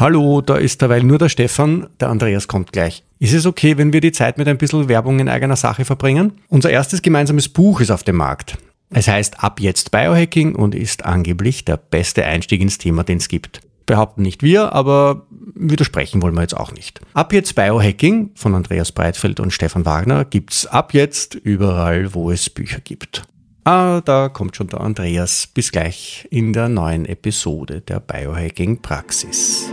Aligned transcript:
Hallo, 0.00 0.42
da 0.42 0.54
ist 0.54 0.80
derweil 0.80 1.02
nur 1.02 1.18
der 1.18 1.28
Stefan, 1.28 1.88
der 1.98 2.08
Andreas 2.08 2.46
kommt 2.46 2.70
gleich. 2.70 3.02
Ist 3.18 3.32
es 3.32 3.46
okay, 3.46 3.78
wenn 3.78 3.92
wir 3.92 4.00
die 4.00 4.12
Zeit 4.12 4.38
mit 4.38 4.46
ein 4.46 4.56
bisschen 4.56 4.88
Werbung 4.88 5.18
in 5.18 5.28
eigener 5.28 5.56
Sache 5.56 5.84
verbringen? 5.84 6.34
Unser 6.46 6.70
erstes 6.70 7.02
gemeinsames 7.02 7.48
Buch 7.48 7.80
ist 7.80 7.90
auf 7.90 8.04
dem 8.04 8.14
Markt. 8.14 8.58
Es 8.90 9.08
heißt 9.08 9.42
Ab 9.42 9.58
jetzt 9.58 9.90
Biohacking 9.90 10.54
und 10.54 10.76
ist 10.76 11.04
angeblich 11.04 11.64
der 11.64 11.78
beste 11.78 12.24
Einstieg 12.24 12.60
ins 12.60 12.78
Thema, 12.78 13.02
den 13.02 13.18
es 13.18 13.26
gibt. 13.26 13.60
Behaupten 13.86 14.22
nicht 14.22 14.44
wir, 14.44 14.72
aber 14.72 15.26
widersprechen 15.56 16.22
wollen 16.22 16.36
wir 16.36 16.42
jetzt 16.42 16.56
auch 16.56 16.70
nicht. 16.70 17.00
Ab 17.14 17.32
jetzt 17.32 17.56
Biohacking 17.56 18.30
von 18.36 18.54
Andreas 18.54 18.92
Breitfeld 18.92 19.40
und 19.40 19.52
Stefan 19.52 19.84
Wagner 19.84 20.24
gibt's 20.24 20.64
ab 20.64 20.94
jetzt 20.94 21.34
überall, 21.34 22.14
wo 22.14 22.30
es 22.30 22.50
Bücher 22.50 22.78
gibt. 22.78 23.24
Ah, 23.64 24.00
da 24.04 24.28
kommt 24.28 24.54
schon 24.54 24.68
der 24.68 24.80
Andreas. 24.80 25.48
Bis 25.48 25.72
gleich 25.72 26.28
in 26.30 26.52
der 26.52 26.68
neuen 26.68 27.04
Episode 27.04 27.80
der 27.80 27.98
Biohacking 27.98 28.80
Praxis. 28.80 29.72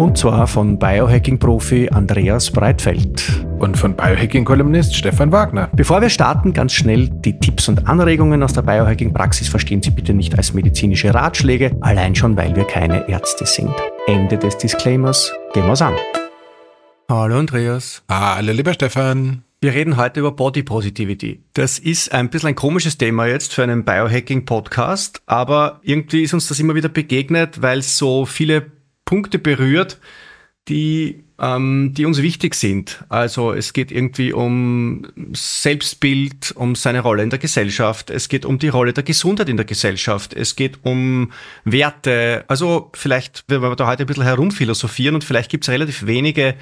Und 0.00 0.16
zwar 0.16 0.46
von 0.46 0.78
Biohacking-Profi 0.78 1.90
Andreas 1.90 2.50
Breitfeld. 2.50 3.44
Und 3.58 3.76
von 3.76 3.94
Biohacking-Kolumnist 3.94 4.96
Stefan 4.96 5.30
Wagner. 5.30 5.68
Bevor 5.74 6.00
wir 6.00 6.08
starten, 6.08 6.54
ganz 6.54 6.72
schnell 6.72 7.10
die 7.10 7.38
Tipps 7.38 7.68
und 7.68 7.86
Anregungen 7.86 8.42
aus 8.42 8.54
der 8.54 8.62
Biohacking-Praxis 8.62 9.50
verstehen 9.50 9.82
Sie 9.82 9.90
bitte 9.90 10.14
nicht 10.14 10.34
als 10.38 10.54
medizinische 10.54 11.12
Ratschläge, 11.12 11.76
allein 11.82 12.14
schon, 12.14 12.34
weil 12.34 12.56
wir 12.56 12.64
keine 12.64 13.10
Ärzte 13.10 13.44
sind. 13.44 13.74
Ende 14.06 14.38
des 14.38 14.56
Disclaimers. 14.56 15.34
Gehen 15.52 15.66
wir's 15.66 15.82
an. 15.82 15.92
Hallo 17.10 17.38
Andreas. 17.38 18.02
Hallo 18.08 18.52
lieber 18.52 18.72
Stefan. 18.72 19.42
Wir 19.60 19.74
reden 19.74 19.98
heute 19.98 20.20
über 20.20 20.32
Body 20.32 20.62
Positivity. 20.62 21.42
Das 21.52 21.78
ist 21.78 22.14
ein 22.14 22.30
bisschen 22.30 22.48
ein 22.48 22.54
komisches 22.54 22.96
Thema 22.96 23.26
jetzt 23.26 23.52
für 23.52 23.64
einen 23.64 23.84
Biohacking-Podcast, 23.84 25.20
aber 25.26 25.80
irgendwie 25.82 26.22
ist 26.22 26.32
uns 26.32 26.48
das 26.48 26.58
immer 26.58 26.74
wieder 26.74 26.88
begegnet, 26.88 27.60
weil 27.60 27.80
es 27.80 27.98
so 27.98 28.24
viele 28.24 28.79
Punkte 29.10 29.40
berührt, 29.40 29.98
die, 30.68 31.24
ähm, 31.40 31.94
die 31.96 32.06
uns 32.06 32.22
wichtig 32.22 32.54
sind. 32.54 33.04
Also 33.08 33.52
es 33.52 33.72
geht 33.72 33.90
irgendwie 33.90 34.32
um 34.32 35.04
Selbstbild, 35.32 36.52
um 36.54 36.76
seine 36.76 37.00
Rolle 37.00 37.24
in 37.24 37.30
der 37.30 37.40
Gesellschaft, 37.40 38.08
es 38.08 38.28
geht 38.28 38.44
um 38.44 38.60
die 38.60 38.68
Rolle 38.68 38.92
der 38.92 39.02
Gesundheit 39.02 39.48
in 39.48 39.56
der 39.56 39.66
Gesellschaft, 39.66 40.32
es 40.32 40.54
geht 40.54 40.78
um 40.84 41.32
Werte. 41.64 42.44
Also 42.46 42.92
vielleicht 42.94 43.42
werden 43.48 43.62
wir 43.62 43.74
da 43.74 43.88
heute 43.88 44.04
ein 44.04 44.06
bisschen 44.06 44.22
herumphilosophieren 44.22 45.16
und 45.16 45.24
vielleicht 45.24 45.50
gibt 45.50 45.64
es 45.64 45.70
relativ 45.70 46.06
wenige 46.06 46.54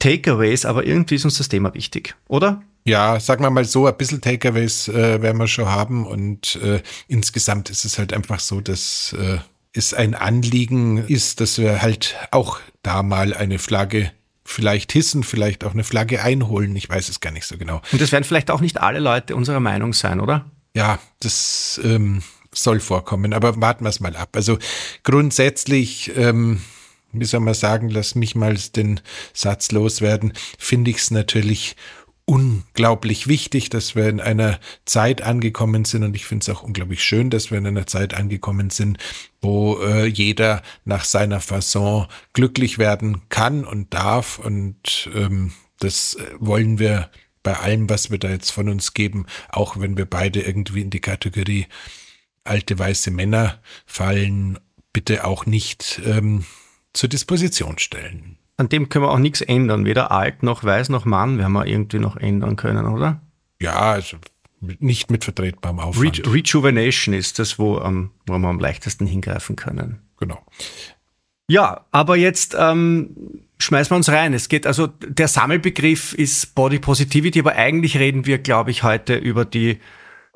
Takeaways, 0.00 0.66
aber 0.66 0.84
irgendwie 0.84 1.14
ist 1.14 1.24
uns 1.24 1.38
das 1.38 1.48
Thema 1.48 1.72
wichtig, 1.72 2.14
oder? 2.28 2.62
Ja, 2.84 3.18
sagen 3.20 3.42
wir 3.42 3.48
mal 3.48 3.64
so, 3.64 3.86
ein 3.86 3.96
bisschen 3.96 4.20
Takeaways 4.20 4.88
äh, 4.88 5.22
werden 5.22 5.38
wir 5.38 5.46
schon 5.46 5.66
haben 5.66 6.06
und 6.06 6.56
äh, 6.56 6.82
insgesamt 7.08 7.70
ist 7.70 7.86
es 7.86 7.98
halt 7.98 8.12
einfach 8.12 8.40
so, 8.40 8.60
dass 8.60 9.14
äh, 9.18 9.38
es 9.72 9.94
ein 9.94 10.14
Anliegen 10.14 10.98
ist, 10.98 11.40
dass 11.40 11.58
wir 11.58 11.82
halt 11.82 12.16
auch 12.30 12.58
da 12.82 13.02
mal 13.02 13.34
eine 13.34 13.58
Flagge 13.58 14.10
vielleicht 14.44 14.92
hissen, 14.92 15.22
vielleicht 15.22 15.64
auch 15.64 15.72
eine 15.72 15.84
Flagge 15.84 16.22
einholen. 16.22 16.74
Ich 16.74 16.88
weiß 16.88 17.08
es 17.08 17.20
gar 17.20 17.30
nicht 17.30 17.46
so 17.46 17.56
genau. 17.56 17.80
Und 17.92 18.00
das 18.00 18.10
werden 18.10 18.24
vielleicht 18.24 18.50
auch 18.50 18.60
nicht 18.60 18.80
alle 18.80 18.98
Leute 18.98 19.36
unserer 19.36 19.60
Meinung 19.60 19.92
sein, 19.92 20.20
oder? 20.20 20.50
Ja, 20.74 20.98
das 21.20 21.80
ähm, 21.84 22.22
soll 22.52 22.80
vorkommen, 22.80 23.32
aber 23.32 23.60
warten 23.60 23.84
wir 23.84 23.90
es 23.90 24.00
mal 24.00 24.16
ab. 24.16 24.30
Also 24.34 24.58
grundsätzlich, 25.04 26.12
ähm, 26.16 26.60
wie 27.12 27.24
soll 27.24 27.40
man 27.40 27.54
sagen, 27.54 27.90
lass 27.90 28.14
mich 28.14 28.34
mal 28.34 28.56
den 28.74 29.00
Satz 29.32 29.70
loswerden, 29.72 30.32
finde 30.58 30.90
ich 30.90 30.98
es 30.98 31.10
natürlich 31.10 31.76
unglaublich 32.30 33.26
wichtig, 33.26 33.70
dass 33.70 33.96
wir 33.96 34.08
in 34.08 34.20
einer 34.20 34.60
Zeit 34.84 35.20
angekommen 35.20 35.84
sind. 35.84 36.04
Und 36.04 36.14
ich 36.14 36.26
finde 36.26 36.44
es 36.44 36.56
auch 36.56 36.62
unglaublich 36.62 37.02
schön, 37.02 37.28
dass 37.28 37.50
wir 37.50 37.58
in 37.58 37.66
einer 37.66 37.88
Zeit 37.88 38.14
angekommen 38.14 38.70
sind, 38.70 38.98
wo 39.40 39.80
äh, 39.82 40.06
jeder 40.06 40.62
nach 40.84 41.04
seiner 41.04 41.40
Fasson 41.40 42.06
glücklich 42.32 42.78
werden 42.78 43.22
kann 43.30 43.64
und 43.64 43.92
darf. 43.92 44.38
Und 44.38 45.10
ähm, 45.12 45.50
das 45.80 46.14
äh, 46.14 46.24
wollen 46.38 46.78
wir 46.78 47.10
bei 47.42 47.56
allem, 47.56 47.90
was 47.90 48.12
wir 48.12 48.18
da 48.18 48.30
jetzt 48.30 48.50
von 48.50 48.68
uns 48.68 48.94
geben, 48.94 49.26
auch 49.48 49.80
wenn 49.80 49.96
wir 49.96 50.04
beide 50.04 50.40
irgendwie 50.40 50.82
in 50.82 50.90
die 50.90 51.00
Kategorie 51.00 51.66
alte 52.44 52.78
weiße 52.78 53.10
Männer 53.10 53.60
fallen, 53.86 54.56
bitte 54.92 55.24
auch 55.24 55.46
nicht 55.46 56.00
ähm, 56.06 56.44
zur 56.92 57.08
Disposition 57.08 57.78
stellen 57.78 58.39
an 58.60 58.68
dem 58.68 58.90
können 58.90 59.06
wir 59.06 59.10
auch 59.10 59.18
nichts 59.18 59.40
ändern. 59.40 59.86
Weder 59.86 60.12
alt 60.12 60.42
noch 60.42 60.62
weiß 60.62 60.90
noch 60.90 61.06
Mann 61.06 61.38
werden 61.38 61.52
wir 61.52 61.66
irgendwie 61.66 61.98
noch 61.98 62.16
ändern 62.16 62.56
können, 62.56 62.86
oder? 62.86 63.22
Ja, 63.60 63.72
also 63.72 64.18
nicht 64.60 65.10
mit 65.10 65.24
vertretbarem 65.24 65.80
Aufwand. 65.80 66.26
Re 66.26 66.34
Rejuvenation 66.34 67.14
ist 67.14 67.38
das, 67.38 67.58
wo, 67.58 67.78
ähm, 67.80 68.10
wo 68.26 68.38
wir 68.38 68.48
am 68.48 68.60
leichtesten 68.60 69.06
hingreifen 69.06 69.56
können. 69.56 70.00
Genau. 70.18 70.38
Ja, 71.48 71.86
aber 71.90 72.16
jetzt 72.16 72.54
ähm, 72.58 73.42
schmeißen 73.58 73.90
wir 73.92 73.96
uns 73.96 74.10
rein. 74.10 74.34
Es 74.34 74.50
geht 74.50 74.66
also, 74.66 74.86
der 74.86 75.28
Sammelbegriff 75.28 76.12
ist 76.12 76.54
Body 76.54 76.78
Positivity, 76.78 77.40
aber 77.40 77.56
eigentlich 77.56 77.98
reden 77.98 78.26
wir, 78.26 78.38
glaube 78.38 78.70
ich, 78.70 78.82
heute 78.82 79.16
über 79.16 79.46
die 79.46 79.80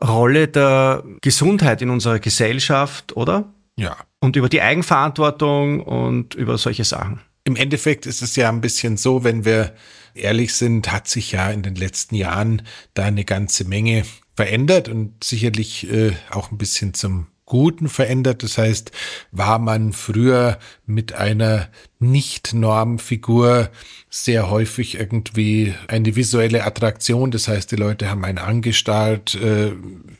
Rolle 0.02 0.48
der 0.48 1.04
Gesundheit 1.20 1.82
in 1.82 1.90
unserer 1.90 2.18
Gesellschaft, 2.18 3.14
oder? 3.16 3.52
Ja. 3.76 3.96
Und 4.20 4.36
über 4.36 4.48
die 4.48 4.62
Eigenverantwortung 4.62 5.80
und 5.80 6.34
über 6.34 6.56
solche 6.56 6.84
Sachen. 6.84 7.20
Im 7.44 7.56
Endeffekt 7.56 8.06
ist 8.06 8.22
es 8.22 8.36
ja 8.36 8.48
ein 8.48 8.62
bisschen 8.62 8.96
so, 8.96 9.22
wenn 9.22 9.44
wir 9.44 9.74
ehrlich 10.14 10.54
sind, 10.54 10.90
hat 10.90 11.08
sich 11.08 11.32
ja 11.32 11.50
in 11.50 11.62
den 11.62 11.74
letzten 11.74 12.14
Jahren 12.14 12.62
da 12.94 13.04
eine 13.04 13.24
ganze 13.24 13.66
Menge 13.66 14.04
verändert 14.34 14.88
und 14.88 15.22
sicherlich 15.22 15.90
äh, 15.90 16.12
auch 16.30 16.50
ein 16.50 16.58
bisschen 16.58 16.94
zum 16.94 17.26
Guten 17.44 17.90
verändert. 17.90 18.42
Das 18.42 18.56
heißt, 18.56 18.92
war 19.30 19.58
man 19.58 19.92
früher 19.92 20.58
mit 20.86 21.12
einer 21.12 21.68
Nicht-Normfigur 21.98 23.70
sehr 24.08 24.48
häufig 24.48 24.94
irgendwie 24.94 25.74
eine 25.86 26.16
visuelle 26.16 26.64
Attraktion. 26.64 27.30
Das 27.30 27.48
heißt, 27.48 27.70
die 27.70 27.76
Leute 27.76 28.08
haben 28.08 28.24
einen 28.24 28.38
angestarrt, 28.38 29.34
äh, 29.34 29.72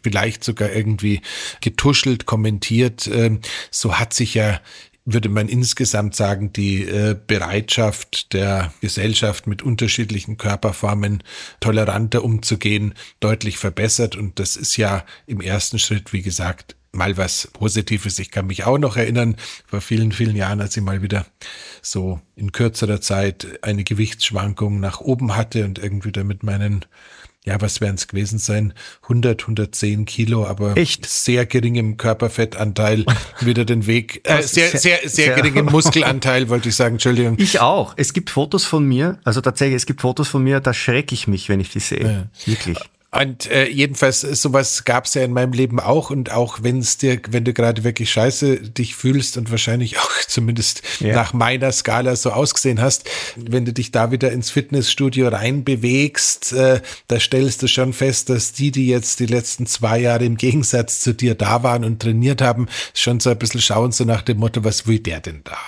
vielleicht 0.03 0.45
sogar 0.45 0.73
irgendwie 0.73 1.23
getuschelt, 1.63 2.27
kommentiert. 2.27 3.07
Äh, 3.07 3.39
so 3.71 3.95
hat 3.95 4.13
sich 4.13 4.35
ja 4.35 4.61
würde 5.05 5.29
man 5.29 5.49
insgesamt 5.49 6.15
sagen, 6.15 6.53
die 6.53 6.83
äh, 6.85 7.15
Bereitschaft 7.27 8.33
der 8.33 8.73
Gesellschaft 8.81 9.47
mit 9.47 9.63
unterschiedlichen 9.63 10.39
Körperformen 10.39 11.23
toleranter 11.61 12.25
umzugehen 12.25 12.95
deutlich 13.21 13.59
verbessert. 13.59 14.17
Und 14.17 14.39
das 14.39 14.57
ist 14.57 14.77
ja 14.77 15.05
im 15.27 15.41
ersten 15.41 15.79
Schritt, 15.79 16.13
wie 16.13 16.23
gesagt, 16.23 16.77
mal 16.93 17.17
was 17.17 17.49
Positives. 17.53 18.19
Ich 18.19 18.31
kann 18.31 18.47
mich 18.47 18.65
auch 18.65 18.79
noch 18.79 18.97
erinnern, 18.97 19.37
vor 19.67 19.81
vielen, 19.81 20.13
vielen 20.13 20.37
Jahren, 20.37 20.61
als 20.61 20.77
ich 20.77 20.83
mal 20.83 21.03
wieder 21.03 21.27
so 21.83 22.21
in 22.37 22.53
kürzerer 22.53 23.01
Zeit 23.01 23.59
eine 23.63 23.85
Gewichtsschwankung 23.85 24.81
nach 24.81 25.01
oben 25.01 25.37
hatte 25.37 25.65
und 25.65 25.79
irgendwie 25.79 26.13
da 26.13 26.25
mit 26.25 26.43
meinen 26.43 26.85
ja, 27.45 27.61
was 27.61 27.81
werden 27.81 27.97
es 27.97 28.09
gewesen 28.09 28.39
sein? 28.39 28.73
100, 29.03 29.43
110 29.43 30.07
Kilo, 30.07 30.47
aber 30.47 30.77
Echt? 30.77 31.05
sehr 31.07 31.45
geringem 31.45 31.99
Körperfettanteil 31.99 33.05
wieder 33.41 33.67
den 33.67 33.87
Weg, 33.87 34.23
äh, 34.25 34.43
sehr, 34.43 34.71
sehr, 34.71 34.79
sehr, 34.79 35.09
sehr 35.09 35.35
geringem 35.35 35.67
Muskelanteil, 35.71 36.49
wollte 36.49 36.71
ich 36.71 36.75
sagen, 36.75 36.95
Entschuldigung. 36.95 37.37
Ich 37.39 37.61
auch. 37.61 37.95
Es 37.97 38.15
gibt 38.15 38.31
Fotos 38.31 38.65
von 38.65 38.87
mir, 38.87 39.19
also 39.25 39.43
tatsächlich, 39.43 39.77
es 39.77 39.87
gibt 39.87 40.01
Fotos 40.01 40.29
von 40.29 40.43
mir, 40.43 40.61
da 40.61 40.73
schrecke 40.73 41.15
ich 41.15 41.29
mich, 41.29 41.51
wenn 41.51 41.61
ich 41.61 41.69
die 41.69 41.81
sehe. 41.81 42.03
Ja. 42.03 42.51
Wirklich. 42.51 42.79
Und 43.21 43.49
äh, 43.51 43.69
jedenfalls, 43.69 44.23
sowas 44.23 44.85
gab 44.85 45.05
es 45.05 45.15
ja 45.15 45.23
in 45.23 45.33
meinem 45.33 45.53
Leben 45.53 45.79
auch. 45.79 46.11
Und 46.11 46.33
auch 46.33 46.63
wenn 46.63 46.79
es 46.79 46.99
dir, 46.99 47.21
wenn 47.29 47.45
du 47.45 47.53
gerade 47.53 47.85
wirklich 47.85 48.11
scheiße 48.11 48.57
dich 48.61 48.97
fühlst 48.97 49.37
und 49.37 49.51
wahrscheinlich 49.51 49.99
auch 50.01 50.11
zumindest 50.27 50.83
ja. 51.01 51.15
nach 51.15 51.33
meiner 51.33 51.71
Skala 51.71 52.17
so 52.17 52.31
ausgesehen 52.31 52.81
hast, 52.81 53.09
wenn 53.37 53.65
du 53.65 53.73
dich 53.73 53.93
da 53.93 54.11
wieder 54.11 54.33
ins 54.33 54.51
Fitnessstudio 54.51 55.29
reinbewegst, 55.29 56.53
äh, 56.55 56.81
da 57.07 57.21
stellst 57.21 57.63
du 57.63 57.69
schon 57.69 57.93
fest, 57.93 58.31
dass 58.31 58.53
die, 58.53 58.73
die 58.73 58.89
jetzt 58.89 59.21
die 59.21 59.27
letzten 59.27 59.67
zwei 59.67 60.01
Jahre 60.01 60.25
im 60.25 60.37
Gegensatz 60.37 61.01
zu 61.01 61.15
dir 61.15 61.37
da 61.37 61.63
waren 61.63 61.85
und 61.85 62.03
trainiert 62.03 62.43
haben, 62.43 62.67
schon 62.95 63.21
so 63.21 63.31
ein 63.31 63.39
bisschen 63.39 63.61
schauen, 63.61 63.93
so 63.93 64.05
nach 64.05 64.23
dem 64.23 64.39
Motto, 64.39 64.65
was 64.65 64.89
will 64.89 64.99
der 64.99 65.21
denn 65.21 65.43
da? 65.45 65.59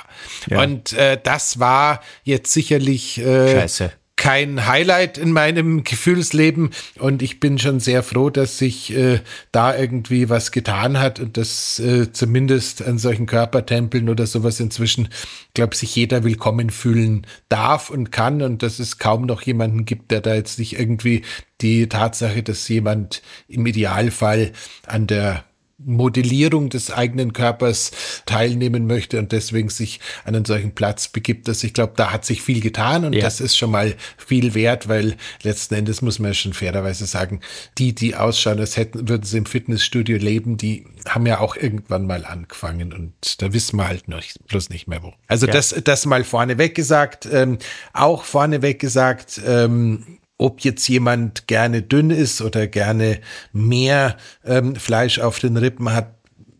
Ja. 0.48 0.62
Und 0.62 0.94
äh, 0.94 1.19
das 1.22 1.60
war 1.60 2.00
jetzt 2.25 2.52
sicherlich 2.52 3.19
äh, 3.19 3.52
Scheiße 3.52 3.93
kein 4.26 4.67
Highlight 4.67 5.19
in 5.19 5.31
meinem 5.31 5.84
Gefühlsleben. 5.84 6.70
Und 6.99 7.23
ich 7.23 7.38
bin 7.38 7.61
schon 7.61 7.78
sehr 7.78 8.02
froh, 8.02 8.28
dass 8.28 8.58
sich 8.58 8.93
äh, 8.93 9.20
da 9.52 9.76
irgendwie 9.76 10.28
was 10.28 10.50
getan 10.50 10.99
hat 10.99 11.20
und 11.20 11.37
dass 11.37 11.78
äh, 11.78 12.11
zumindest 12.11 12.84
an 12.84 12.99
solchen 12.99 13.26
Körpertempeln 13.26 14.08
oder 14.08 14.26
sowas 14.26 14.58
inzwischen, 14.58 15.11
glaube 15.55 15.76
sich 15.76 15.94
jeder 15.94 16.25
willkommen 16.25 16.70
fühlen 16.70 17.25
darf 17.49 17.88
und 17.88 18.11
kann 18.11 18.43
und 18.43 18.64
dass 18.64 18.81
es 18.81 18.99
kaum 18.99 19.26
noch 19.26 19.43
jemanden 19.43 19.84
gibt, 19.84 20.11
der 20.11 20.23
da 20.23 20.34
jetzt 20.34 20.58
nicht 20.58 20.76
irgendwie 20.76 21.22
die 21.61 21.88
Tatsache, 21.88 22.43
dass 22.43 22.67
jemand 22.67 23.22
im 23.46 23.64
Idealfall 23.64 24.50
an 24.88 25.06
der 25.06 25.44
Modellierung 25.78 26.70
des 26.70 26.90
eigenen 26.90 27.34
Körpers 27.34 27.90
teilnehmen 28.25 28.87
möchte 28.87 29.19
und 29.19 29.32
deswegen 29.32 29.69
sich 29.69 30.00
an 30.25 30.34
einen 30.34 30.44
solchen 30.46 30.75
Platz 30.75 31.08
begibt. 31.08 31.49
dass 31.49 31.62
ich 31.64 31.75
glaube, 31.75 31.93
da 31.96 32.12
hat 32.12 32.25
sich 32.25 32.40
viel 32.40 32.61
getan 32.61 33.05
und 33.05 33.12
ja. 33.12 33.20
das 33.20 33.40
ist 33.40 33.56
schon 33.56 33.70
mal 33.70 33.94
viel 34.17 34.55
wert, 34.55 34.88
weil 34.88 35.17
letzten 35.43 35.75
Endes 35.75 36.00
muss 36.00 36.19
man 36.19 36.31
ja 36.31 36.34
schon 36.34 36.55
fairerweise 36.55 37.05
sagen, 37.05 37.40
die, 37.76 37.94
die 37.94 38.14
ausschauen, 38.14 38.58
als 38.58 38.76
hätten, 38.76 39.08
würden 39.08 39.25
sie 39.25 39.37
im 39.37 39.46
Fitnessstudio 39.46 40.17
leben, 40.17 40.56
die 40.56 40.87
haben 41.06 41.26
ja 41.26 41.40
auch 41.40 41.56
irgendwann 41.56 42.06
mal 42.06 42.25
angefangen 42.25 42.93
und 42.93 43.43
da 43.43 43.52
wissen 43.52 43.76
wir 43.76 43.87
halt 43.87 44.08
noch 44.08 44.22
bloß 44.49 44.70
nicht 44.70 44.88
mehr 44.88 45.02
wo. 45.02 45.12
Also 45.29 45.46
ja. 45.46 45.52
das, 45.52 45.75
das 45.84 46.06
mal 46.06 46.25
vorneweg 46.25 46.75
gesagt, 46.75 47.29
ähm, 47.31 47.58
auch 47.93 48.25
vorneweg 48.25 48.79
gesagt, 48.79 49.40
ähm, 49.46 50.19
ob 50.38 50.60
jetzt 50.60 50.86
jemand 50.88 51.46
gerne 51.46 51.82
dünn 51.82 52.10
ist 52.10 52.42
oder 52.42 52.66
gerne 52.66 53.20
mehr 53.52 54.16
ähm, 54.44 54.76
Fleisch 54.76 55.18
auf 55.18 55.38
den 55.38 55.56
Rippen 55.56 55.92
hat, 55.92 56.14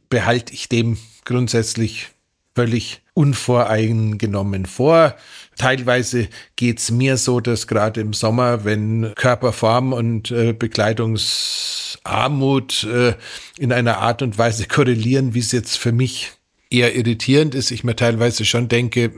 behalte 0.09 0.55
ich 0.55 0.69
dem 0.69 0.97
grundsätzlich 1.25 2.09
völlig 2.55 3.03
unvoreingenommen 3.13 4.67
vor. 4.67 5.17
Teilweise 5.57 6.29
geht's 6.57 6.91
mir 6.91 7.17
so, 7.17 7.41
dass 7.41 7.67
gerade 7.67 8.01
im 8.01 8.13
Sommer, 8.13 8.65
wenn 8.65 9.13
Körperform 9.15 9.93
und 9.93 10.31
äh, 10.31 10.53
Bekleidungsarmut 10.53 12.85
äh, 12.85 13.15
in 13.59 13.73
einer 13.73 13.99
Art 13.99 14.23
und 14.23 14.39
Weise 14.39 14.67
korrelieren, 14.67 15.35
wie 15.35 15.41
es 15.41 15.53
jetzt 15.53 15.77
für 15.77 15.93
mich 15.93 16.33
eher 16.69 16.97
irritierend 16.97 17.55
ist, 17.55 17.71
ich 17.71 17.85
mir 17.85 17.95
teilweise 17.95 18.45
schon 18.45 18.69
denke, 18.69 19.13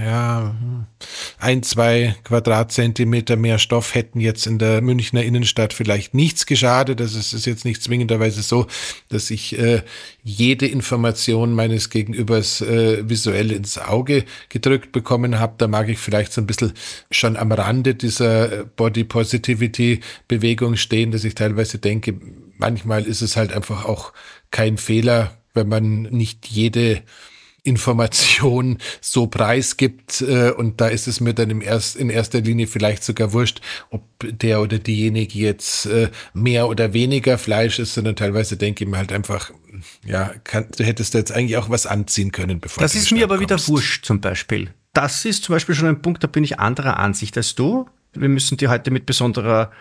ja, 0.00 0.54
ein, 1.38 1.62
zwei 1.62 2.14
Quadratzentimeter 2.24 3.36
mehr 3.36 3.58
Stoff 3.58 3.94
hätten 3.94 4.20
jetzt 4.20 4.46
in 4.46 4.58
der 4.58 4.80
Münchner 4.80 5.22
Innenstadt 5.22 5.74
vielleicht 5.74 6.14
nichts 6.14 6.46
geschadet. 6.46 7.00
Das 7.00 7.14
ist, 7.14 7.32
ist 7.34 7.44
jetzt 7.44 7.64
nicht 7.66 7.82
zwingenderweise 7.82 8.40
so, 8.42 8.66
dass 9.10 9.30
ich 9.30 9.58
äh, 9.58 9.82
jede 10.22 10.66
Information 10.66 11.52
meines 11.52 11.90
Gegenübers 11.90 12.62
äh, 12.62 13.08
visuell 13.08 13.52
ins 13.52 13.76
Auge 13.76 14.24
gedrückt 14.48 14.92
bekommen 14.92 15.38
habe. 15.38 15.54
Da 15.58 15.68
mag 15.68 15.88
ich 15.90 15.98
vielleicht 15.98 16.32
so 16.32 16.40
ein 16.40 16.46
bisschen 16.46 16.72
schon 17.10 17.36
am 17.36 17.52
Rande 17.52 17.94
dieser 17.94 18.64
Body 18.64 19.04
Positivity 19.04 20.00
Bewegung 20.26 20.76
stehen, 20.76 21.10
dass 21.10 21.24
ich 21.24 21.34
teilweise 21.34 21.78
denke, 21.78 22.18
manchmal 22.56 23.04
ist 23.04 23.20
es 23.20 23.36
halt 23.36 23.52
einfach 23.52 23.84
auch 23.84 24.12
kein 24.50 24.78
Fehler, 24.78 25.36
wenn 25.54 25.68
man 25.68 26.02
nicht 26.02 26.48
jede 26.48 27.02
Information 27.64 28.76
so 29.00 29.26
preisgibt 29.26 30.20
äh, 30.20 30.50
und 30.50 30.82
da 30.82 30.88
ist 30.88 31.08
es 31.08 31.20
mir 31.20 31.32
dann 31.32 31.48
im 31.48 31.62
erst, 31.62 31.96
in 31.96 32.10
erster 32.10 32.42
Linie 32.42 32.66
vielleicht 32.66 33.02
sogar 33.02 33.32
wurscht, 33.32 33.62
ob 33.88 34.02
der 34.22 34.60
oder 34.60 34.78
diejenige 34.78 35.38
jetzt 35.38 35.86
äh, 35.86 36.10
mehr 36.34 36.68
oder 36.68 36.92
weniger 36.92 37.38
Fleisch 37.38 37.78
ist, 37.78 37.94
sondern 37.94 38.16
teilweise 38.16 38.58
denke 38.58 38.84
ich 38.84 38.90
mir 38.90 38.98
halt 38.98 39.12
einfach, 39.12 39.50
ja, 40.04 40.34
kann, 40.44 40.66
du 40.76 40.84
hättest 40.84 41.14
da 41.14 41.18
jetzt 41.18 41.32
eigentlich 41.32 41.56
auch 41.56 41.70
was 41.70 41.86
anziehen 41.86 42.32
können, 42.32 42.60
bevor 42.60 42.82
Das 42.82 42.94
ist 42.94 43.10
mir 43.12 43.24
aber 43.24 43.38
kommst. 43.38 43.50
wieder 43.50 43.68
wurscht 43.68 44.04
zum 44.04 44.20
Beispiel. 44.20 44.70
Das 44.92 45.24
ist 45.24 45.44
zum 45.44 45.54
Beispiel 45.54 45.74
schon 45.74 45.88
ein 45.88 46.02
Punkt, 46.02 46.22
da 46.22 46.28
bin 46.28 46.44
ich 46.44 46.60
anderer 46.60 46.98
Ansicht 46.98 47.34
als 47.38 47.54
du. 47.54 47.88
Wir 48.12 48.28
müssen 48.28 48.58
die 48.58 48.68
heute 48.68 48.90
mit 48.90 49.06
besonderer 49.06 49.72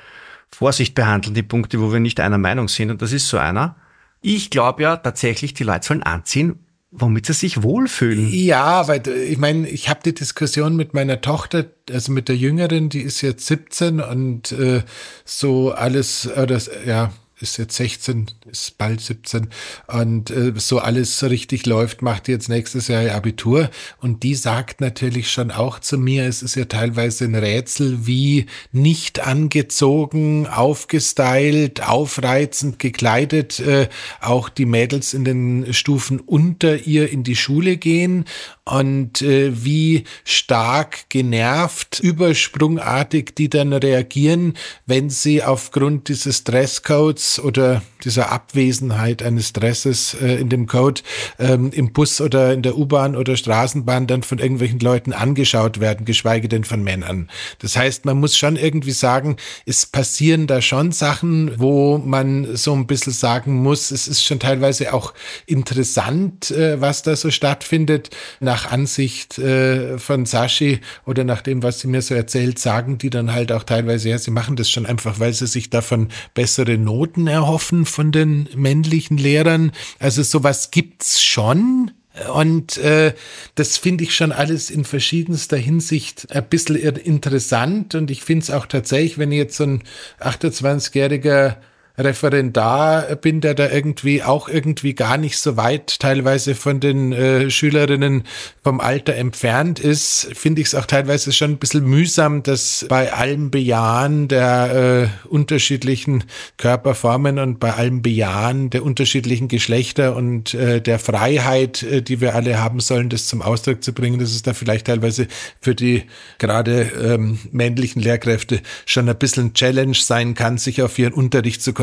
Vorsicht 0.50 0.96
behandeln, 0.96 1.36
die 1.36 1.44
Punkte, 1.44 1.82
wo 1.82 1.92
wir 1.92 2.00
nicht 2.00 2.22
einer 2.22 2.38
Meinung 2.38 2.70
sind 2.70 2.92
und 2.92 3.02
das 3.02 3.12
ist 3.12 3.28
so 3.28 3.38
einer. 3.38 3.76
Ich 4.24 4.50
glaube 4.50 4.84
ja 4.84 4.98
tatsächlich, 4.98 5.54
die 5.54 5.66
Leute 5.66 5.86
sollen 5.86 6.02
anziehen, 6.02 6.60
womit 6.92 7.26
sie 7.26 7.34
sich 7.34 7.62
wohlfühlen. 7.62 8.30
Ja, 8.30 8.88
weil 8.88 9.06
ich 9.08 9.38
meine, 9.38 9.68
ich 9.68 9.90
habe 9.90 10.00
die 10.06 10.14
Diskussion 10.14 10.78
mit 10.78 10.94
meiner 10.94 11.20
Tochter, 11.20 11.66
also 11.92 12.12
mit 12.14 12.30
der 12.30 12.38
Jüngeren, 12.38 12.88
die 12.88 13.02
ist 13.02 13.22
jetzt 13.22 13.46
17 13.48 14.00
und 14.00 14.54
äh, 14.54 14.84
so 15.26 15.72
alles, 15.72 16.26
äh, 16.26 16.48
das, 16.48 16.72
ja, 16.86 17.12
ist 17.44 17.58
jetzt 17.58 17.76
16, 17.76 18.32
ist 18.50 18.78
bald 18.78 19.02
17 19.02 19.50
und 19.88 20.32
äh, 20.32 20.54
so 20.56 20.80
alles 20.80 21.24
richtig 21.24 21.66
läuft, 21.66 22.02
macht 22.02 22.28
jetzt 22.28 22.50
nächstes 22.50 22.88
Jahr 22.88 23.04
ihr 23.04 23.16
Abitur. 23.16 23.70
Und 24.00 24.24
die 24.24 24.36
sagt 24.36 24.82
natürlich 24.82 25.32
schon 25.32 25.52
auch 25.52 25.80
zu 25.80 25.98
mir, 25.98 26.26
es 26.26 26.42
ist 26.42 26.56
ja 26.56 26.66
teilweise 26.66 27.26
ein 27.26 27.36
Rätsel, 27.36 28.08
wie 28.08 28.48
nicht 28.72 29.26
angezogen, 29.26 30.48
aufgestylt, 30.48 31.88
aufreizend 31.88 32.80
gekleidet 32.80 33.60
äh, 33.60 33.88
auch 34.22 34.50
die 34.50 34.66
Mädels 34.66 35.14
in 35.14 35.26
den 35.26 35.74
Stufen 35.74 36.20
unter 36.20 36.86
ihr 36.86 37.12
in 37.12 37.24
die 37.24 37.36
Schule 37.36 37.78
gehen. 37.78 38.26
Und 38.66 39.22
äh, 39.22 39.52
wie 39.66 40.06
stark 40.24 41.10
genervt, 41.10 42.00
übersprungartig 42.00 43.36
die 43.36 43.50
dann 43.50 43.74
reagieren, 43.74 44.54
wenn 44.86 45.10
sie 45.10 45.44
aufgrund 45.44 46.08
dieses 46.08 46.46
Dresscodes 46.46 47.33
oder 47.40 47.82
dieser 48.04 48.32
Abwesenheit 48.32 49.24
eines 49.24 49.50
Stresses 49.50 50.16
äh, 50.22 50.36
in 50.36 50.50
dem 50.50 50.68
Code 50.68 51.02
ähm, 51.40 51.72
im 51.72 51.94
Bus 51.94 52.22
oder 52.22 52.54
in 52.54 52.62
der 52.62 52.78
U-Bahn 52.78 53.16
oder 53.16 53.36
Straßenbahn 53.36 54.08
dann 54.08 54.24
von 54.24 54.40
irgendwelchen 54.40 54.80
Leuten 54.80 55.14
angeschaut 55.14 55.80
werden, 55.80 56.06
geschweige 56.06 56.50
denn 56.50 56.64
von 56.64 56.84
Männern. 56.84 57.30
Das 57.60 57.78
heißt, 57.78 58.06
man 58.06 58.20
muss 58.20 58.38
schon 58.38 58.56
irgendwie 58.56 58.92
sagen, 58.92 59.38
es 59.66 59.86
passieren 59.86 60.48
da 60.48 60.62
schon 60.62 60.92
Sachen, 60.92 61.60
wo 61.60 61.98
man 61.98 62.56
so 62.56 62.74
ein 62.74 62.88
bisschen 62.88 63.14
sagen 63.14 63.62
muss, 63.62 63.92
es 63.92 64.08
ist 64.08 64.24
schon 64.24 64.40
teilweise 64.40 64.94
auch 64.94 65.14
interessant, 65.46 66.52
äh, 66.52 66.82
was 66.82 67.04
da 67.04 67.16
so 67.16 67.32
stattfindet. 67.32 68.10
Nach 68.40 68.72
Ansicht 68.72 69.38
äh, 69.40 69.98
von 69.98 70.26
Sashi 70.26 70.80
oder 71.06 71.24
nach 71.24 71.42
dem, 71.42 71.64
was 71.64 71.80
sie 71.80 71.88
mir 71.88 72.02
so 72.02 72.16
erzählt, 72.16 72.60
sagen 72.60 72.98
die 72.98 73.10
dann 73.10 73.34
halt 73.34 73.52
auch 73.52 73.64
teilweise, 73.64 74.10
ja, 74.10 74.18
sie 74.18 74.32
machen 74.32 74.56
das 74.56 74.70
schon 74.70 74.86
einfach, 74.86 75.20
weil 75.20 75.34
sie 75.34 75.48
sich 75.48 75.70
davon 75.70 76.10
bessere 76.34 76.78
Noten 76.78 77.23
erhoffen 77.28 77.86
von 77.86 78.12
den 78.12 78.50
männlichen 78.56 79.18
Lehrern. 79.18 79.72
Also 80.00 80.24
sowas 80.24 80.72
gibt's 80.72 81.22
schon. 81.24 81.92
Und 82.34 82.78
äh, 82.78 83.14
das 83.56 83.78
finde 83.78 84.04
ich 84.04 84.16
schon 84.16 84.32
alles 84.32 84.70
in 84.70 84.86
verschiedenster 84.86 85.58
Hinsicht 85.58 86.32
ein 86.32 86.48
bisschen 86.48 86.76
interessant. 86.76 87.96
Und 87.96 88.12
ich 88.12 88.24
finde 88.24 88.44
es 88.44 88.52
auch 88.52 88.68
tatsächlich, 88.68 89.18
wenn 89.18 89.32
jetzt 89.32 89.58
so 89.58 89.64
ein 89.64 89.84
28-jähriger 90.20 91.58
Referendar 91.96 93.16
bin, 93.18 93.40
der 93.40 93.54
da 93.54 93.70
irgendwie 93.70 94.24
auch 94.24 94.50
irgendwie 94.50 94.96
gar 94.96 95.18
nicht 95.18 95.38
so 95.38 95.58
weit 95.58 96.00
teilweise 96.00 96.56
von 96.56 96.80
den 96.80 97.14
äh, 97.14 97.52
Schülerinnen 97.52 98.24
vom 98.64 98.80
Alter 98.80 99.14
entfernt 99.14 99.80
ist, 99.80 100.30
finde 100.34 100.62
ich 100.62 100.68
es 100.68 100.76
auch 100.76 100.88
teilweise 100.88 101.32
schon 101.32 101.52
ein 101.52 101.58
bisschen 101.58 101.86
mühsam, 101.86 102.42
dass 102.42 102.88
bei 102.90 103.14
allem 103.14 103.52
Bejahen 103.52 104.28
der 104.28 105.12
äh, 105.24 105.28
unterschiedlichen 105.28 106.24
Körperformen 106.58 107.38
und 107.38 107.60
bei 107.60 107.74
allem 107.74 108.02
Bejahen 108.02 108.72
der 108.72 108.84
unterschiedlichen 108.84 109.48
Geschlechter 109.48 110.16
und 110.16 110.56
äh, 110.56 110.82
der 110.82 110.98
Freiheit, 110.98 111.84
äh, 111.84 112.02
die 112.02 112.22
wir 112.22 112.34
alle 112.34 112.60
haben 112.60 112.80
sollen, 112.80 113.10
das 113.10 113.28
zum 113.28 113.44
Ausdruck 113.44 113.84
zu 113.84 113.94
bringen, 113.94 114.18
dass 114.18 114.32
es 114.32 114.42
da 114.42 114.56
vielleicht 114.56 114.88
teilweise 114.88 115.28
für 115.62 115.76
die 115.76 116.04
gerade 116.40 116.92
ähm, 117.00 117.38
männlichen 117.52 118.02
Lehrkräfte 118.02 118.62
schon 118.88 119.08
ein 119.08 119.18
bisschen 119.18 119.54
Challenge 119.54 119.94
sein 119.94 120.34
kann, 120.34 120.58
sich 120.58 120.82
auf 120.82 120.98
ihren 120.98 121.14
Unterricht 121.14 121.62
zu 121.62 121.72
konzentrieren, 121.72 121.83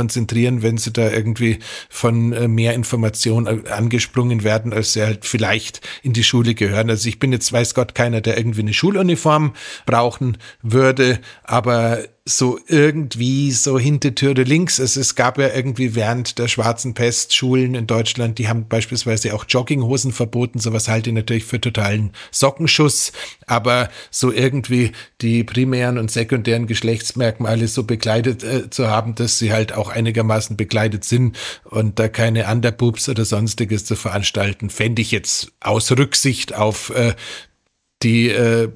wenn 0.62 0.78
sie 0.78 0.92
da 0.92 1.10
irgendwie 1.10 1.58
von 1.88 2.32
äh, 2.32 2.48
mehr 2.48 2.74
Informationen 2.74 3.64
äh, 3.66 3.70
angesprungen 3.70 4.44
werden, 4.44 4.72
als 4.72 4.94
sie 4.94 5.02
halt 5.02 5.24
vielleicht 5.24 5.80
in 6.02 6.12
die 6.12 6.24
Schule 6.24 6.54
gehören. 6.54 6.88
Also 6.90 7.08
ich 7.08 7.18
bin 7.18 7.32
jetzt, 7.32 7.52
weiß 7.52 7.74
Gott, 7.74 7.94
keiner, 7.94 8.20
der 8.20 8.38
irgendwie 8.38 8.62
eine 8.62 8.72
Schuluniform 8.72 9.52
brauchen 9.86 10.38
würde, 10.62 11.20
aber 11.42 12.04
so 12.26 12.58
irgendwie 12.68 13.50
so 13.50 13.78
Hintertüre 13.78 14.42
links. 14.42 14.78
Es, 14.78 14.96
es 14.96 15.14
gab 15.14 15.38
ja 15.38 15.48
irgendwie 15.54 15.94
während 15.94 16.38
der 16.38 16.48
schwarzen 16.48 16.92
Pest 16.92 17.34
Schulen 17.34 17.74
in 17.74 17.86
Deutschland, 17.86 18.38
die 18.38 18.48
haben 18.48 18.68
beispielsweise 18.68 19.34
auch 19.34 19.46
Jogginghosen 19.48 20.12
verboten. 20.12 20.58
Sowas 20.58 20.88
halte 20.88 21.10
ich 21.10 21.16
natürlich 21.16 21.44
für 21.44 21.60
totalen 21.60 22.12
Sockenschuss. 22.30 23.12
Aber 23.46 23.88
so 24.10 24.32
irgendwie 24.32 24.92
die 25.22 25.44
primären 25.44 25.96
und 25.96 26.10
sekundären 26.10 26.66
Geschlechtsmerkmale 26.66 27.68
so 27.68 27.84
bekleidet 27.84 28.44
äh, 28.44 28.68
zu 28.68 28.88
haben, 28.88 29.14
dass 29.14 29.38
sie 29.38 29.52
halt 29.52 29.72
auch 29.72 29.88
einigermaßen 29.88 30.56
bekleidet 30.56 31.04
sind 31.04 31.38
und 31.64 31.98
da 31.98 32.08
keine 32.08 32.46
Underboobs 32.46 33.08
oder 33.08 33.24
sonstiges 33.24 33.86
zu 33.86 33.96
veranstalten, 33.96 34.68
fände 34.68 35.00
ich 35.00 35.10
jetzt 35.10 35.52
aus 35.60 35.90
Rücksicht 35.90 36.54
auf 36.54 36.90
äh, 36.90 37.14
die 38.02 38.30
äh, 38.30 38.70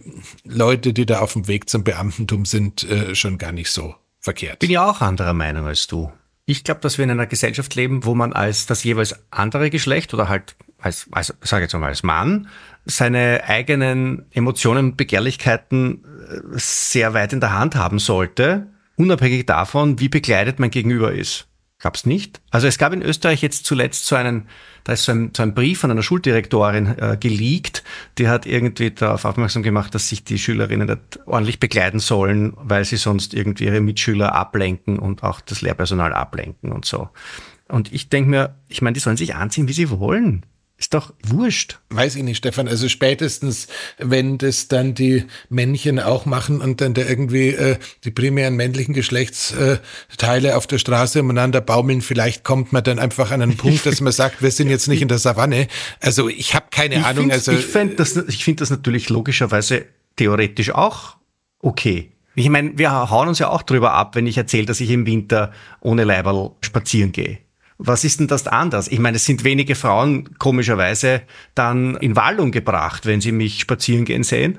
Leute, 0.44 0.92
die 0.92 1.06
da 1.06 1.20
auf 1.20 1.32
dem 1.32 1.48
Weg 1.48 1.70
zum 1.70 1.84
Beamtentum 1.84 2.44
sind, 2.44 2.88
äh, 2.90 3.14
schon 3.14 3.38
gar 3.38 3.52
nicht 3.52 3.70
so 3.70 3.94
verkehrt. 4.20 4.58
Bin 4.60 4.70
ja 4.70 4.88
auch 4.88 5.00
anderer 5.00 5.34
Meinung 5.34 5.66
als 5.66 5.86
du. 5.86 6.12
Ich 6.46 6.62
glaube, 6.62 6.80
dass 6.80 6.98
wir 6.98 7.04
in 7.04 7.10
einer 7.10 7.26
Gesellschaft 7.26 7.74
leben, 7.74 8.04
wo 8.04 8.14
man 8.14 8.34
als 8.34 8.66
das 8.66 8.84
jeweils 8.84 9.14
andere 9.30 9.70
Geschlecht 9.70 10.12
oder 10.12 10.28
halt 10.28 10.56
als, 10.78 11.06
als 11.12 11.34
sage 11.40 11.64
jetzt 11.64 11.72
mal 11.72 11.86
als 11.86 12.02
Mann 12.02 12.48
seine 12.84 13.44
eigenen 13.46 14.26
Emotionen 14.30 14.90
und 14.90 14.96
Begehrlichkeiten 14.98 16.04
äh, 16.04 16.58
sehr 16.58 17.14
weit 17.14 17.32
in 17.32 17.40
der 17.40 17.58
Hand 17.58 17.76
haben 17.76 17.98
sollte, 17.98 18.66
unabhängig 18.96 19.46
davon, 19.46 19.98
wie 20.00 20.10
bekleidet 20.10 20.58
mein 20.58 20.70
Gegenüber 20.70 21.12
ist. 21.12 21.46
Gab's 21.78 22.06
nicht? 22.06 22.40
Also 22.50 22.66
es 22.66 22.78
gab 22.78 22.92
in 22.92 23.02
Österreich 23.02 23.42
jetzt 23.42 23.64
zuletzt 23.64 24.06
so 24.06 24.16
einen 24.16 24.48
da 24.84 24.92
ist 24.92 25.04
so 25.04 25.12
ein, 25.12 25.30
so 25.34 25.42
ein 25.42 25.54
Brief 25.54 25.80
von 25.80 25.90
einer 25.90 26.02
Schuldirektorin 26.02 26.98
äh, 26.98 27.16
geleakt, 27.18 27.82
die 28.18 28.28
hat 28.28 28.46
irgendwie 28.46 28.90
darauf 28.90 29.24
aufmerksam 29.24 29.62
gemacht, 29.62 29.94
dass 29.94 30.08
sich 30.10 30.24
die 30.24 30.38
Schülerinnen 30.38 30.86
nicht 30.86 31.20
ordentlich 31.26 31.58
begleiten 31.58 31.98
sollen, 31.98 32.52
weil 32.56 32.84
sie 32.84 32.96
sonst 32.96 33.34
irgendwie 33.34 33.64
ihre 33.64 33.80
Mitschüler 33.80 34.34
ablenken 34.34 34.98
und 34.98 35.22
auch 35.22 35.40
das 35.40 35.62
Lehrpersonal 35.62 36.12
ablenken 36.12 36.70
und 36.70 36.84
so. 36.84 37.08
Und 37.68 37.92
ich 37.92 38.10
denke 38.10 38.30
mir, 38.30 38.54
ich 38.68 38.82
meine, 38.82 38.94
die 38.94 39.00
sollen 39.00 39.16
sich 39.16 39.34
anziehen, 39.34 39.68
wie 39.68 39.72
sie 39.72 39.88
wollen. 39.90 40.44
Ist 40.76 40.92
doch 40.92 41.12
wurscht. 41.22 41.78
Weiß 41.90 42.16
ich 42.16 42.24
nicht, 42.24 42.36
Stefan. 42.36 42.66
Also 42.66 42.88
spätestens, 42.88 43.68
wenn 43.98 44.38
das 44.38 44.66
dann 44.66 44.94
die 44.94 45.24
Männchen 45.48 46.00
auch 46.00 46.26
machen 46.26 46.60
und 46.60 46.80
dann 46.80 46.94
da 46.94 47.02
irgendwie 47.02 47.50
äh, 47.50 47.76
die 48.02 48.10
primären 48.10 48.56
männlichen 48.56 48.92
Geschlechtsteile 48.92 50.48
äh, 50.48 50.52
auf 50.52 50.66
der 50.66 50.78
Straße 50.78 51.20
umeinander 51.20 51.60
baumeln, 51.60 52.02
vielleicht 52.02 52.42
kommt 52.42 52.72
man 52.72 52.82
dann 52.82 52.98
einfach 52.98 53.30
an 53.30 53.40
einen 53.40 53.56
Punkt, 53.56 53.86
dass 53.86 54.00
man 54.00 54.12
sagt, 54.12 54.42
wir 54.42 54.50
sind 54.50 54.68
jetzt 54.68 54.88
nicht 54.88 55.00
in 55.00 55.08
der 55.08 55.18
Savanne. 55.18 55.68
Also 56.00 56.28
ich 56.28 56.56
habe 56.56 56.66
keine 56.72 56.96
ich 56.96 57.04
Ahnung. 57.04 57.30
Also 57.30 57.52
ich 57.52 57.64
finde 57.64 57.94
das, 57.94 58.16
ich 58.16 58.44
finde 58.44 58.60
das 58.60 58.70
natürlich 58.70 59.08
logischerweise 59.10 59.86
theoretisch 60.16 60.70
auch 60.70 61.16
okay. 61.60 62.10
Ich 62.34 62.48
meine, 62.48 62.76
wir 62.76 63.10
hauen 63.10 63.28
uns 63.28 63.38
ja 63.38 63.48
auch 63.48 63.62
drüber 63.62 63.92
ab, 63.92 64.16
wenn 64.16 64.26
ich 64.26 64.36
erzähle, 64.36 64.66
dass 64.66 64.80
ich 64.80 64.90
im 64.90 65.06
Winter 65.06 65.52
ohne 65.80 66.02
Leiberl 66.02 66.50
spazieren 66.62 67.12
gehe. 67.12 67.38
Was 67.78 68.04
ist 68.04 68.20
denn 68.20 68.28
das 68.28 68.46
anders? 68.46 68.88
Ich 68.88 68.98
meine, 68.98 69.16
es 69.16 69.24
sind 69.24 69.42
wenige 69.42 69.74
Frauen 69.74 70.38
komischerweise 70.38 71.22
dann 71.54 71.96
in 71.96 72.14
Wallung 72.14 72.52
gebracht, 72.52 73.04
wenn 73.04 73.20
sie 73.20 73.32
mich 73.32 73.60
spazieren 73.60 74.04
gehen 74.04 74.22
sehen. 74.22 74.58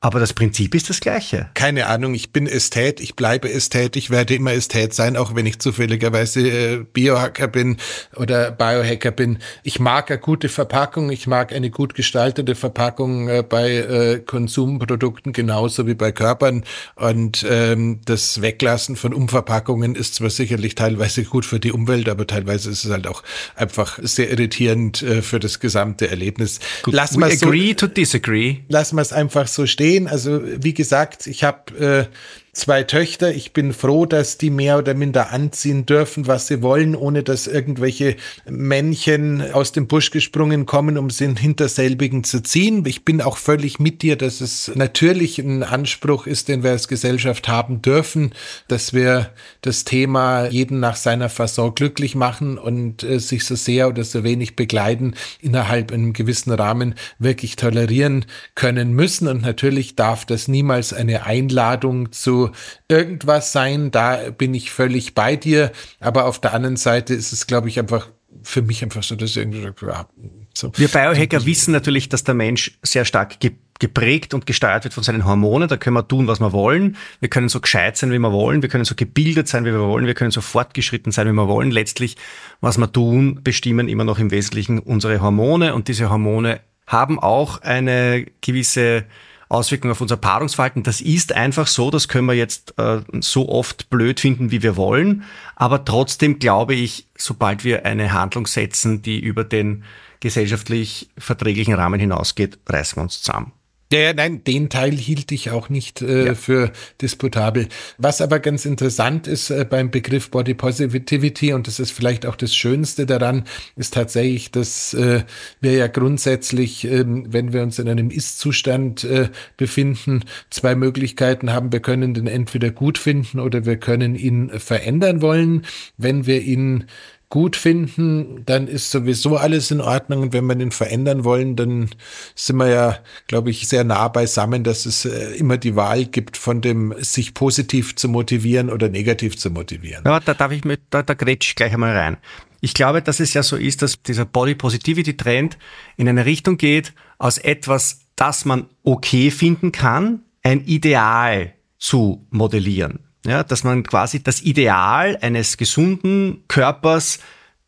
Aber 0.00 0.20
das 0.20 0.32
Prinzip 0.32 0.76
ist 0.76 0.88
das 0.88 1.00
gleiche. 1.00 1.50
Keine 1.54 1.86
Ahnung, 1.86 2.14
ich 2.14 2.30
bin 2.30 2.46
Ästhet, 2.46 3.00
ich 3.00 3.16
bleibe 3.16 3.50
Ästhet, 3.50 3.96
ich 3.96 4.10
werde 4.10 4.36
immer 4.36 4.52
Ästhet 4.52 4.94
sein, 4.94 5.16
auch 5.16 5.34
wenn 5.34 5.44
ich 5.44 5.58
zufälligerweise 5.58 6.40
äh, 6.40 6.84
Biohacker 6.92 7.48
bin 7.48 7.78
oder 8.14 8.52
Biohacker 8.52 9.10
bin. 9.10 9.38
Ich 9.64 9.80
mag 9.80 10.08
eine 10.10 10.20
gute 10.20 10.48
Verpackung, 10.48 11.10
ich 11.10 11.26
mag 11.26 11.52
eine 11.52 11.70
gut 11.70 11.96
gestaltete 11.96 12.54
Verpackung 12.54 13.28
äh, 13.28 13.42
bei 13.42 13.70
äh, 13.72 14.20
Konsumprodukten 14.20 15.32
genauso 15.32 15.88
wie 15.88 15.94
bei 15.94 16.12
Körpern. 16.12 16.62
Und 16.94 17.44
ähm, 17.48 18.00
das 18.04 18.40
Weglassen 18.40 18.94
von 18.94 19.12
Umverpackungen 19.12 19.96
ist 19.96 20.14
zwar 20.14 20.30
sicherlich 20.30 20.76
teilweise 20.76 21.24
gut 21.24 21.44
für 21.44 21.58
die 21.58 21.72
Umwelt, 21.72 22.08
aber 22.08 22.24
teilweise 22.24 22.70
ist 22.70 22.84
es 22.84 22.92
halt 22.92 23.08
auch 23.08 23.24
einfach 23.56 23.98
sehr 24.00 24.30
irritierend 24.30 25.04
für 25.22 25.40
das 25.40 25.58
gesamte 25.58 26.08
Erlebnis. 26.08 26.60
Gut, 26.82 26.94
Lass 26.94 27.16
mal 27.16 27.30
agree 27.30 27.70
so, 27.70 27.74
to 27.74 27.86
disagree. 27.88 28.58
Lass 28.68 28.92
mal 28.92 29.02
es 29.02 29.12
einfach 29.12 29.48
so 29.48 29.66
stehen 29.66 29.87
sehen. 29.88 30.08
Also 30.08 30.40
wie 30.42 30.74
gesagt, 30.74 31.26
ich 31.26 31.44
habe 31.44 32.08
äh, 32.10 32.14
zwei 32.58 32.82
Töchter. 32.82 33.34
Ich 33.34 33.52
bin 33.52 33.72
froh, 33.72 34.04
dass 34.04 34.36
die 34.36 34.50
mehr 34.50 34.78
oder 34.78 34.94
minder 34.94 35.30
anziehen 35.30 35.86
dürfen, 35.86 36.26
was 36.26 36.48
sie 36.48 36.62
wollen, 36.62 36.94
ohne 36.94 37.22
dass 37.22 37.46
irgendwelche 37.46 38.16
Männchen 38.48 39.52
aus 39.52 39.72
dem 39.72 39.86
Busch 39.86 40.10
gesprungen 40.10 40.66
kommen, 40.66 40.98
um 40.98 41.10
sie 41.10 41.34
hinter 41.36 41.68
selbigen 41.68 42.24
zu 42.24 42.42
ziehen. 42.42 42.84
Ich 42.86 43.04
bin 43.04 43.22
auch 43.22 43.36
völlig 43.36 43.78
mit 43.78 44.02
dir, 44.02 44.16
dass 44.16 44.40
es 44.40 44.70
natürlich 44.74 45.38
ein 45.38 45.62
Anspruch 45.62 46.26
ist, 46.26 46.48
den 46.48 46.62
wir 46.62 46.72
als 46.72 46.88
Gesellschaft 46.88 47.48
haben 47.48 47.80
dürfen, 47.80 48.32
dass 48.66 48.92
wir 48.92 49.30
das 49.62 49.84
Thema 49.84 50.48
jeden 50.48 50.80
nach 50.80 50.96
seiner 50.96 51.28
Fasson 51.28 51.74
glücklich 51.74 52.14
machen 52.14 52.58
und 52.58 53.02
äh, 53.02 53.20
sich 53.20 53.44
so 53.44 53.54
sehr 53.54 53.88
oder 53.88 54.04
so 54.04 54.24
wenig 54.24 54.56
begleiten 54.56 55.14
innerhalb 55.40 55.92
einem 55.92 56.12
gewissen 56.12 56.52
Rahmen 56.52 56.94
wirklich 57.18 57.56
tolerieren 57.56 58.26
können 58.54 58.92
müssen. 58.92 59.28
Und 59.28 59.42
natürlich 59.42 59.96
darf 59.96 60.24
das 60.24 60.48
niemals 60.48 60.92
eine 60.92 61.24
Einladung 61.24 62.12
zu 62.12 62.47
irgendwas 62.88 63.52
sein, 63.52 63.90
da 63.90 64.30
bin 64.30 64.54
ich 64.54 64.70
völlig 64.70 65.14
bei 65.14 65.36
dir. 65.36 65.72
Aber 66.00 66.26
auf 66.26 66.40
der 66.40 66.54
anderen 66.54 66.76
Seite 66.76 67.14
ist 67.14 67.32
es, 67.32 67.46
glaube 67.46 67.68
ich, 67.68 67.78
einfach 67.78 68.08
für 68.42 68.62
mich 68.62 68.82
einfach 68.82 69.02
so, 69.02 69.16
dass 69.16 69.36
irgendwie 69.36 69.62
ja, 69.62 70.06
so. 70.54 70.70
Wir 70.76 70.88
Biohacker 70.88 71.44
wissen 71.46 71.72
natürlich, 71.72 72.08
dass 72.08 72.24
der 72.24 72.34
Mensch 72.34 72.78
sehr 72.82 73.04
stark 73.04 73.36
geprägt 73.78 74.34
und 74.34 74.46
gesteuert 74.46 74.84
wird 74.84 74.94
von 74.94 75.04
seinen 75.04 75.24
Hormonen. 75.24 75.68
Da 75.68 75.76
können 75.76 75.94
wir 75.94 76.06
tun, 76.06 76.26
was 76.26 76.40
wir 76.40 76.52
wollen. 76.52 76.96
Wir 77.20 77.28
können 77.28 77.48
so 77.48 77.60
gescheit 77.60 77.96
sein, 77.96 78.10
wie 78.10 78.18
wir 78.18 78.32
wollen. 78.32 78.62
Wir 78.62 78.68
können 78.68 78.84
so 78.84 78.94
gebildet 78.94 79.48
sein, 79.48 79.64
wie 79.64 79.72
wir 79.72 79.80
wollen. 79.80 80.06
Wir 80.06 80.14
können 80.14 80.30
so 80.30 80.40
fortgeschritten 80.40 81.12
sein, 81.12 81.28
wie 81.28 81.32
wir 81.32 81.48
wollen. 81.48 81.70
Letztlich, 81.70 82.16
was 82.60 82.78
wir 82.78 82.90
tun, 82.90 83.40
bestimmen 83.42 83.88
immer 83.88 84.04
noch 84.04 84.18
im 84.18 84.30
Wesentlichen 84.30 84.78
unsere 84.78 85.20
Hormone. 85.20 85.74
Und 85.74 85.88
diese 85.88 86.10
Hormone 86.10 86.60
haben 86.86 87.18
auch 87.18 87.62
eine 87.62 88.26
gewisse 88.40 89.04
Auswirkungen 89.48 89.92
auf 89.92 90.00
unser 90.00 90.16
Paarungsverhalten. 90.16 90.82
Das 90.82 91.00
ist 91.00 91.34
einfach 91.34 91.66
so, 91.66 91.90
das 91.90 92.08
können 92.08 92.26
wir 92.26 92.34
jetzt 92.34 92.78
äh, 92.78 93.00
so 93.20 93.48
oft 93.48 93.88
blöd 93.90 94.20
finden, 94.20 94.50
wie 94.50 94.62
wir 94.62 94.76
wollen. 94.76 95.24
Aber 95.56 95.84
trotzdem 95.84 96.38
glaube 96.38 96.74
ich, 96.74 97.08
sobald 97.16 97.64
wir 97.64 97.86
eine 97.86 98.12
Handlung 98.12 98.46
setzen, 98.46 99.02
die 99.02 99.18
über 99.18 99.44
den 99.44 99.84
gesellschaftlich 100.20 101.08
verträglichen 101.16 101.74
Rahmen 101.74 102.00
hinausgeht, 102.00 102.58
reißen 102.66 102.96
wir 102.96 103.02
uns 103.02 103.22
zusammen. 103.22 103.52
Ja, 103.90 104.00
ja, 104.00 104.12
nein, 104.12 104.44
den 104.44 104.68
Teil 104.68 104.92
hielt 104.92 105.32
ich 105.32 105.50
auch 105.50 105.70
nicht 105.70 106.02
äh, 106.02 106.26
ja. 106.26 106.34
für 106.34 106.72
disputabel. 107.00 107.68
Was 107.96 108.20
aber 108.20 108.38
ganz 108.38 108.66
interessant 108.66 109.26
ist 109.26 109.48
äh, 109.48 109.64
beim 109.64 109.90
Begriff 109.90 110.30
Body 110.30 110.52
Positivity, 110.52 111.54
und 111.54 111.66
das 111.66 111.80
ist 111.80 111.92
vielleicht 111.92 112.26
auch 112.26 112.36
das 112.36 112.54
Schönste 112.54 113.06
daran, 113.06 113.44
ist 113.76 113.94
tatsächlich, 113.94 114.50
dass 114.50 114.92
äh, 114.92 115.22
wir 115.62 115.72
ja 115.72 115.86
grundsätzlich, 115.86 116.84
äh, 116.84 117.04
wenn 117.06 117.54
wir 117.54 117.62
uns 117.62 117.78
in 117.78 117.88
einem 117.88 118.10
Ist-Zustand 118.10 119.04
äh, 119.04 119.30
befinden, 119.56 120.22
zwei 120.50 120.74
Möglichkeiten 120.74 121.50
haben. 121.50 121.72
Wir 121.72 121.80
können 121.80 122.12
den 122.12 122.26
entweder 122.26 122.70
gut 122.70 122.98
finden 122.98 123.40
oder 123.40 123.64
wir 123.64 123.78
können 123.78 124.16
ihn 124.16 124.50
verändern 124.50 125.22
wollen. 125.22 125.64
Wenn 125.96 126.26
wir 126.26 126.42
ihn 126.42 126.84
gut 127.30 127.56
finden, 127.56 128.42
dann 128.46 128.68
ist 128.68 128.90
sowieso 128.90 129.36
alles 129.36 129.70
in 129.70 129.80
Ordnung. 129.80 130.22
Und 130.22 130.32
wenn 130.32 130.46
wir 130.46 130.54
den 130.54 130.70
verändern 130.70 131.24
wollen, 131.24 131.56
dann 131.56 131.90
sind 132.34 132.56
wir 132.56 132.68
ja, 132.68 132.98
glaube 133.26 133.50
ich, 133.50 133.68
sehr 133.68 133.84
nah 133.84 134.08
beisammen, 134.08 134.64
dass 134.64 134.86
es 134.86 135.04
äh, 135.04 135.34
immer 135.36 135.58
die 135.58 135.76
Wahl 135.76 136.06
gibt, 136.06 136.36
von 136.36 136.60
dem 136.60 136.94
sich 136.98 137.34
positiv 137.34 137.96
zu 137.96 138.08
motivieren 138.08 138.70
oder 138.70 138.88
negativ 138.88 139.36
zu 139.36 139.50
motivieren. 139.50 140.04
Ja, 140.06 140.20
da 140.20 140.34
darf 140.34 140.52
ich 140.52 140.64
mit, 140.64 140.80
da, 140.90 141.02
da 141.02 141.14
grätsch 141.14 141.50
ich 141.50 141.56
gleich 141.56 141.72
einmal 141.72 141.96
rein. 141.96 142.16
Ich 142.60 142.74
glaube, 142.74 143.02
dass 143.02 143.20
es 143.20 143.34
ja 143.34 143.42
so 143.42 143.56
ist, 143.56 143.82
dass 143.82 144.02
dieser 144.02 144.24
Body 144.24 144.54
Positivity 144.54 145.16
Trend 145.16 145.58
in 145.96 146.08
eine 146.08 146.24
Richtung 146.24 146.56
geht, 146.56 146.92
aus 147.18 147.38
etwas, 147.38 148.00
das 148.16 148.44
man 148.44 148.66
okay 148.82 149.30
finden 149.30 149.70
kann, 149.70 150.22
ein 150.42 150.64
Ideal 150.64 151.52
zu 151.78 152.26
modellieren. 152.30 153.07
Ja, 153.28 153.44
dass 153.44 153.62
man 153.62 153.82
quasi 153.82 154.22
das 154.22 154.40
Ideal 154.40 155.18
eines 155.20 155.56
gesunden 155.56 156.44
Körpers, 156.48 157.18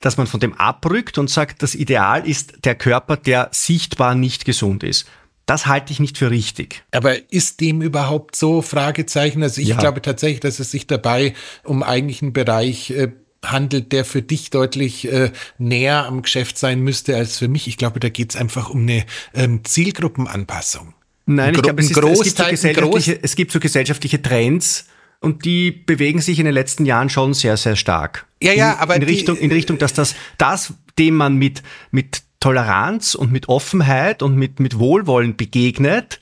dass 0.00 0.16
man 0.16 0.26
von 0.26 0.40
dem 0.40 0.54
abrückt 0.54 1.18
und 1.18 1.28
sagt, 1.28 1.62
das 1.62 1.74
Ideal 1.74 2.26
ist 2.26 2.64
der 2.64 2.74
Körper, 2.74 3.16
der 3.16 3.48
sichtbar 3.52 4.14
nicht 4.14 4.44
gesund 4.44 4.82
ist. 4.82 5.06
Das 5.44 5.66
halte 5.66 5.92
ich 5.92 6.00
nicht 6.00 6.16
für 6.16 6.30
richtig. 6.30 6.82
Aber 6.92 7.32
ist 7.32 7.60
dem 7.60 7.82
überhaupt 7.82 8.36
so? 8.36 8.62
Fragezeichen. 8.62 9.42
Also 9.42 9.60
ich 9.60 9.68
ja. 9.68 9.76
glaube 9.76 10.00
tatsächlich, 10.00 10.40
dass 10.40 10.60
es 10.60 10.70
sich 10.70 10.86
dabei 10.86 11.34
um 11.64 11.82
eigentlich 11.82 12.22
einen 12.22 12.32
Bereich 12.32 12.90
äh, 12.92 13.08
handelt, 13.44 13.92
der 13.92 14.04
für 14.04 14.22
dich 14.22 14.50
deutlich 14.50 15.10
äh, 15.10 15.32
näher 15.58 16.06
am 16.06 16.22
Geschäft 16.22 16.56
sein 16.56 16.80
müsste 16.80 17.16
als 17.16 17.38
für 17.38 17.48
mich. 17.48 17.66
Ich 17.66 17.76
glaube, 17.76 18.00
da 18.00 18.08
geht 18.08 18.30
es 18.30 18.40
einfach 18.40 18.70
um 18.70 18.82
eine 18.82 19.04
ähm, 19.34 19.64
Zielgruppenanpassung. 19.64 20.94
Nein, 21.26 21.54
ich 21.54 21.62
glaube, 21.62 21.80
es, 21.80 21.90
ist, 21.90 21.96
es, 21.96 22.24
gibt 22.24 22.38
so 22.38 22.50
gesellschaftliche, 22.50 23.18
es 23.22 23.36
gibt 23.36 23.52
so 23.52 23.60
gesellschaftliche 23.60 24.22
Trends, 24.22 24.86
und 25.20 25.44
die 25.44 25.70
bewegen 25.70 26.20
sich 26.20 26.38
in 26.38 26.46
den 26.46 26.54
letzten 26.54 26.86
Jahren 26.86 27.10
schon 27.10 27.34
sehr, 27.34 27.56
sehr 27.56 27.76
stark. 27.76 28.26
Ja, 28.42 28.52
ja, 28.52 28.78
aber 28.78 28.96
in, 28.96 29.02
Richtung, 29.02 29.36
in 29.36 29.52
Richtung, 29.52 29.78
dass 29.78 29.92
das, 29.92 30.14
das, 30.38 30.74
dem 30.98 31.14
man 31.14 31.36
mit, 31.36 31.62
mit 31.90 32.22
Toleranz 32.40 33.14
und 33.14 33.30
mit 33.30 33.48
Offenheit 33.48 34.22
und 34.22 34.34
mit, 34.36 34.60
mit 34.60 34.78
Wohlwollen 34.78 35.36
begegnet, 35.36 36.20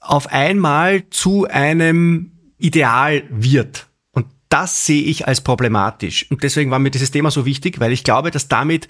auf 0.00 0.28
einmal 0.32 1.10
zu 1.10 1.46
einem 1.46 2.30
Ideal 2.58 3.24
wird. 3.30 3.88
Und 4.12 4.26
das 4.48 4.86
sehe 4.86 5.02
ich 5.02 5.26
als 5.26 5.40
problematisch. 5.40 6.30
Und 6.30 6.44
deswegen 6.44 6.70
war 6.70 6.78
mir 6.78 6.92
dieses 6.92 7.10
Thema 7.10 7.32
so 7.32 7.44
wichtig, 7.44 7.80
weil 7.80 7.92
ich 7.92 8.04
glaube, 8.04 8.30
dass 8.30 8.46
damit 8.46 8.86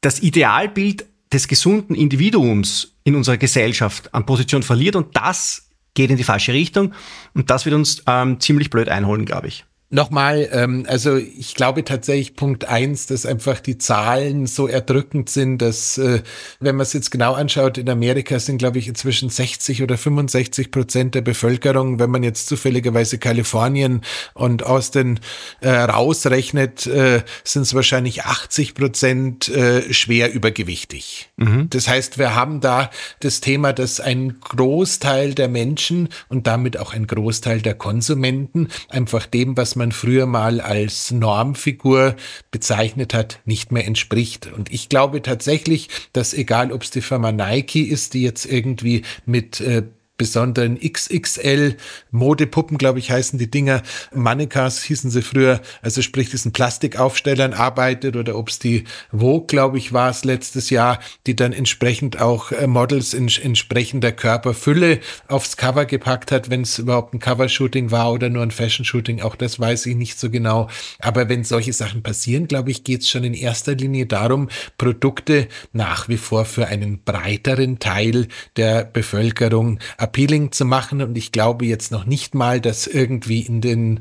das 0.00 0.22
Idealbild 0.22 1.04
des 1.30 1.46
gesunden 1.46 1.94
Individuums 1.94 2.94
in 3.04 3.14
unserer 3.16 3.36
Gesellschaft 3.36 4.14
an 4.14 4.24
Position 4.24 4.62
verliert 4.62 4.96
und 4.96 5.14
das 5.16 5.63
geht 5.94 6.10
in 6.10 6.16
die 6.16 6.24
falsche 6.24 6.52
Richtung. 6.52 6.92
Und 7.34 7.50
das 7.50 7.64
wird 7.64 7.74
uns 7.74 8.02
ähm, 8.06 8.40
ziemlich 8.40 8.70
blöd 8.70 8.88
einholen, 8.88 9.24
glaube 9.24 9.48
ich. 9.48 9.64
Nochmal, 9.94 10.48
ähm, 10.50 10.86
also 10.88 11.14
ich 11.16 11.54
glaube 11.54 11.84
tatsächlich 11.84 12.34
Punkt 12.34 12.64
eins, 12.64 13.06
dass 13.06 13.26
einfach 13.26 13.60
die 13.60 13.78
Zahlen 13.78 14.48
so 14.48 14.66
erdrückend 14.66 15.30
sind, 15.30 15.58
dass, 15.58 15.98
äh, 15.98 16.20
wenn 16.58 16.74
man 16.74 16.82
es 16.82 16.94
jetzt 16.94 17.12
genau 17.12 17.34
anschaut, 17.34 17.78
in 17.78 17.88
Amerika 17.88 18.40
sind, 18.40 18.58
glaube 18.58 18.80
ich, 18.80 18.88
inzwischen 18.88 19.30
60 19.30 19.84
oder 19.84 19.96
65 19.96 20.72
Prozent 20.72 21.14
der 21.14 21.20
Bevölkerung, 21.20 22.00
wenn 22.00 22.10
man 22.10 22.24
jetzt 22.24 22.48
zufälligerweise 22.48 23.18
Kalifornien 23.18 24.00
und 24.32 24.64
Austin 24.64 25.20
äh, 25.60 25.70
rausrechnet, 25.70 26.88
äh, 26.88 27.22
sind 27.44 27.62
es 27.62 27.72
wahrscheinlich 27.72 28.24
80 28.24 28.74
Prozent 28.74 29.48
äh, 29.48 29.92
schwer 29.94 30.34
übergewichtig. 30.34 31.28
Mhm. 31.36 31.70
Das 31.70 31.86
heißt, 31.86 32.18
wir 32.18 32.34
haben 32.34 32.60
da 32.60 32.90
das 33.20 33.40
Thema, 33.40 33.72
dass 33.72 34.00
ein 34.00 34.40
Großteil 34.40 35.34
der 35.34 35.46
Menschen 35.46 36.08
und 36.28 36.48
damit 36.48 36.78
auch 36.78 36.92
ein 36.92 37.06
Großteil 37.06 37.62
der 37.62 37.74
Konsumenten 37.74 38.70
einfach 38.88 39.26
dem, 39.26 39.56
was 39.56 39.76
man 39.76 39.83
man 39.84 39.92
früher 39.92 40.24
mal 40.24 40.60
als 40.62 41.10
Normfigur 41.10 42.16
bezeichnet 42.50 43.12
hat, 43.12 43.40
nicht 43.44 43.70
mehr 43.70 43.86
entspricht. 43.86 44.50
Und 44.50 44.72
ich 44.72 44.88
glaube 44.88 45.20
tatsächlich, 45.20 45.88
dass 46.14 46.32
egal 46.32 46.72
ob 46.72 46.82
es 46.82 46.90
die 46.90 47.02
Firma 47.02 47.32
Nike 47.32 47.82
ist, 47.82 48.14
die 48.14 48.22
jetzt 48.22 48.46
irgendwie 48.46 49.02
mit 49.26 49.60
äh, 49.60 49.82
besonderen 50.16 50.78
XXL 50.78 51.76
Modepuppen, 52.10 52.78
glaube 52.78 53.00
ich, 53.00 53.10
heißen 53.10 53.38
die 53.38 53.50
Dinger. 53.50 53.82
Mannequins 54.12 54.82
hießen 54.82 55.10
sie 55.10 55.22
früher, 55.22 55.60
also 55.82 56.02
sprich 56.02 56.30
diesen 56.30 56.52
Plastikaufstellern 56.52 57.52
arbeitet 57.52 58.16
oder 58.16 58.36
ob 58.36 58.48
es 58.48 58.58
die 58.58 58.84
Vogue, 59.10 59.46
glaube 59.46 59.78
ich, 59.78 59.92
war 59.92 60.10
es 60.10 60.24
letztes 60.24 60.70
Jahr, 60.70 61.00
die 61.26 61.34
dann 61.34 61.52
entsprechend 61.52 62.20
auch 62.20 62.52
äh, 62.52 62.66
Models 62.66 63.12
in 63.12 63.28
entsprechender 63.28 64.12
Körperfülle 64.12 65.00
aufs 65.26 65.56
Cover 65.56 65.84
gepackt 65.84 66.30
hat, 66.30 66.50
wenn 66.50 66.62
es 66.62 66.78
überhaupt 66.78 67.14
ein 67.14 67.18
Covershooting 67.18 67.90
war 67.90 68.12
oder 68.12 68.28
nur 68.28 68.42
ein 68.42 68.50
Fashion-Shooting, 68.50 69.20
auch 69.20 69.34
das 69.34 69.58
weiß 69.58 69.86
ich 69.86 69.96
nicht 69.96 70.18
so 70.18 70.30
genau. 70.30 70.68
Aber 71.00 71.28
wenn 71.28 71.42
solche 71.42 71.72
Sachen 71.72 72.02
passieren, 72.02 72.46
glaube 72.46 72.70
ich, 72.70 72.84
geht 72.84 73.00
es 73.00 73.08
schon 73.08 73.24
in 73.24 73.34
erster 73.34 73.74
Linie 73.74 74.06
darum, 74.06 74.48
Produkte 74.78 75.48
nach 75.72 76.08
wie 76.08 76.16
vor 76.16 76.44
für 76.44 76.68
einen 76.68 77.02
breiteren 77.02 77.78
Teil 77.78 78.28
der 78.56 78.84
Bevölkerung 78.84 79.80
appealing 80.04 80.52
zu 80.52 80.64
machen. 80.64 81.02
Und 81.02 81.16
ich 81.16 81.32
glaube 81.32 81.66
jetzt 81.66 81.90
noch 81.90 82.04
nicht 82.04 82.34
mal, 82.34 82.60
dass 82.60 82.86
irgendwie 82.86 83.40
in 83.40 83.60
den 83.60 84.00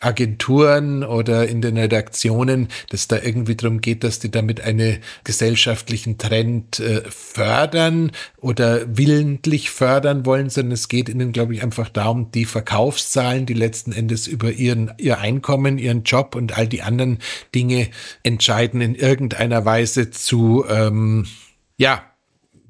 Agenturen 0.00 1.02
oder 1.02 1.48
in 1.48 1.62
den 1.62 1.78
Redaktionen, 1.78 2.68
dass 2.90 3.08
da 3.08 3.18
irgendwie 3.22 3.56
darum 3.56 3.80
geht, 3.80 4.04
dass 4.04 4.18
die 4.18 4.30
damit 4.30 4.60
einen 4.60 4.98
gesellschaftlichen 5.22 6.18
Trend 6.18 6.78
äh, 6.80 7.02
fördern 7.08 8.12
oder 8.36 8.82
willentlich 8.86 9.70
fördern 9.70 10.26
wollen, 10.26 10.50
sondern 10.50 10.72
es 10.72 10.88
geht 10.88 11.08
ihnen, 11.08 11.32
glaube 11.32 11.54
ich, 11.54 11.62
einfach 11.62 11.88
darum, 11.88 12.30
die 12.32 12.44
Verkaufszahlen, 12.44 13.46
die 13.46 13.54
letzten 13.54 13.92
Endes 13.92 14.26
über 14.26 14.50
ihren, 14.52 14.92
ihr 14.98 15.20
Einkommen, 15.20 15.78
ihren 15.78 16.02
Job 16.02 16.34
und 16.34 16.58
all 16.58 16.66
die 16.66 16.82
anderen 16.82 17.18
Dinge 17.54 17.88
entscheiden, 18.24 18.80
in 18.82 18.94
irgendeiner 18.94 19.64
Weise 19.64 20.10
zu, 20.10 20.64
ähm, 20.68 21.26
ja, 21.78 22.02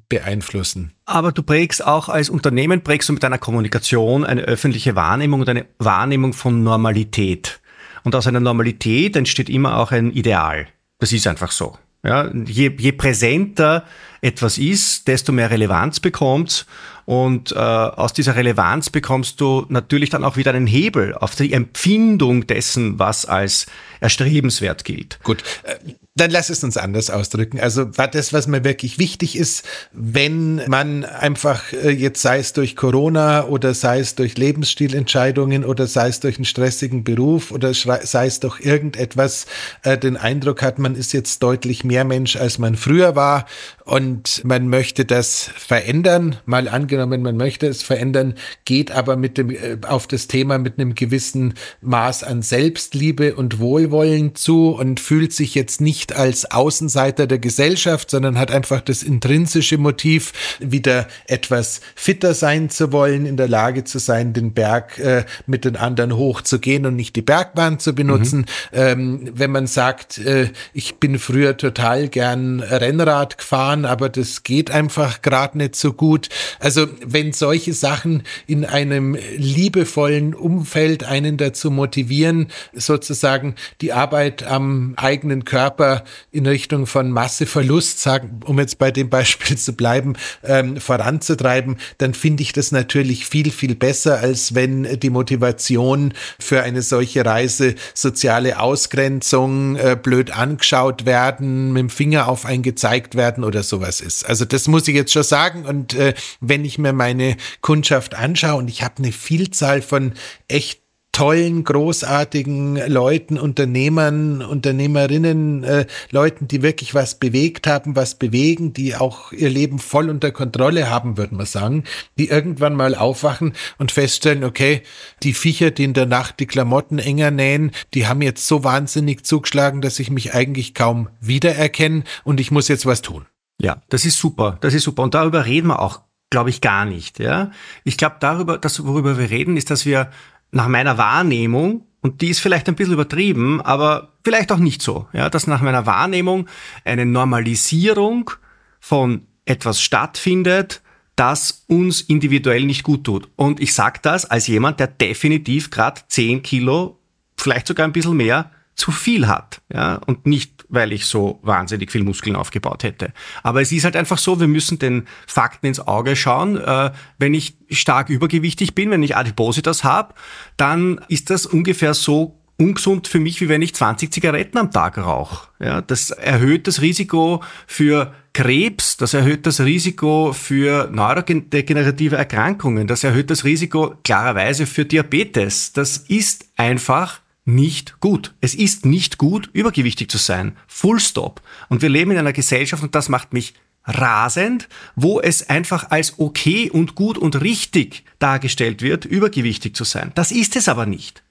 beeinflussen. 0.09 0.93
Aber 1.05 1.31
du 1.31 1.43
prägst 1.43 1.85
auch 1.85 2.09
als 2.09 2.29
Unternehmen, 2.29 2.81
prägst 2.81 3.09
du 3.09 3.13
mit 3.13 3.23
deiner 3.23 3.37
Kommunikation 3.37 4.25
eine 4.25 4.41
öffentliche 4.41 4.95
Wahrnehmung 4.95 5.41
und 5.41 5.49
eine 5.49 5.65
Wahrnehmung 5.79 6.33
von 6.33 6.63
Normalität. 6.63 7.59
Und 8.03 8.15
aus 8.15 8.27
einer 8.27 8.39
Normalität 8.39 9.15
entsteht 9.15 9.49
immer 9.49 9.77
auch 9.77 9.91
ein 9.91 10.11
Ideal. 10.11 10.67
Das 10.99 11.11
ist 11.11 11.27
einfach 11.27 11.51
so. 11.51 11.77
Ja, 12.03 12.31
je, 12.31 12.71
je 12.77 12.91
präsenter 12.91 13.83
etwas 14.21 14.59
ist, 14.59 15.07
desto 15.07 15.31
mehr 15.31 15.49
Relevanz 15.49 15.99
bekommt 15.99 16.67
und 17.05 17.51
äh, 17.51 17.55
aus 17.55 18.13
dieser 18.13 18.35
Relevanz 18.35 18.91
bekommst 18.91 19.41
du 19.41 19.65
natürlich 19.69 20.11
dann 20.11 20.23
auch 20.23 20.37
wieder 20.37 20.53
einen 20.53 20.67
Hebel 20.67 21.15
auf 21.15 21.35
die 21.35 21.51
Empfindung 21.51 22.45
dessen, 22.45 22.99
was 22.99 23.25
als 23.25 23.65
erstrebenswert 24.01 24.85
gilt. 24.85 25.19
Gut, 25.23 25.43
äh, 25.63 25.75
dann 26.17 26.31
lass 26.31 26.49
es 26.49 26.63
uns 26.63 26.77
anders 26.77 27.09
ausdrücken. 27.09 27.59
Also 27.59 27.83
das, 27.83 28.31
was 28.31 28.47
mir 28.47 28.63
wirklich 28.63 28.99
wichtig 28.99 29.37
ist, 29.37 29.65
wenn 29.91 30.61
man 30.69 31.03
einfach 31.03 31.73
äh, 31.73 31.89
jetzt 31.89 32.21
sei 32.21 32.39
es 32.39 32.53
durch 32.53 32.77
Corona 32.77 33.45
oder 33.47 33.73
sei 33.73 33.99
es 33.99 34.15
durch 34.15 34.37
Lebensstilentscheidungen 34.37 35.65
oder 35.65 35.87
sei 35.87 36.07
es 36.07 36.21
durch 36.21 36.37
einen 36.37 36.45
stressigen 36.45 37.03
Beruf 37.03 37.51
oder 37.51 37.73
sei 37.73 38.27
es 38.27 38.39
durch 38.39 38.61
irgendetwas 38.61 39.45
äh, 39.83 39.97
den 39.97 40.15
Eindruck 40.15 40.61
hat, 40.61 40.79
man 40.79 40.95
ist 40.95 41.11
jetzt 41.11 41.43
deutlich 41.43 41.83
mehr 41.83 42.05
Mensch, 42.05 42.37
als 42.37 42.59
man 42.59 42.77
früher 42.77 43.17
war 43.17 43.45
und 43.83 44.41
man 44.45 44.69
möchte 44.69 45.03
das 45.03 45.51
verändern. 45.57 46.37
Mal 46.45 46.69
angenommen, 46.69 47.23
man 47.23 47.35
möchte 47.35 47.67
es 47.67 47.83
verändern, 47.83 48.35
geht 48.63 48.89
aber 48.89 49.17
mit 49.17 49.37
dem 49.37 49.49
äh, 49.49 49.77
auf 49.85 50.07
das 50.07 50.27
Thema 50.27 50.59
mit 50.59 50.79
einem 50.79 50.95
gewissen 50.95 51.55
Maß 51.81 52.23
an 52.23 52.41
Selbstliebe 52.41 53.35
und 53.35 53.59
Wohlwollen 53.59 54.33
zu 54.33 54.69
und 54.69 55.01
fühlt 55.01 55.33
sich 55.33 55.55
jetzt 55.55 55.81
nicht 55.81 56.04
nicht 56.05 56.17
als 56.17 56.51
Außenseiter 56.51 57.25
der 57.25 57.39
Gesellschaft, 57.39 58.11
sondern 58.11 58.37
hat 58.37 58.51
einfach 58.51 58.81
das 58.81 59.01
intrinsische 59.01 59.77
Motiv, 59.77 60.33
wieder 60.59 61.07
etwas 61.27 61.81
fitter 61.95 62.33
sein 62.33 62.69
zu 62.69 62.91
wollen, 62.91 63.25
in 63.25 63.37
der 63.37 63.47
Lage 63.47 63.83
zu 63.83 63.97
sein, 63.99 64.33
den 64.33 64.53
Berg 64.53 64.99
äh, 64.99 65.25
mit 65.47 65.65
den 65.65 65.75
anderen 65.75 66.15
hochzugehen 66.15 66.85
und 66.85 66.95
nicht 66.95 67.15
die 67.15 67.21
Bergbahn 67.21 67.79
zu 67.79 67.95
benutzen. 67.95 68.39
Mhm. 68.39 68.45
Ähm, 68.73 69.31
wenn 69.33 69.51
man 69.51 69.67
sagt, 69.67 70.19
äh, 70.19 70.49
ich 70.73 70.95
bin 70.95 71.17
früher 71.17 71.57
total 71.57 72.07
gern 72.07 72.59
Rennrad 72.59 73.39
gefahren, 73.39 73.85
aber 73.85 74.09
das 74.09 74.43
geht 74.43 74.69
einfach 74.69 75.21
gerade 75.21 75.57
nicht 75.57 75.75
so 75.75 75.93
gut. 75.93 76.29
Also 76.59 76.87
wenn 77.03 77.33
solche 77.33 77.73
Sachen 77.73 78.23
in 78.45 78.65
einem 78.65 79.17
liebevollen 79.37 80.35
Umfeld 80.35 81.03
einen 81.03 81.37
dazu 81.37 81.71
motivieren, 81.71 82.49
sozusagen 82.73 83.55
die 83.81 83.93
Arbeit 83.93 84.43
am 84.43 84.93
eigenen 84.97 85.45
Körper 85.45 85.94
in 86.31 86.45
Richtung 86.45 86.87
von 86.87 87.11
Masseverlust, 87.11 88.01
sagen, 88.01 88.39
um 88.45 88.59
jetzt 88.59 88.77
bei 88.77 88.91
dem 88.91 89.09
Beispiel 89.09 89.57
zu 89.57 89.73
bleiben, 89.73 90.13
ähm, 90.43 90.77
voranzutreiben, 90.77 91.77
dann 91.97 92.13
finde 92.13 92.43
ich 92.43 92.53
das 92.53 92.71
natürlich 92.71 93.25
viel, 93.25 93.51
viel 93.51 93.75
besser, 93.75 94.19
als 94.19 94.55
wenn 94.55 94.99
die 94.99 95.09
Motivation 95.09 96.13
für 96.39 96.63
eine 96.63 96.81
solche 96.81 97.25
Reise 97.25 97.75
soziale 97.93 98.59
Ausgrenzung, 98.59 99.75
äh, 99.75 99.97
blöd 100.01 100.31
angeschaut 100.31 101.05
werden, 101.05 101.73
mit 101.73 101.81
dem 101.81 101.89
Finger 101.89 102.27
auf 102.27 102.45
einen 102.45 102.63
gezeigt 102.63 103.15
werden 103.15 103.43
oder 103.43 103.63
sowas 103.63 104.01
ist. 104.01 104.25
Also 104.25 104.45
das 104.45 104.67
muss 104.67 104.87
ich 104.87 104.95
jetzt 104.95 105.13
schon 105.13 105.23
sagen. 105.23 105.65
Und 105.65 105.93
äh, 105.93 106.13
wenn 106.39 106.65
ich 106.65 106.77
mir 106.77 106.93
meine 106.93 107.37
Kundschaft 107.61 108.15
anschaue 108.15 108.59
und 108.59 108.69
ich 108.69 108.83
habe 108.83 108.95
eine 108.97 109.11
Vielzahl 109.11 109.81
von 109.81 110.13
echt 110.47 110.84
tollen, 111.15 111.63
großartigen 111.63 112.75
Leuten, 112.91 113.39
Unternehmern, 113.39 114.41
Unternehmerinnen, 114.41 115.63
äh, 115.63 115.85
Leuten, 116.11 116.49
die 116.49 116.61
wirklich 116.61 116.93
was 116.93 117.15
bewegt 117.15 117.67
haben, 117.67 117.95
was 117.95 118.15
bewegen, 118.15 118.73
die 118.73 118.97
auch 118.97 119.31
ihr 119.31 119.49
Leben 119.49 119.79
voll 119.79 120.09
unter 120.09 120.33
Kontrolle 120.33 120.89
haben, 120.89 121.15
würde 121.15 121.35
man 121.35 121.45
sagen, 121.45 121.85
die 122.17 122.27
irgendwann 122.27 122.75
mal 122.75 122.95
aufwachen 122.95 123.53
und 123.77 123.93
feststellen, 123.93 124.43
okay, 124.43 124.81
die 125.23 125.33
Viecher, 125.33 125.71
die 125.71 125.85
in 125.85 125.93
der 125.93 126.05
Nacht 126.05 126.41
die 126.41 126.47
Klamotten 126.47 126.99
enger 126.99 127.31
nähen, 127.31 127.71
die 127.93 128.07
haben 128.07 128.21
jetzt 128.21 128.45
so 128.45 128.65
wahnsinnig 128.65 129.25
zugeschlagen, 129.25 129.79
dass 129.79 129.99
ich 129.99 130.11
mich 130.11 130.33
eigentlich 130.33 130.73
kaum 130.73 131.07
wiedererkenne 131.21 132.03
und 132.25 132.41
ich 132.41 132.51
muss 132.51 132.67
jetzt 132.67 132.85
was 132.85 133.01
tun. 133.01 133.25
Ja, 133.61 133.81
das 133.87 134.03
ist 134.03 134.19
super. 134.19 134.57
Das 134.59 134.73
ist 134.73 134.83
super. 134.83 135.03
Und 135.03 135.13
darüber 135.13 135.45
reden 135.45 135.67
wir 135.67 135.79
auch, 135.79 136.01
glaube 136.29 136.49
ich, 136.49 136.59
gar 136.59 136.83
nicht. 136.83 137.19
Ja, 137.19 137.51
ich 137.85 137.95
glaube, 137.95 138.17
darüber, 138.19 138.57
das, 138.57 138.85
worüber 138.85 139.17
wir 139.17 139.29
reden, 139.29 139.55
ist, 139.55 139.71
dass 139.71 139.85
wir 139.85 140.11
nach 140.55 140.69
meiner 140.69 140.97
Wahrnehmung, 140.97 141.85
und 142.01 142.21
die 142.21 142.29
ist 142.29 142.39
vielleicht 142.39 142.67
ein 142.69 142.75
bisschen 142.75 142.93
übertrieben, 142.93 143.61
aber 143.61 144.13
vielleicht 144.23 144.51
auch 144.51 144.57
nicht 144.57 144.81
so, 144.81 145.07
ja, 145.11 145.29
dass 145.29 145.47
nach 145.47 145.61
meiner 145.61 145.85
Wahrnehmung 145.85 146.47
eine 146.85 147.05
Normalisierung 147.05 148.31
von 148.79 149.27
etwas 149.43 149.81
stattfindet, 149.81 150.81
das 151.15 151.65
uns 151.67 152.01
individuell 152.01 152.63
nicht 152.63 152.83
gut 152.83 153.03
tut. 153.03 153.27
Und 153.35 153.59
ich 153.59 153.73
sage 153.73 153.99
das 154.01 154.25
als 154.25 154.47
jemand, 154.47 154.79
der 154.79 154.87
definitiv 154.87 155.71
gerade 155.71 156.01
10 156.07 156.41
Kilo, 156.41 156.99
vielleicht 157.37 157.67
sogar 157.67 157.85
ein 157.85 157.93
bisschen 157.93 158.15
mehr, 158.15 158.51
zu 158.75 158.91
viel 158.91 159.27
hat. 159.27 159.61
Ja? 159.73 159.95
Und 160.05 160.25
nicht, 160.25 160.54
weil 160.69 160.93
ich 160.93 161.05
so 161.05 161.39
wahnsinnig 161.41 161.91
viel 161.91 162.03
Muskeln 162.03 162.35
aufgebaut 162.35 162.83
hätte. 162.83 163.13
Aber 163.43 163.61
es 163.61 163.71
ist 163.71 163.83
halt 163.83 163.95
einfach 163.95 164.17
so, 164.17 164.39
wir 164.39 164.47
müssen 164.47 164.79
den 164.79 165.07
Fakten 165.27 165.67
ins 165.67 165.79
Auge 165.79 166.15
schauen. 166.15 166.57
Äh, 166.57 166.91
wenn 167.17 167.33
ich 167.33 167.55
stark 167.69 168.09
übergewichtig 168.09 168.75
bin, 168.75 168.91
wenn 168.91 169.03
ich 169.03 169.15
Adipositas 169.15 169.83
habe, 169.83 170.13
dann 170.57 171.01
ist 171.07 171.29
das 171.29 171.45
ungefähr 171.45 171.93
so 171.93 172.39
ungesund 172.57 173.07
für 173.07 173.19
mich, 173.19 173.41
wie 173.41 173.49
wenn 173.49 173.61
ich 173.61 173.75
20 173.75 174.11
Zigaretten 174.13 174.57
am 174.57 174.71
Tag 174.71 174.97
rauche. 174.97 175.47
Ja, 175.59 175.81
das 175.81 176.11
erhöht 176.11 176.67
das 176.67 176.81
Risiko 176.81 177.43
für 177.67 178.13
Krebs, 178.33 178.97
das 178.97 179.13
erhöht 179.13 179.45
das 179.45 179.61
Risiko 179.61 180.33
für 180.33 180.89
neurodegenerative 180.91 182.15
Erkrankungen, 182.15 182.87
das 182.87 183.03
erhöht 183.03 183.29
das 183.29 183.43
Risiko 183.43 183.95
klarerweise 184.03 184.65
für 184.65 184.85
Diabetes. 184.85 185.73
Das 185.73 185.97
ist 185.97 186.45
einfach 186.55 187.19
nicht 187.45 187.99
gut. 187.99 188.33
Es 188.41 188.55
ist 188.55 188.85
nicht 188.85 189.17
gut, 189.17 189.49
übergewichtig 189.53 190.09
zu 190.09 190.17
sein. 190.17 190.57
Full 190.67 190.99
stop. 190.99 191.41
Und 191.69 191.81
wir 191.81 191.89
leben 191.89 192.11
in 192.11 192.17
einer 192.17 192.33
Gesellschaft, 192.33 192.83
und 192.83 192.95
das 192.95 193.07
macht 193.07 193.33
mich 193.33 193.53
rasend, 193.85 194.67
wo 194.95 195.21
es 195.21 195.49
einfach 195.49 195.91
als 195.91 196.17
okay 196.17 196.69
und 196.71 196.95
gut 196.95 197.17
und 197.17 197.41
richtig 197.41 198.03
dargestellt 198.19 198.81
wird, 198.81 199.05
übergewichtig 199.05 199.75
zu 199.75 199.83
sein. 199.83 200.11
Das 200.15 200.31
ist 200.31 200.55
es 200.55 200.67
aber 200.67 200.85
nicht. 200.85 201.23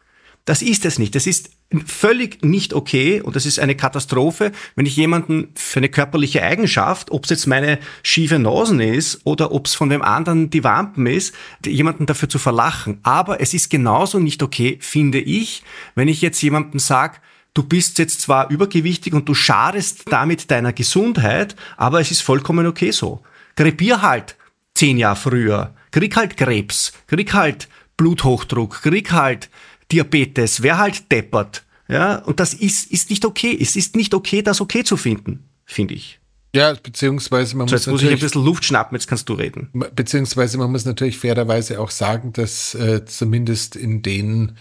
Das 0.46 0.60
ist 0.60 0.84
es 0.84 0.98
nicht. 0.98 1.14
Das 1.14 1.26
ist 1.26 1.50
völlig 1.86 2.44
nicht 2.44 2.74
okay 2.74 3.22
und 3.22 3.34
das 3.34 3.46
ist 3.46 3.58
eine 3.58 3.74
Katastrophe, 3.74 4.52
wenn 4.76 4.84
ich 4.84 4.94
jemanden 4.94 5.48
für 5.54 5.80
eine 5.80 5.88
körperliche 5.88 6.42
Eigenschaft, 6.42 7.10
ob 7.10 7.24
es 7.24 7.30
jetzt 7.30 7.46
meine 7.46 7.78
schiefe 8.02 8.38
Nasen 8.38 8.78
ist 8.78 9.22
oder 9.24 9.52
ob 9.52 9.66
es 9.66 9.74
von 9.74 9.88
dem 9.88 10.02
anderen 10.02 10.50
die 10.50 10.62
Wampen 10.62 11.06
ist, 11.06 11.34
jemanden 11.64 12.04
dafür 12.04 12.28
zu 12.28 12.38
verlachen. 12.38 12.98
Aber 13.02 13.40
es 13.40 13.54
ist 13.54 13.70
genauso 13.70 14.18
nicht 14.18 14.42
okay, 14.42 14.78
finde 14.82 15.18
ich, 15.18 15.62
wenn 15.94 16.08
ich 16.08 16.20
jetzt 16.20 16.42
jemandem 16.42 16.78
sage, 16.78 17.16
du 17.54 17.62
bist 17.62 17.98
jetzt 17.98 18.20
zwar 18.20 18.50
übergewichtig 18.50 19.14
und 19.14 19.26
du 19.26 19.34
schadest 19.34 20.02
damit 20.10 20.50
deiner 20.50 20.74
Gesundheit, 20.74 21.56
aber 21.78 22.00
es 22.00 22.10
ist 22.10 22.20
vollkommen 22.20 22.66
okay 22.66 22.90
so. 22.90 23.22
Krepier 23.56 24.02
halt 24.02 24.36
zehn 24.74 24.98
Jahre 24.98 25.16
früher, 25.16 25.74
krieg 25.90 26.16
halt 26.16 26.36
Krebs, 26.36 26.92
krieg 27.06 27.32
halt 27.32 27.68
Bluthochdruck, 27.96 28.82
krieg 28.82 29.12
halt 29.12 29.48
Diabetes, 29.92 30.62
wer 30.62 30.78
halt 30.78 31.10
deppert. 31.10 31.64
Ja, 31.88 32.16
und 32.16 32.40
das 32.40 32.54
ist, 32.54 32.90
ist 32.90 33.10
nicht 33.10 33.24
okay. 33.24 33.56
Es 33.60 33.76
ist 33.76 33.94
nicht 33.96 34.14
okay, 34.14 34.42
das 34.42 34.60
okay 34.60 34.84
zu 34.84 34.96
finden, 34.96 35.48
finde 35.64 35.94
ich. 35.94 36.20
Ja, 36.54 36.72
beziehungsweise 36.72 37.56
man 37.56 37.66
so, 37.66 37.74
muss. 37.74 37.84
Jetzt 37.84 37.92
muss 37.92 38.02
ich 38.02 38.10
ein 38.10 38.18
bisschen 38.18 38.44
Luft 38.44 38.64
schnappen, 38.64 38.96
jetzt 38.96 39.08
kannst 39.08 39.28
du 39.28 39.34
reden. 39.34 39.70
Beziehungsweise 39.94 40.56
man 40.56 40.70
muss 40.70 40.84
natürlich 40.84 41.18
fairerweise 41.18 41.80
auch 41.80 41.90
sagen, 41.90 42.32
dass 42.32 42.74
äh, 42.74 43.04
zumindest 43.04 43.74
in 43.74 44.02
den 44.02 44.56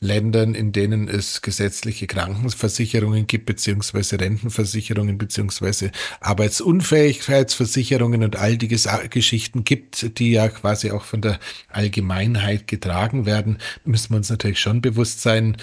Ländern, 0.00 0.54
in 0.54 0.72
denen 0.72 1.08
es 1.08 1.40
gesetzliche 1.40 2.06
Krankenversicherungen 2.06 3.26
gibt, 3.26 3.46
beziehungsweise 3.46 4.20
Rentenversicherungen, 4.20 5.18
beziehungsweise 5.18 5.92
Arbeitsunfähigkeitsversicherungen 6.20 8.24
und 8.24 8.36
all 8.36 8.56
die 8.56 8.68
Geschichten 8.68 9.64
gibt, 9.64 10.18
die 10.18 10.32
ja 10.32 10.48
quasi 10.48 10.90
auch 10.90 11.04
von 11.04 11.20
der 11.20 11.38
Allgemeinheit 11.68 12.66
getragen 12.66 13.24
werden, 13.24 13.58
müssen 13.84 14.10
wir 14.10 14.16
uns 14.16 14.30
natürlich 14.30 14.60
schon 14.60 14.82
bewusst 14.82 15.20
sein, 15.20 15.56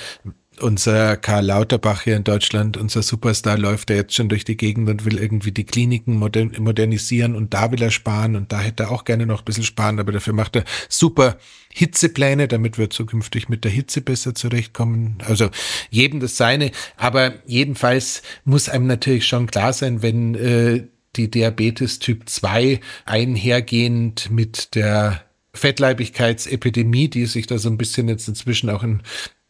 unser 0.62 1.17
Karl 1.17 1.45
Lauterbach 1.45 2.04
hier 2.04 2.15
in 2.15 2.24
Deutschland, 2.24 2.78
unser 2.78 3.02
Superstar, 3.02 3.58
läuft 3.58 3.89
ja 3.89 3.97
jetzt 3.97 4.15
schon 4.15 4.30
durch 4.30 4.43
die 4.43 4.58
Gegend 4.58 4.89
und 4.89 5.06
will 5.06 5.17
irgendwie 5.17 5.52
die 5.52 5.63
Kliniken 5.63 6.17
modernisieren 6.17 7.36
und 7.36 7.54
da 7.54 7.71
will 7.71 7.82
er 7.82 7.91
sparen 7.91 8.36
und 8.36 8.52
da 8.52 8.60
hätte 8.60 8.84
er 8.84 8.91
auch 8.91 9.04
gerne 9.04 9.26
noch 9.26 9.39
ein 9.39 9.45
bisschen 9.45 9.63
sparen, 9.63 10.00
aber 10.00 10.12
dafür 10.12 10.34
macht 10.34 10.56
er 10.56 10.63
super 10.89 11.38
Hitzepläne, 11.74 12.47
damit 12.47 12.78
wir 12.78 12.89
zukünftig 12.89 13.50
mit 13.50 13.63
der 13.63 13.71
Hitze 13.71 14.02
besser 14.02 14.36
zurechtkommen. 14.36 15.17
Also 15.26 15.50
jedem 15.89 16.19
das 16.19 16.38
seine, 16.38 16.71
aber 16.97 17.34
jedenfalls 17.45 18.21
muss 18.45 18.69
einem 18.69 18.88
natürlich 18.88 19.28
schon 19.28 19.47
klar 19.47 19.74
sein, 19.74 20.02
wenn 20.02 20.36
äh, 20.36 20.88
die 21.15 21.30
Diabetes 21.30 22.00
Typ 22.00 22.30
2 22.30 22.80
einhergehend 23.06 24.32
mit 24.32 24.76
der 24.76 25.24
Fettleibigkeitsepidemie, 25.54 27.10
die 27.10 27.26
sich 27.26 27.47
da 27.47 27.58
so 27.58 27.69
ein 27.69 27.78
bisschen 27.78 28.08
jetzt 28.08 28.28
inzwischen 28.28 28.69
auch 28.69 28.84
in 28.84 29.02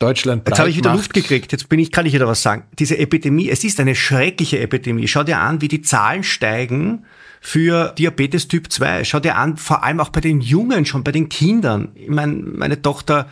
Deutschland 0.01 0.47
Jetzt 0.47 0.59
habe 0.59 0.69
ich 0.69 0.77
wieder 0.77 0.89
macht. 0.89 0.99
Luft 0.99 1.13
gekriegt. 1.13 1.51
Jetzt 1.51 1.69
bin 1.69 1.79
ich, 1.79 1.91
kann 1.91 2.05
ich 2.05 2.13
wieder 2.13 2.27
was 2.27 2.41
sagen. 2.41 2.63
Diese 2.79 2.97
Epidemie, 2.97 3.49
es 3.49 3.63
ist 3.63 3.79
eine 3.79 3.95
schreckliche 3.95 4.59
Epidemie. 4.59 5.07
Schau 5.07 5.23
dir 5.23 5.39
an, 5.39 5.61
wie 5.61 5.67
die 5.67 5.81
Zahlen 5.81 6.23
steigen 6.23 7.05
für 7.39 7.93
Diabetes 7.97 8.47
Typ 8.47 8.71
2. 8.71 9.03
Schau 9.03 9.19
dir 9.19 9.35
an, 9.35 9.57
vor 9.57 9.83
allem 9.83 9.99
auch 9.99 10.09
bei 10.09 10.21
den 10.21 10.41
Jungen, 10.41 10.85
schon 10.85 11.03
bei 11.03 11.11
den 11.11 11.29
Kindern. 11.29 11.89
Ich 11.95 12.09
meine, 12.09 12.33
meine 12.33 12.81
Tochter, 12.81 13.27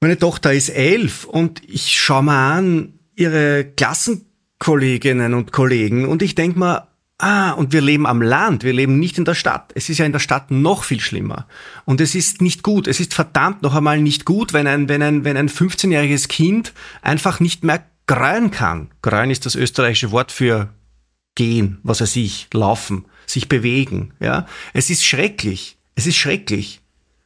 meine 0.00 0.18
Tochter 0.18 0.52
ist 0.52 0.68
elf 0.68 1.24
und 1.24 1.62
ich 1.66 1.98
schaue 1.98 2.22
mal 2.22 2.52
an, 2.58 2.94
ihre 3.14 3.64
Klassenkolleginnen 3.64 5.34
und 5.34 5.52
Kollegen 5.52 6.06
und 6.06 6.22
ich 6.22 6.34
denke 6.34 6.58
mal, 6.58 6.88
Ah, 7.18 7.52
und 7.52 7.72
wir 7.72 7.80
leben 7.80 8.06
am 8.06 8.20
Land, 8.20 8.62
wir 8.62 8.74
leben 8.74 8.98
nicht 8.98 9.16
in 9.16 9.24
der 9.24 9.34
Stadt. 9.34 9.72
Es 9.74 9.88
ist 9.88 9.98
ja 9.98 10.04
in 10.04 10.12
der 10.12 10.18
Stadt 10.18 10.50
noch 10.50 10.84
viel 10.84 11.00
schlimmer. 11.00 11.46
Und 11.86 12.02
es 12.02 12.14
ist 12.14 12.42
nicht 12.42 12.62
gut, 12.62 12.86
es 12.86 13.00
ist 13.00 13.14
verdammt 13.14 13.62
noch 13.62 13.74
einmal 13.74 14.02
nicht 14.02 14.26
gut, 14.26 14.52
wenn 14.52 14.66
ein, 14.66 14.90
wenn 14.90 15.02
ein, 15.02 15.24
wenn 15.24 15.38
ein 15.38 15.48
15-jähriges 15.48 16.28
Kind 16.28 16.74
einfach 17.00 17.40
nicht 17.40 17.64
mehr 17.64 17.86
greien 18.06 18.50
kann. 18.50 18.90
Greien 19.00 19.30
ist 19.30 19.46
das 19.46 19.54
österreichische 19.54 20.10
Wort 20.10 20.30
für 20.30 20.74
gehen, 21.36 21.78
was 21.82 22.00
er 22.00 22.06
sich, 22.06 22.48
laufen, 22.52 23.06
sich 23.26 23.48
bewegen, 23.48 24.12
ja. 24.20 24.46
Es 24.74 24.90
ist 24.90 25.04
schrecklich. 25.04 25.78
Es 25.94 26.06
ist 26.06 26.16
schrecklich. 26.16 26.82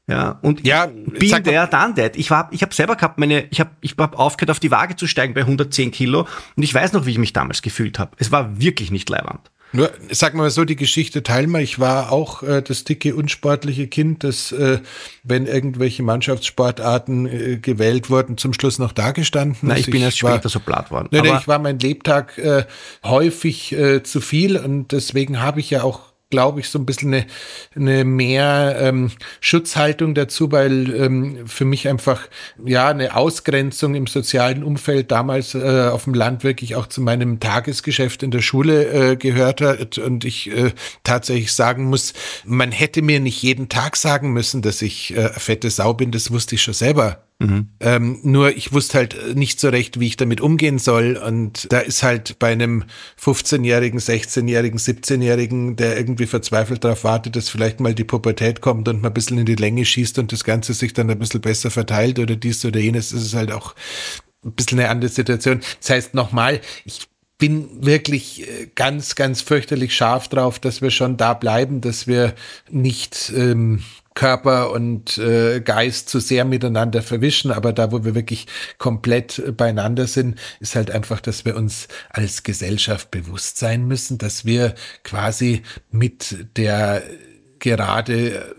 Ja, 0.07 0.39
und 0.43 0.67
ja, 0.67 0.87
bin 0.87 1.43
der 1.45 1.67
dann 1.69 1.95
that. 1.95 2.17
Ich 2.17 2.31
war, 2.31 2.49
ich 2.53 2.63
habe 2.63 2.75
selber 2.75 2.97
gehabt, 2.97 3.19
meine, 3.19 3.47
ich 3.51 3.61
habe, 3.61 3.71
ich 3.81 3.95
hab 3.97 4.19
aufgehört, 4.19 4.51
auf 4.51 4.59
die 4.59 4.73
Waage 4.73 4.97
zu 4.97 5.07
steigen 5.07 5.35
bei 5.35 5.43
110 5.43 5.93
Kilo 5.93 6.27
und 6.57 6.63
ich 6.63 6.75
weiß 6.75 6.93
noch, 6.93 7.07
wie 7.07 7.13
ich 7.13 7.19
mich 7.19 7.33
damals 7.33 7.63
gefühlt 7.63 8.01
habe. 8.01 8.17
Es 8.19 8.33
war 8.33 8.61
wirklich 8.61 8.91
nicht 8.91 9.09
leibend. 9.09 9.51
Nur, 9.73 9.91
sag 10.11 10.35
mal 10.35 10.51
so, 10.51 10.65
die 10.65 10.77
Geschichte 10.77 11.23
teilen 11.23 11.51
wir. 11.51 11.61
Ich 11.61 11.79
war 11.79 12.11
auch 12.11 12.43
äh, 12.43 12.63
das 12.63 12.85
dicke, 12.85 13.15
unsportliche 13.15 13.87
Kind, 13.87 14.25
das, 14.25 14.53
äh, 14.53 14.81
wenn 15.23 15.47
irgendwelche 15.47 16.03
Mannschaftssportarten 16.03 17.27
äh, 17.27 17.57
gewählt 17.59 18.11
wurden, 18.11 18.37
zum 18.37 18.53
Schluss 18.53 18.79
noch 18.79 18.93
dagestanden 18.93 19.69
Nein, 19.69 19.79
ich 19.79 19.91
bin 19.91 20.03
erst 20.03 20.19
später 20.19 20.49
so 20.49 20.61
platt 20.61 20.91
worden. 20.91 21.09
Nein, 21.13 21.39
ich 21.39 21.49
war 21.49 21.59
mein 21.59 21.79
Lebtag 21.79 22.37
äh, 22.39 22.65
häufig 23.05 23.73
äh, 23.73 24.03
zu 24.03 24.21
viel 24.21 24.57
und 24.57 24.93
deswegen 24.93 25.41
habe 25.41 25.61
ich 25.61 25.71
ja 25.71 25.83
auch 25.83 26.10
glaube 26.31 26.61
ich, 26.61 26.69
so 26.69 26.79
ein 26.79 26.87
bisschen 26.87 27.13
eine, 27.13 27.27
eine 27.75 28.05
mehr 28.05 28.77
ähm, 28.81 29.11
Schutzhaltung 29.41 30.15
dazu, 30.15 30.51
weil 30.53 30.95
ähm, 30.95 31.47
für 31.47 31.65
mich 31.65 31.89
einfach 31.89 32.23
ja 32.65 32.89
eine 32.89 33.17
Ausgrenzung 33.17 33.95
im 33.97 34.07
sozialen 34.07 34.63
Umfeld 34.63 35.11
damals 35.11 35.55
äh, 35.55 35.89
auf 35.91 36.05
dem 36.05 36.15
Land 36.15 36.45
wirklich 36.45 36.77
auch 36.77 36.87
zu 36.87 37.01
meinem 37.01 37.41
Tagesgeschäft 37.41 38.23
in 38.23 38.31
der 38.31 38.43
Schule 38.43 39.13
äh, 39.13 39.17
gehört 39.17 39.61
hat 39.61 39.99
und 39.99 40.25
ich 40.25 40.51
äh, 40.51 40.73
tatsächlich 41.03 41.53
sagen 41.53 41.85
muss, 41.85 42.15
man 42.45 42.71
hätte 42.71 43.03
mir 43.03 43.21
nicht 43.21 43.43
jeden 43.43 43.69
Tag 43.69 43.97
sagen 43.97 44.33
müssen, 44.33 44.63
dass 44.63 44.83
ich 44.83 45.17
äh, 45.17 45.31
fette 45.31 45.71
Sau 45.71 45.95
bin, 45.95 46.13
das 46.13 46.31
wusste 46.31 46.55
ich 46.55 46.63
schon 46.63 46.75
selber. 46.75 47.25
Mhm. 47.41 47.69
Ähm, 47.81 48.21
nur 48.23 48.55
ich 48.55 48.73
wusste 48.73 48.99
halt 48.99 49.35
nicht 49.35 49.61
so 49.61 49.71
recht, 49.71 49.99
wie 49.99 50.07
ich 50.07 50.17
damit 50.19 50.43
umgehen 50.43 50.79
soll. 50.79 51.17
Und 51.17 51.73
da 51.73 51.79
ist 51.79 52.03
halt 52.03 52.39
bei 52.39 52.53
einem 52.53 52.85
15-Jährigen, 53.21 53.99
16-Jährigen, 53.99 54.79
17-Jährigen, 54.79 55.75
der 55.77 55.97
irgendwie 55.97 56.27
verzweifelt 56.27 56.85
darauf 56.85 57.03
wartet, 57.03 57.37
dass 57.37 57.49
vielleicht 57.49 57.81
mal 57.81 57.95
die 57.95 58.05
Pubertät 58.05 58.61
kommt 58.61 58.89
und 58.89 59.01
mal 59.01 59.09
ein 59.09 59.15
bisschen 59.15 59.39
in 59.39 59.47
die 59.47 59.55
Länge 59.55 59.87
schießt 59.87 60.19
und 60.19 60.33
das 60.33 60.45
Ganze 60.45 60.75
sich 60.75 60.93
dann 60.93 61.11
ein 61.11 61.19
bisschen 61.19 61.41
besser 61.41 61.71
verteilt 61.71 62.19
oder 62.19 62.37
dies 62.37 62.63
oder 62.65 62.79
jenes, 62.79 63.13
ist 63.13 63.25
es 63.25 63.35
halt 63.35 63.53
auch 63.53 63.75
ein 64.45 64.53
bisschen 64.53 64.79
eine 64.79 64.91
andere 64.91 65.11
Situation. 65.11 65.61
Das 65.81 65.91
heißt 65.91 66.15
nochmal, 66.15 66.61
ich 66.85 67.09
bin 67.39 67.87
wirklich 67.87 68.47
äh, 68.47 68.69
ganz, 68.75 69.15
ganz 69.15 69.41
fürchterlich 69.41 69.97
scharf 69.97 70.29
drauf, 70.29 70.59
dass 70.59 70.83
wir 70.83 70.91
schon 70.91 71.17
da 71.17 71.33
bleiben, 71.33 71.81
dass 71.81 72.07
wir 72.07 72.35
nicht 72.71 73.33
ähm, 73.35 73.83
Körper 74.15 74.73
und 74.73 75.19
äh, 75.19 75.61
Geist 75.61 76.09
zu 76.09 76.19
sehr 76.21 76.45
miteinander 76.45 77.03
verwischen, 77.03 77.53
aber 77.53 77.73
da, 77.73 77.93
wo 77.93 78.05
wir 78.05 78.15
wirklich 78.15 78.47
komplett 78.79 79.57
beieinander 79.57 80.07
sind, 80.07 80.39
ist 80.59 80.75
halt 80.75 80.91
einfach, 80.91 81.21
dass 81.21 81.45
wir 81.45 81.57
uns 81.57 81.89
als 82.11 82.43
Gesellschaft 82.43 83.11
bewusst 83.11 83.59
sein 83.59 83.87
müssen, 83.87 84.19
dass 84.19 84.45
wir 84.45 84.75
quasi 85.05 85.63
mit 85.91 86.47
der 86.57 87.03
gerade 87.61 88.55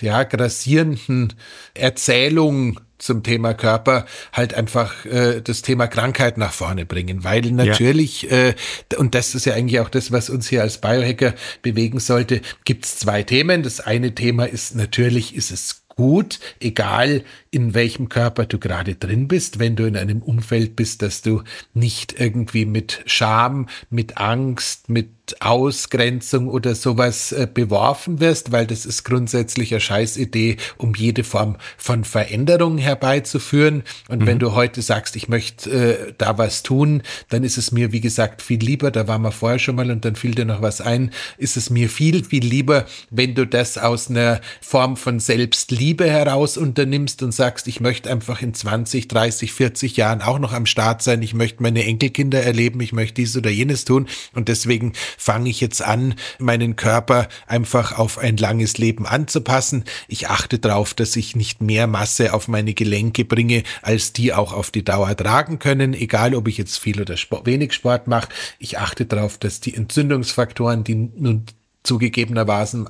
ja 0.00 0.24
grassierenden 0.24 1.34
Erzählung 1.74 2.80
zum 2.98 3.22
Thema 3.22 3.54
Körper 3.54 4.06
halt 4.32 4.54
einfach 4.54 5.04
äh, 5.06 5.40
das 5.40 5.62
Thema 5.62 5.86
Krankheit 5.86 6.36
nach 6.36 6.52
vorne 6.52 6.84
bringen, 6.84 7.24
weil 7.24 7.42
natürlich, 7.52 8.22
ja. 8.22 8.48
äh, 8.48 8.54
und 8.96 9.14
das 9.14 9.34
ist 9.34 9.46
ja 9.46 9.54
eigentlich 9.54 9.80
auch 9.80 9.88
das, 9.88 10.12
was 10.12 10.30
uns 10.30 10.48
hier 10.48 10.62
als 10.62 10.78
Biohacker 10.78 11.34
bewegen 11.62 12.00
sollte, 12.00 12.40
gibt 12.64 12.84
es 12.84 12.98
zwei 12.98 13.22
Themen. 13.22 13.62
Das 13.62 13.80
eine 13.80 14.14
Thema 14.14 14.44
ist 14.44 14.74
natürlich, 14.74 15.34
ist 15.34 15.50
es 15.50 15.82
gut, 15.98 16.38
egal 16.60 17.24
in 17.50 17.74
welchem 17.74 18.08
Körper 18.08 18.46
du 18.46 18.58
gerade 18.58 18.94
drin 18.94 19.26
bist, 19.26 19.58
wenn 19.58 19.74
du 19.74 19.84
in 19.84 19.96
einem 19.96 20.22
Umfeld 20.22 20.76
bist, 20.76 21.02
dass 21.02 21.22
du 21.22 21.42
nicht 21.74 22.20
irgendwie 22.20 22.66
mit 22.66 23.02
Scham, 23.06 23.68
mit 23.90 24.16
Angst, 24.16 24.88
mit 24.88 25.17
Ausgrenzung 25.40 26.48
oder 26.48 26.74
sowas 26.74 27.32
äh, 27.32 27.48
beworfen 27.52 28.20
wirst, 28.20 28.52
weil 28.52 28.66
das 28.66 28.86
ist 28.86 29.04
grundsätzlich 29.04 29.72
eine 29.72 29.80
Scheißidee, 29.80 30.56
um 30.76 30.94
jede 30.94 31.24
Form 31.24 31.56
von 31.76 32.04
Veränderung 32.04 32.78
herbeizuführen. 32.78 33.82
Und 34.08 34.22
mhm. 34.22 34.26
wenn 34.26 34.38
du 34.38 34.54
heute 34.54 34.82
sagst, 34.82 35.16
ich 35.16 35.28
möchte 35.28 35.70
äh, 35.70 36.14
da 36.18 36.38
was 36.38 36.62
tun, 36.62 37.02
dann 37.28 37.44
ist 37.44 37.58
es 37.58 37.72
mir, 37.72 37.92
wie 37.92 38.00
gesagt, 38.00 38.42
viel 38.42 38.60
lieber, 38.60 38.90
da 38.90 39.08
waren 39.08 39.22
wir 39.22 39.32
vorher 39.32 39.58
schon 39.58 39.76
mal 39.76 39.90
und 39.90 40.04
dann 40.04 40.16
fiel 40.16 40.34
dir 40.34 40.44
noch 40.44 40.62
was 40.62 40.80
ein, 40.80 41.10
ist 41.36 41.56
es 41.56 41.70
mir 41.70 41.88
viel, 41.88 42.24
viel 42.24 42.44
lieber, 42.44 42.86
wenn 43.10 43.34
du 43.34 43.46
das 43.46 43.78
aus 43.78 44.10
einer 44.10 44.40
Form 44.60 44.96
von 44.96 45.20
Selbstliebe 45.20 46.08
heraus 46.08 46.56
unternimmst 46.56 47.22
und 47.22 47.32
sagst, 47.32 47.68
ich 47.68 47.80
möchte 47.80 48.10
einfach 48.10 48.42
in 48.42 48.54
20, 48.54 49.08
30, 49.08 49.52
40 49.52 49.96
Jahren 49.96 50.22
auch 50.22 50.38
noch 50.38 50.52
am 50.52 50.66
Start 50.66 51.02
sein, 51.02 51.22
ich 51.22 51.34
möchte 51.34 51.62
meine 51.62 51.84
Enkelkinder 51.84 52.42
erleben, 52.42 52.80
ich 52.80 52.92
möchte 52.92 53.14
dies 53.14 53.36
oder 53.36 53.50
jenes 53.50 53.84
tun 53.84 54.08
und 54.34 54.48
deswegen 54.48 54.92
fange 55.18 55.50
ich 55.50 55.60
jetzt 55.60 55.82
an, 55.82 56.14
meinen 56.38 56.76
Körper 56.76 57.28
einfach 57.46 57.98
auf 57.98 58.16
ein 58.16 58.38
langes 58.38 58.78
Leben 58.78 59.06
anzupassen. 59.06 59.84
Ich 60.06 60.28
achte 60.28 60.58
darauf, 60.58 60.94
dass 60.94 61.14
ich 61.16 61.36
nicht 61.36 61.60
mehr 61.60 61.86
Masse 61.86 62.32
auf 62.32 62.48
meine 62.48 62.72
Gelenke 62.72 63.26
bringe, 63.26 63.64
als 63.82 64.14
die 64.14 64.32
auch 64.32 64.54
auf 64.54 64.70
die 64.70 64.84
Dauer 64.84 65.14
tragen 65.14 65.58
können, 65.58 65.92
egal 65.92 66.34
ob 66.34 66.48
ich 66.48 66.56
jetzt 66.56 66.78
viel 66.78 67.00
oder 67.00 67.16
wenig 67.44 67.72
Sport 67.74 68.06
mache. 68.06 68.28
Ich 68.58 68.78
achte 68.78 69.04
darauf, 69.04 69.36
dass 69.36 69.60
die 69.60 69.74
Entzündungsfaktoren, 69.74 70.84
die 70.84 70.94
nun 70.94 71.44
zugegebenermaßen 71.88 72.86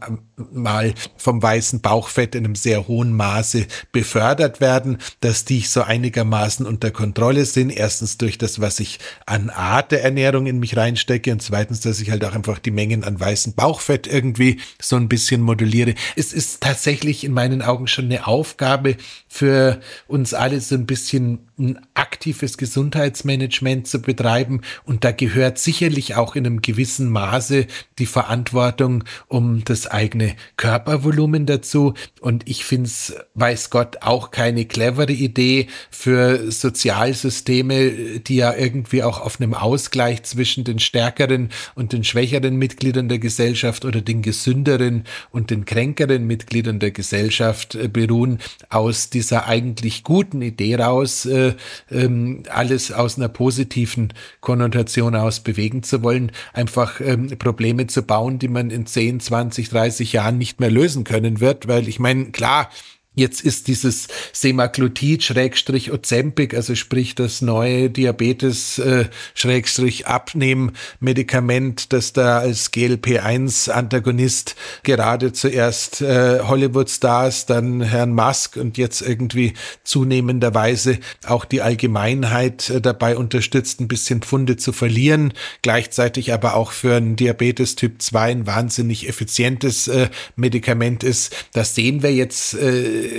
mal 0.52 0.92
vom 1.16 1.40
weißen 1.40 1.80
Bauchfett 1.80 2.34
in 2.34 2.44
einem 2.44 2.56
sehr 2.56 2.88
hohen 2.88 3.12
Maße 3.14 3.66
befördert 3.92 4.60
werden, 4.60 4.98
dass 5.20 5.44
die 5.44 5.60
so 5.60 5.82
einigermaßen 5.82 6.66
unter 6.66 6.90
Kontrolle 6.90 7.44
sind. 7.44 7.70
Erstens 7.70 8.18
durch 8.18 8.38
das, 8.38 8.60
was 8.60 8.80
ich 8.80 8.98
an 9.24 9.50
Art 9.50 9.92
der 9.92 10.02
Ernährung 10.02 10.46
in 10.46 10.58
mich 10.58 10.76
reinstecke 10.76 11.30
und 11.30 11.40
zweitens, 11.40 11.80
dass 11.80 12.00
ich 12.00 12.10
halt 12.10 12.24
auch 12.24 12.34
einfach 12.34 12.58
die 12.58 12.72
Mengen 12.72 13.04
an 13.04 13.18
weißem 13.20 13.54
Bauchfett 13.54 14.08
irgendwie 14.08 14.58
so 14.80 14.96
ein 14.96 15.08
bisschen 15.08 15.42
moduliere. 15.42 15.94
Es 16.16 16.32
ist 16.32 16.60
tatsächlich 16.60 17.22
in 17.22 17.32
meinen 17.32 17.62
Augen 17.62 17.86
schon 17.86 18.06
eine 18.06 18.26
Aufgabe 18.26 18.96
für 19.28 19.80
uns 20.08 20.34
alle 20.34 20.60
so 20.60 20.74
ein 20.74 20.86
bisschen 20.86 21.38
ein 21.58 21.78
aktives 21.94 22.56
Gesundheitsmanagement 22.56 23.86
zu 23.86 24.00
betreiben 24.00 24.62
und 24.84 25.04
da 25.04 25.12
gehört 25.12 25.58
sicherlich 25.58 26.14
auch 26.14 26.36
in 26.36 26.46
einem 26.46 26.62
gewissen 26.62 27.10
Maße 27.10 27.66
die 27.98 28.06
Verantwortung 28.06 28.87
Bewertung 28.88 29.04
um 29.28 29.64
das 29.64 29.86
eigene 29.86 30.34
Körpervolumen 30.56 31.46
dazu. 31.46 31.94
Und 32.20 32.48
ich 32.48 32.64
finde 32.64 32.86
es, 32.86 33.14
weiß 33.34 33.70
Gott, 33.70 33.98
auch 34.00 34.30
keine 34.30 34.64
clevere 34.64 35.12
Idee 35.12 35.68
für 35.90 36.50
Sozialsysteme, 36.50 38.20
die 38.20 38.36
ja 38.36 38.54
irgendwie 38.54 39.02
auch 39.02 39.20
auf 39.20 39.40
einem 39.40 39.54
Ausgleich 39.54 40.22
zwischen 40.22 40.64
den 40.64 40.78
stärkeren 40.78 41.50
und 41.74 41.92
den 41.92 42.04
schwächeren 42.04 42.56
Mitgliedern 42.56 43.08
der 43.08 43.18
Gesellschaft 43.18 43.84
oder 43.84 44.00
den 44.00 44.22
gesünderen 44.22 45.04
und 45.30 45.50
den 45.50 45.64
kränkeren 45.64 46.26
Mitgliedern 46.26 46.78
der 46.78 46.90
Gesellschaft 46.90 47.74
äh, 47.74 47.88
beruhen, 47.88 48.38
aus 48.70 49.10
dieser 49.10 49.46
eigentlich 49.46 50.04
guten 50.04 50.42
Idee 50.42 50.76
raus, 50.76 51.26
äh, 51.26 51.54
ähm, 51.90 52.42
alles 52.48 52.92
aus 52.92 53.16
einer 53.16 53.28
positiven 53.28 54.12
Konnotation 54.40 55.14
aus 55.14 55.40
bewegen 55.40 55.82
zu 55.82 56.02
wollen, 56.02 56.32
einfach 56.52 57.00
ähm, 57.00 57.28
Probleme 57.38 57.86
zu 57.86 58.02
bauen, 58.02 58.38
die 58.38 58.48
man 58.48 58.67
in 58.70 58.86
10, 58.86 59.20
20, 59.20 59.68
30 59.68 60.12
Jahren 60.12 60.38
nicht 60.38 60.60
mehr 60.60 60.70
lösen 60.70 61.04
können 61.04 61.40
wird, 61.40 61.68
weil 61.68 61.88
ich 61.88 61.98
meine, 61.98 62.26
klar, 62.26 62.70
Jetzt 63.18 63.40
ist 63.40 63.66
dieses 63.66 64.06
Semaglutid 64.32 65.24
Schrägstrich 65.24 65.90
Ozempic, 65.90 66.54
also 66.54 66.76
sprich 66.76 67.16
das 67.16 67.42
neue 67.42 67.90
Diabetes 67.90 68.78
äh, 68.78 69.06
Schrägstrich 69.34 70.06
Abnehmmedikament, 70.06 71.92
das 71.92 72.12
da 72.12 72.38
als 72.38 72.72
GLP-1 72.72 73.70
Antagonist 73.70 74.54
gerade 74.84 75.32
zuerst 75.32 76.00
äh, 76.00 76.38
Hollywood 76.44 76.88
Stars, 76.88 77.46
dann 77.46 77.80
Herrn 77.80 78.14
Musk 78.14 78.56
und 78.56 78.78
jetzt 78.78 79.02
irgendwie 79.02 79.54
zunehmenderweise 79.82 81.00
auch 81.26 81.44
die 81.44 81.60
Allgemeinheit 81.60 82.70
äh, 82.70 82.80
dabei 82.80 83.16
unterstützt, 83.16 83.80
ein 83.80 83.88
bisschen 83.88 84.22
Pfunde 84.22 84.58
zu 84.58 84.72
verlieren, 84.72 85.32
gleichzeitig 85.62 86.32
aber 86.32 86.54
auch 86.54 86.70
für 86.70 86.94
einen 86.94 87.16
Diabetes 87.16 87.74
Typ 87.74 88.00
2 88.00 88.30
ein 88.30 88.46
wahnsinnig 88.46 89.08
effizientes 89.08 89.90
Medikament 90.36 91.02
ist. 91.02 91.34
Das 91.52 91.74
sehen 91.74 92.02
wir 92.02 92.12
jetzt 92.14 92.54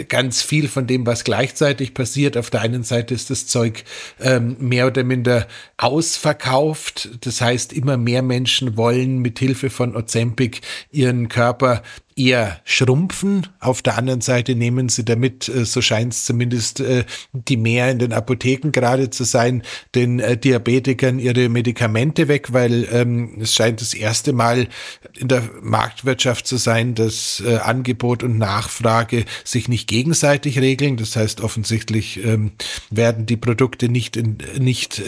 ganz 0.08 0.42
viel 0.42 0.68
von 0.68 0.88
dem, 0.88 1.06
was 1.06 1.24
gleichzeitig 1.24 1.94
passiert. 1.94 2.38
Auf 2.38 2.50
der 2.50 2.62
einen 2.62 2.84
Seite 2.84 3.14
ist 3.14 3.30
das 3.30 3.48
Zeug 3.48 3.84
ähm, 4.20 4.56
mehr 4.60 4.88
oder 4.88 5.04
minder 5.04 5.48
ausverkauft. 5.78 7.10
Das 7.22 7.42
heißt, 7.42 7.74
immer 7.74 7.98
mehr 7.98 8.22
Menschen 8.22 8.78
wollen 8.78 9.20
mit 9.20 9.40
Hilfe 9.40 9.70
von 9.70 9.96
Ozempic 9.96 10.62
ihren 10.92 11.30
Körper 11.30 11.84
eher 12.20 12.60
schrumpfen. 12.66 13.48
Auf 13.60 13.82
der 13.82 13.98
anderen 13.98 14.20
Seite 14.20 14.54
nehmen 14.54 14.90
sie 14.90 15.06
damit, 15.06 15.48
äh, 15.48 15.64
so 15.64 15.82
scheint 15.82 16.14
es 16.14 16.26
zumindest, 16.26 16.82
äh, 16.82 17.06
die 17.32 17.56
mehr 17.56 17.90
in 17.90 18.00
den 18.00 18.12
Apotheken 18.12 18.72
gerade 18.72 19.10
zu 19.10 19.24
sein, 19.24 19.64
den 19.96 20.20
äh, 20.20 20.38
Diabetikern 20.38 21.18
ihre 21.18 21.48
Medikamente 21.48 22.28
weg, 22.28 22.52
weil 22.52 22.88
ähm, 22.92 23.38
es 23.40 23.56
scheint 23.56 23.80
das 23.80 23.94
erste 23.94 24.34
Mal 24.34 24.68
in 25.18 25.30
der 25.30 25.50
Marktwirtschaft 25.62 26.46
zu 26.46 26.58
sein, 26.58 26.96
dass 26.96 27.42
Angebot 27.64 28.24
und 28.24 28.38
Nachfrage 28.38 29.26
sich 29.44 29.70
nicht 29.70 29.88
gegenseitig 29.88 30.60
regeln. 30.60 30.98
Das 30.98 31.16
heißt, 31.16 31.42
offensichtlich 31.42 32.24
ähm, 32.24 32.52
werden 32.90 33.26
die 33.26 33.38
Produkte 33.38 33.88
nicht, 33.88 34.18
in, 34.18 34.38
nicht 34.58 35.02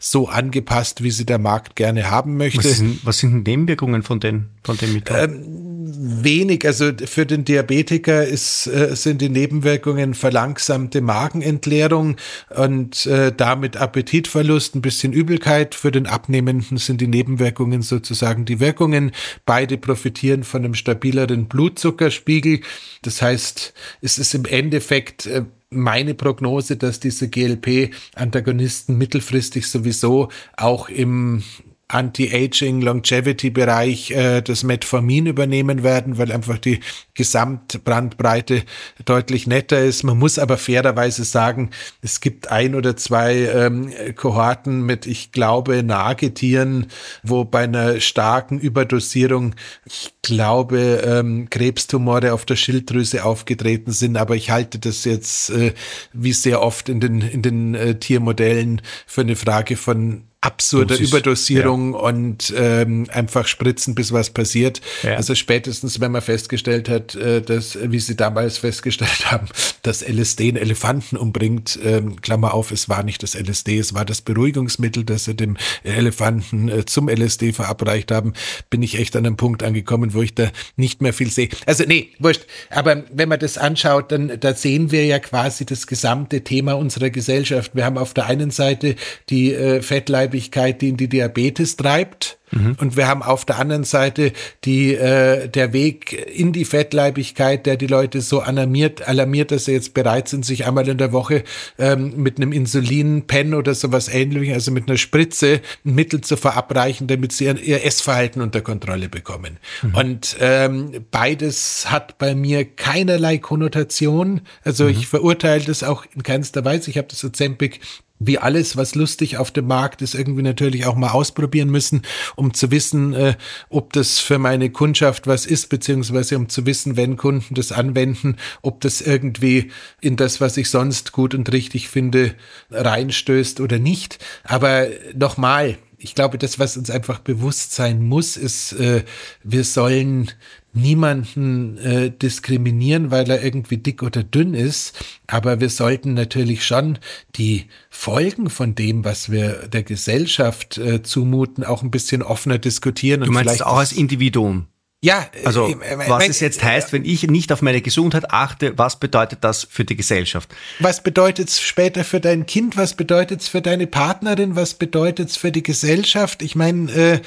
so 0.00 0.28
angepasst, 0.28 1.02
wie 1.02 1.10
sie 1.10 1.26
der 1.26 1.38
Markt 1.38 1.76
gerne 1.76 2.10
haben 2.10 2.36
möchte. 2.36 2.58
Was 2.58 2.78
sind, 2.78 3.04
was 3.04 3.18
sind 3.18 3.46
Nebenwirkungen 3.46 4.02
von 4.02 4.20
den, 4.20 4.46
von 4.62 4.76
den 4.76 4.92
Mitteln? 4.92 5.30
Ähm, 5.30 5.65
wenig. 5.86 6.66
Also 6.66 6.92
für 7.04 7.26
den 7.26 7.44
Diabetiker 7.44 8.24
ist, 8.26 8.66
äh, 8.66 8.94
sind 8.94 9.20
die 9.20 9.28
Nebenwirkungen 9.28 10.14
verlangsamte 10.14 11.00
Magenentleerung 11.00 12.16
und 12.54 13.06
äh, 13.06 13.32
damit 13.36 13.76
Appetitverlust, 13.76 14.74
ein 14.74 14.82
bisschen 14.82 15.12
Übelkeit. 15.12 15.74
Für 15.74 15.90
den 15.90 16.06
Abnehmenden 16.06 16.78
sind 16.78 17.00
die 17.00 17.08
Nebenwirkungen 17.08 17.82
sozusagen 17.82 18.44
die 18.44 18.60
Wirkungen. 18.60 19.12
Beide 19.44 19.78
profitieren 19.78 20.44
von 20.44 20.64
einem 20.64 20.74
stabileren 20.74 21.46
Blutzuckerspiegel. 21.46 22.60
Das 23.02 23.22
heißt, 23.22 23.74
es 24.00 24.18
ist 24.18 24.34
im 24.34 24.44
Endeffekt 24.44 25.26
äh, 25.26 25.44
meine 25.70 26.14
Prognose, 26.14 26.76
dass 26.76 27.00
diese 27.00 27.28
GLP-Antagonisten 27.28 28.96
mittelfristig 28.96 29.66
sowieso 29.66 30.28
auch 30.56 30.88
im 30.88 31.42
Anti-Aging, 31.88 32.80
Longevity-Bereich 32.80 34.10
äh, 34.10 34.42
das 34.42 34.64
Metformin 34.64 35.26
übernehmen 35.26 35.84
werden, 35.84 36.18
weil 36.18 36.32
einfach 36.32 36.58
die 36.58 36.80
Gesamtbrandbreite 37.14 38.64
deutlich 39.04 39.46
netter 39.46 39.78
ist. 39.78 40.02
Man 40.02 40.18
muss 40.18 40.40
aber 40.40 40.58
fairerweise 40.58 41.24
sagen, 41.24 41.70
es 42.02 42.20
gibt 42.20 42.50
ein 42.50 42.74
oder 42.74 42.96
zwei 42.96 43.36
ähm, 43.36 43.92
Kohorten 44.16 44.82
mit, 44.82 45.06
ich 45.06 45.30
glaube, 45.30 45.84
Nagetieren, 45.84 46.88
wo 47.22 47.44
bei 47.44 47.64
einer 47.64 48.00
starken 48.00 48.58
Überdosierung, 48.58 49.54
ich 49.84 50.12
glaube, 50.22 51.02
ähm, 51.06 51.48
Krebstumore 51.50 52.32
auf 52.32 52.44
der 52.44 52.56
Schilddrüse 52.56 53.24
aufgetreten 53.24 53.92
sind. 53.92 54.16
Aber 54.16 54.34
ich 54.34 54.50
halte 54.50 54.80
das 54.80 55.04
jetzt, 55.04 55.50
äh, 55.50 55.72
wie 56.12 56.32
sehr 56.32 56.62
oft 56.62 56.88
in 56.88 56.98
den, 56.98 57.20
in 57.20 57.42
den 57.42 57.74
äh, 57.76 57.94
Tiermodellen, 57.94 58.82
für 59.06 59.20
eine 59.20 59.36
Frage 59.36 59.76
von 59.76 60.24
absurde 60.46 60.94
Dosis, 60.94 61.08
Überdosierung 61.08 61.92
ja. 61.92 61.98
und 61.98 62.54
ähm, 62.56 63.08
einfach 63.12 63.48
spritzen, 63.48 63.96
bis 63.96 64.12
was 64.12 64.30
passiert. 64.30 64.80
Ja. 65.02 65.16
Also 65.16 65.34
spätestens, 65.34 66.00
wenn 66.00 66.12
man 66.12 66.22
festgestellt 66.22 66.88
hat, 66.88 67.16
äh, 67.16 67.42
dass, 67.42 67.76
wie 67.82 67.98
sie 67.98 68.14
damals 68.14 68.58
festgestellt 68.58 69.30
haben, 69.32 69.48
dass 69.82 70.06
LSD 70.06 70.50
einen 70.50 70.56
Elefanten 70.56 71.16
umbringt, 71.16 71.78
ähm, 71.84 72.20
Klammer 72.20 72.54
auf, 72.54 72.70
es 72.70 72.88
war 72.88 73.02
nicht 73.02 73.24
das 73.24 73.34
LSD, 73.34 73.78
es 73.78 73.92
war 73.92 74.04
das 74.04 74.22
Beruhigungsmittel, 74.22 75.02
das 75.02 75.24
sie 75.24 75.34
dem 75.34 75.56
Elefanten 75.82 76.68
äh, 76.68 76.86
zum 76.86 77.08
LSD 77.08 77.52
verabreicht 77.52 78.12
haben, 78.12 78.32
bin 78.70 78.82
ich 78.82 79.00
echt 79.00 79.16
an 79.16 79.26
einem 79.26 79.36
Punkt 79.36 79.64
angekommen, 79.64 80.14
wo 80.14 80.22
ich 80.22 80.34
da 80.34 80.50
nicht 80.76 81.02
mehr 81.02 81.12
viel 81.12 81.30
sehe. 81.30 81.48
Also 81.66 81.82
nee, 81.88 82.10
wurscht. 82.20 82.42
Aber 82.70 83.02
wenn 83.12 83.28
man 83.28 83.40
das 83.40 83.58
anschaut, 83.58 84.12
dann 84.12 84.38
da 84.38 84.54
sehen 84.54 84.92
wir 84.92 85.04
ja 85.06 85.18
quasi 85.18 85.66
das 85.66 85.88
gesamte 85.88 86.42
Thema 86.42 86.74
unserer 86.74 87.10
Gesellschaft. 87.10 87.72
Wir 87.74 87.84
haben 87.84 87.98
auf 87.98 88.14
der 88.14 88.26
einen 88.26 88.52
Seite 88.52 88.94
die 89.28 89.52
äh, 89.52 89.82
Fettleibigkeit 89.82 90.35
Fettleibigkeit, 90.36 90.82
die 90.82 90.88
in 90.90 90.96
die 90.96 91.08
Diabetes 91.08 91.76
treibt. 91.76 92.38
Mhm. 92.50 92.76
Und 92.80 92.96
wir 92.96 93.08
haben 93.08 93.22
auf 93.22 93.44
der 93.44 93.58
anderen 93.58 93.84
Seite 93.84 94.32
die, 94.64 94.94
äh, 94.94 95.48
der 95.48 95.72
Weg 95.72 96.12
in 96.12 96.52
die 96.52 96.64
Fettleibigkeit, 96.64 97.66
der 97.66 97.76
die 97.76 97.86
Leute 97.86 98.20
so 98.20 98.40
alarmiert, 98.40 99.06
alarmiert, 99.06 99.50
dass 99.50 99.64
sie 99.64 99.72
jetzt 99.72 99.94
bereit 99.94 100.28
sind, 100.28 100.44
sich 100.44 100.66
einmal 100.66 100.88
in 100.88 100.98
der 100.98 101.12
Woche 101.12 101.44
ähm, 101.78 102.14
mit 102.16 102.36
einem 102.38 102.52
Insulinpen 102.52 103.54
oder 103.54 103.74
sowas 103.74 104.08
ähnlichem, 104.08 104.54
also 104.54 104.70
mit 104.70 104.88
einer 104.88 104.98
Spritze, 104.98 105.60
ein 105.84 105.94
Mittel 105.94 106.20
zu 106.20 106.36
verabreichen, 106.36 107.06
damit 107.06 107.32
sie 107.32 107.46
ihr, 107.46 107.60
ihr 107.60 107.84
Essverhalten 107.84 108.40
unter 108.42 108.60
Kontrolle 108.60 109.08
bekommen. 109.08 109.58
Mhm. 109.82 109.94
Und 109.94 110.36
ähm, 110.40 111.04
beides 111.10 111.90
hat 111.90 112.18
bei 112.18 112.34
mir 112.34 112.64
keinerlei 112.64 113.38
Konnotation. 113.38 114.42
Also 114.64 114.84
mhm. 114.84 114.90
ich 114.90 115.06
verurteile 115.08 115.64
das 115.64 115.82
auch 115.82 116.04
in 116.14 116.22
keinster 116.22 116.64
Weise. 116.64 116.90
Ich 116.90 116.98
habe 116.98 117.08
das 117.08 117.24
Ozempic 117.24 117.80
wie 118.18 118.38
alles, 118.38 118.76
was 118.76 118.94
lustig 118.94 119.36
auf 119.36 119.50
dem 119.50 119.66
Markt 119.66 120.02
ist, 120.02 120.14
irgendwie 120.14 120.42
natürlich 120.42 120.86
auch 120.86 120.96
mal 120.96 121.10
ausprobieren 121.10 121.68
müssen, 121.70 122.02
um 122.36 122.54
zu 122.54 122.70
wissen, 122.70 123.14
äh, 123.14 123.34
ob 123.68 123.92
das 123.92 124.20
für 124.20 124.38
meine 124.38 124.70
Kundschaft 124.70 125.26
was 125.26 125.46
ist, 125.46 125.68
beziehungsweise 125.68 126.36
um 126.36 126.48
zu 126.48 126.64
wissen, 126.66 126.96
wenn 126.96 127.16
Kunden 127.16 127.54
das 127.54 127.72
anwenden, 127.72 128.36
ob 128.62 128.80
das 128.80 129.00
irgendwie 129.00 129.72
in 130.00 130.16
das, 130.16 130.40
was 130.40 130.56
ich 130.56 130.70
sonst 130.70 131.12
gut 131.12 131.34
und 131.34 131.50
richtig 131.52 131.88
finde, 131.88 132.34
reinstößt 132.70 133.60
oder 133.60 133.78
nicht. 133.78 134.18
Aber 134.44 134.86
nochmal, 135.14 135.78
ich 135.98 136.14
glaube, 136.14 136.38
das, 136.38 136.58
was 136.58 136.76
uns 136.76 136.90
einfach 136.90 137.18
bewusst 137.18 137.72
sein 137.74 138.02
muss, 138.02 138.36
ist, 138.36 138.72
äh, 138.74 139.02
wir 139.42 139.64
sollen 139.64 140.30
niemanden 140.76 141.78
äh, 141.78 142.10
diskriminieren, 142.10 143.10
weil 143.10 143.28
er 143.30 143.42
irgendwie 143.42 143.78
dick 143.78 144.02
oder 144.02 144.22
dünn 144.22 144.54
ist. 144.54 144.94
Aber 145.26 145.60
wir 145.60 145.70
sollten 145.70 146.14
natürlich 146.14 146.64
schon 146.64 146.98
die 147.36 147.66
Folgen 147.90 148.50
von 148.50 148.74
dem, 148.74 149.04
was 149.04 149.30
wir 149.30 149.68
der 149.68 149.82
Gesellschaft 149.82 150.78
äh, 150.78 151.02
zumuten, 151.02 151.64
auch 151.64 151.82
ein 151.82 151.90
bisschen 151.90 152.22
offener 152.22 152.58
diskutieren. 152.58 153.22
Du 153.22 153.32
meinst 153.32 153.64
auch 153.64 153.78
als 153.78 153.92
Individuum? 153.92 154.66
Ja, 155.02 155.26
also 155.44 155.68
äh, 155.68 155.98
was 155.98 156.08
mein, 156.08 156.30
es 156.30 156.40
jetzt 156.40 156.64
heißt, 156.64 156.92
wenn 156.92 157.04
ich 157.04 157.22
nicht 157.24 157.52
auf 157.52 157.60
meine 157.60 157.82
Gesundheit 157.82 158.30
achte, 158.32 158.76
was 158.78 158.98
bedeutet 158.98 159.40
das 159.42 159.64
für 159.70 159.84
die 159.84 159.94
Gesellschaft? 159.94 160.54
Was 160.80 161.02
bedeutet 161.02 161.48
es 161.48 161.60
später 161.60 162.02
für 162.02 162.18
dein 162.18 162.46
Kind? 162.46 162.76
Was 162.76 162.94
bedeutet 162.94 163.42
es 163.42 163.48
für 163.48 163.60
deine 163.60 163.86
Partnerin? 163.86 164.56
Was 164.56 164.74
bedeutet 164.74 165.30
es 165.30 165.36
für 165.36 165.52
die 165.52 165.62
Gesellschaft? 165.62 166.42
Ich 166.42 166.56
meine, 166.56 166.90
äh, 166.90 167.20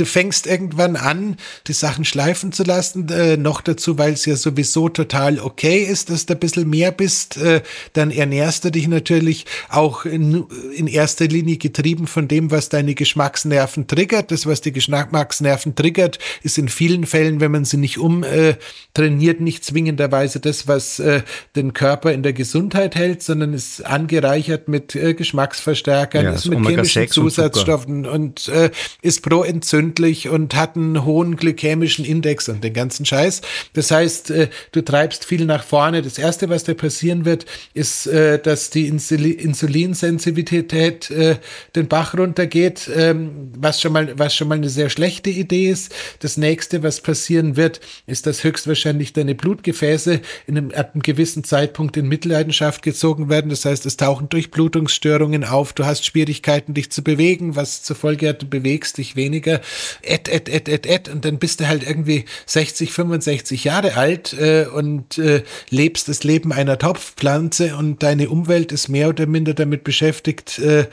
du 0.00 0.06
fängst 0.06 0.46
irgendwann 0.46 0.96
an, 0.96 1.36
die 1.66 1.74
Sachen 1.74 2.04
schleifen 2.04 2.52
zu 2.52 2.64
lassen. 2.64 3.08
Äh, 3.10 3.36
noch 3.36 3.60
dazu, 3.60 3.98
weil 3.98 4.14
es 4.14 4.24
ja 4.24 4.34
sowieso 4.34 4.88
total 4.88 5.38
okay 5.38 5.82
ist, 5.82 6.10
dass 6.10 6.26
du 6.26 6.34
ein 6.34 6.40
bisschen 6.40 6.68
mehr 6.68 6.90
bist. 6.90 7.36
Äh, 7.36 7.62
dann 7.92 8.10
ernährst 8.10 8.64
du 8.64 8.70
dich 8.70 8.88
natürlich 8.88 9.44
auch 9.68 10.06
in, 10.06 10.44
in, 10.74 10.86
erster 10.86 11.26
Linie 11.26 11.58
getrieben 11.58 12.06
von 12.06 12.28
dem, 12.28 12.50
was 12.50 12.70
deine 12.70 12.94
Geschmacksnerven 12.94 13.86
triggert. 13.86 14.30
Das, 14.30 14.46
was 14.46 14.62
die 14.62 14.72
Geschmacksnerven 14.72 15.74
triggert, 15.74 16.18
ist 16.42 16.56
in 16.56 16.68
vielen 16.68 17.04
Fällen, 17.04 17.40
wenn 17.40 17.50
man 17.50 17.64
sie 17.64 17.76
nicht 17.76 17.98
umtrainiert, 17.98 19.40
nicht 19.40 19.64
zwingenderweise 19.64 20.40
das, 20.40 20.66
was 20.66 20.98
äh, 20.98 21.22
den 21.56 21.74
Körper 21.74 22.12
in 22.12 22.22
der 22.22 22.32
Gesundheit 22.32 22.94
hält, 22.94 23.22
sondern 23.22 23.52
ist 23.52 23.84
angereichert 23.84 24.68
mit 24.68 24.94
äh, 24.94 25.12
Geschmacksverstärkern, 25.14 26.24
ja, 26.24 26.32
ist 26.32 26.46
mit 26.46 26.66
chemischen 26.66 27.08
Zusatzstoffen 27.08 28.06
und, 28.06 28.48
und 28.48 28.48
äh, 28.48 28.70
ist 29.02 29.22
pro 29.22 29.42
Entzündung 29.42 29.89
ungründlich 29.90 30.28
und 30.28 30.54
hat 30.54 30.76
einen 30.76 31.04
hohen 31.04 31.36
glykämischen 31.36 32.04
Index 32.04 32.48
und 32.48 32.62
den 32.62 32.72
ganzen 32.72 33.04
Scheiß. 33.04 33.42
Das 33.72 33.90
heißt, 33.90 34.30
äh, 34.30 34.48
du 34.72 34.82
treibst 34.82 35.24
viel 35.24 35.44
nach 35.44 35.64
vorne. 35.64 36.02
Das 36.02 36.18
Erste, 36.18 36.48
was 36.48 36.64
da 36.64 36.74
passieren 36.74 37.24
wird, 37.24 37.46
ist, 37.74 38.06
äh, 38.06 38.38
dass 38.38 38.70
die 38.70 38.86
Insulinsensitivität 38.86 41.10
äh, 41.10 41.36
den 41.74 41.88
Bach 41.88 42.16
runtergeht, 42.16 42.88
ähm, 42.94 43.50
was 43.56 43.80
schon 43.80 43.92
mal, 43.92 44.18
was 44.18 44.34
schon 44.34 44.48
mal 44.48 44.58
eine 44.58 44.68
sehr 44.68 44.90
schlechte 44.90 45.30
Idee 45.30 45.70
ist. 45.70 45.92
Das 46.20 46.36
nächste, 46.36 46.82
was 46.82 47.00
passieren 47.00 47.56
wird, 47.56 47.80
ist, 48.06 48.26
dass 48.26 48.44
höchstwahrscheinlich 48.44 49.12
deine 49.12 49.34
Blutgefäße 49.34 50.20
in 50.46 50.56
einem, 50.56 50.70
ab 50.72 50.90
einem 50.94 51.02
gewissen 51.02 51.44
Zeitpunkt 51.44 51.96
in 51.96 52.06
Mitleidenschaft 52.06 52.82
gezogen 52.82 53.28
werden. 53.28 53.50
Das 53.50 53.64
heißt, 53.64 53.86
es 53.86 53.96
tauchen 53.96 54.28
Durchblutungsstörungen 54.28 55.44
auf. 55.44 55.72
Du 55.72 55.84
hast 55.84 56.04
Schwierigkeiten, 56.04 56.74
dich 56.74 56.90
zu 56.90 57.02
bewegen, 57.02 57.56
was 57.56 57.82
zur 57.82 57.96
Folge 57.96 58.28
hat, 58.28 58.42
du 58.42 58.46
bewegst 58.46 58.98
dich 58.98 59.16
weniger. 59.16 59.60
Et, 60.02 60.28
et, 60.28 60.48
et, 60.48 60.68
et, 60.68 60.86
et. 60.86 61.08
Und 61.08 61.24
dann 61.24 61.38
bist 61.38 61.60
du 61.60 61.68
halt 61.68 61.86
irgendwie 61.86 62.24
60, 62.46 62.92
65 62.92 63.64
Jahre 63.64 63.96
alt 63.96 64.32
äh, 64.32 64.66
und 64.66 65.18
äh, 65.18 65.42
lebst 65.70 66.08
das 66.08 66.24
Leben 66.24 66.52
einer 66.52 66.78
Topfpflanze 66.78 67.76
und 67.76 68.02
deine 68.02 68.30
Umwelt 68.30 68.72
ist 68.72 68.88
mehr 68.88 69.08
oder 69.08 69.26
minder 69.26 69.54
damit 69.54 69.84
beschäftigt, 69.84 70.58
äh, 70.58 70.86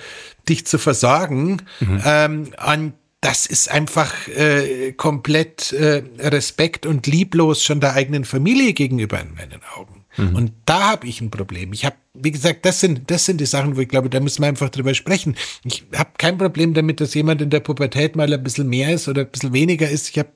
dich 0.48 0.66
zu 0.66 0.78
versorgen. 0.78 1.62
Mhm. 1.80 2.04
Ähm, 2.06 2.48
und 2.66 2.94
das 3.22 3.46
ist 3.46 3.70
einfach 3.70 4.28
äh, 4.28 4.94
komplett 4.94 5.74
äh, 5.74 6.04
Respekt 6.20 6.86
und 6.86 7.08
lieblos 7.08 7.64
schon 7.64 7.80
der 7.80 7.94
eigenen 7.94 8.26
Familie 8.26 8.74
gegenüber 8.74 9.20
in 9.20 9.34
meinen 9.34 9.62
Augen. 9.76 9.97
Mhm. 10.18 10.36
Und 10.36 10.52
da 10.66 10.92
habe 10.92 11.08
ich 11.08 11.22
ein 11.22 11.32
Problem. 11.32 11.74
Ich 11.74 11.86
habe, 11.86 11.96
wie 12.14 12.32
gesagt, 12.32 12.66
das 12.66 12.80
sind, 12.80 13.10
das 13.10 13.26
sind 13.26 13.40
die 13.40 13.46
Sachen, 13.46 13.78
wo 13.78 13.82
ich 13.82 13.88
glaube, 13.88 14.10
da 14.10 14.20
müssen 14.20 14.42
wir 14.42 14.48
einfach 14.48 14.70
drüber 14.70 14.94
sprechen. 14.94 15.36
Ich 15.64 15.86
habe 15.96 16.12
kein 16.18 16.38
Problem 16.38 16.74
damit, 16.74 17.00
dass 17.00 17.14
jemand 17.14 17.42
in 17.42 17.50
der 17.50 17.60
Pubertät 17.60 18.16
mal 18.16 18.32
ein 18.32 18.44
bisschen 18.44 18.68
mehr 18.68 18.94
ist 18.94 19.08
oder 19.08 19.22
ein 19.22 19.30
bisschen 19.30 19.54
weniger 19.54 19.90
ist. 19.90 20.10
Ich 20.10 20.20
habe 20.20 20.30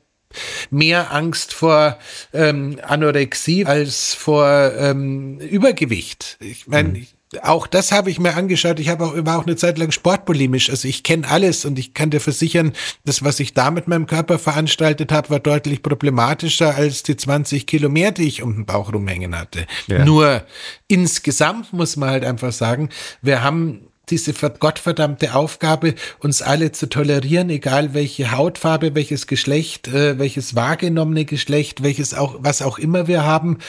mehr 0.70 1.12
Angst 1.14 1.54
vor 1.54 1.98
ähm, 2.34 2.80
Anorexie 2.84 3.66
als 3.66 4.14
vor 4.14 4.72
ähm, 4.78 5.40
Übergewicht. 5.40 6.38
Ich 6.40 6.68
meine, 6.68 6.90
mhm 6.90 7.08
auch 7.44 7.68
das 7.68 7.92
habe 7.92 8.10
ich 8.10 8.20
mir 8.20 8.36
angeschaut. 8.36 8.80
Ich 8.80 8.90
habe 8.90 9.06
auch 9.06 9.14
war 9.26 9.40
auch 9.40 9.46
eine 9.46 9.56
Zeit 9.56 9.78
lang 9.78 9.92
sportbulimisch. 9.92 10.70
Also 10.70 10.88
ich 10.88 11.04
kenne 11.04 11.28
alles 11.28 11.64
und 11.66 11.80
ich 11.80 11.94
kann 11.94 12.10
dir 12.10 12.20
versichern, 12.20 12.74
das, 13.06 13.24
was 13.24 13.40
ich 13.40 13.54
da 13.54 13.72
mit 13.72 13.88
meinem 13.88 14.06
Körper 14.06 14.38
veranstaltet 14.38 15.12
habe, 15.12 15.30
war 15.30 15.40
deutlich 15.40 15.82
problematischer 15.82 16.76
als 16.76 17.04
die 17.04 17.16
20 17.16 17.66
Kilo 17.68 17.90
mehr, 17.90 18.12
die 18.12 18.28
ich 18.28 18.42
um 18.42 18.54
den 18.54 18.66
Bauch 18.66 18.92
rumhängen 18.92 19.38
hatte. 19.38 19.66
Ja. 19.88 20.04
Nur 20.04 20.44
insgesamt 20.88 21.72
muss 21.72 21.96
man 21.96 22.10
halt 22.10 22.26
einfach 22.26 22.52
sagen, 22.52 22.90
wir 23.22 23.44
haben 23.44 23.88
diese 24.10 24.34
gottverdammte 24.34 25.34
Aufgabe, 25.34 25.96
uns 26.20 26.42
alle 26.42 26.74
zu 26.74 26.90
tolerieren, 26.90 27.50
egal 27.50 27.94
welche 27.94 28.32
Hautfarbe, 28.32 28.94
welches 28.94 29.26
Geschlecht, 29.26 29.88
äh, 29.88 30.20
welches 30.20 30.54
wahrgenommene 30.56 31.24
Geschlecht, 31.24 31.82
welches 31.82 32.14
auch, 32.14 32.36
was 32.40 32.62
auch 32.62 32.78
immer 32.78 33.08
wir 33.08 33.24
haben. 33.24 33.60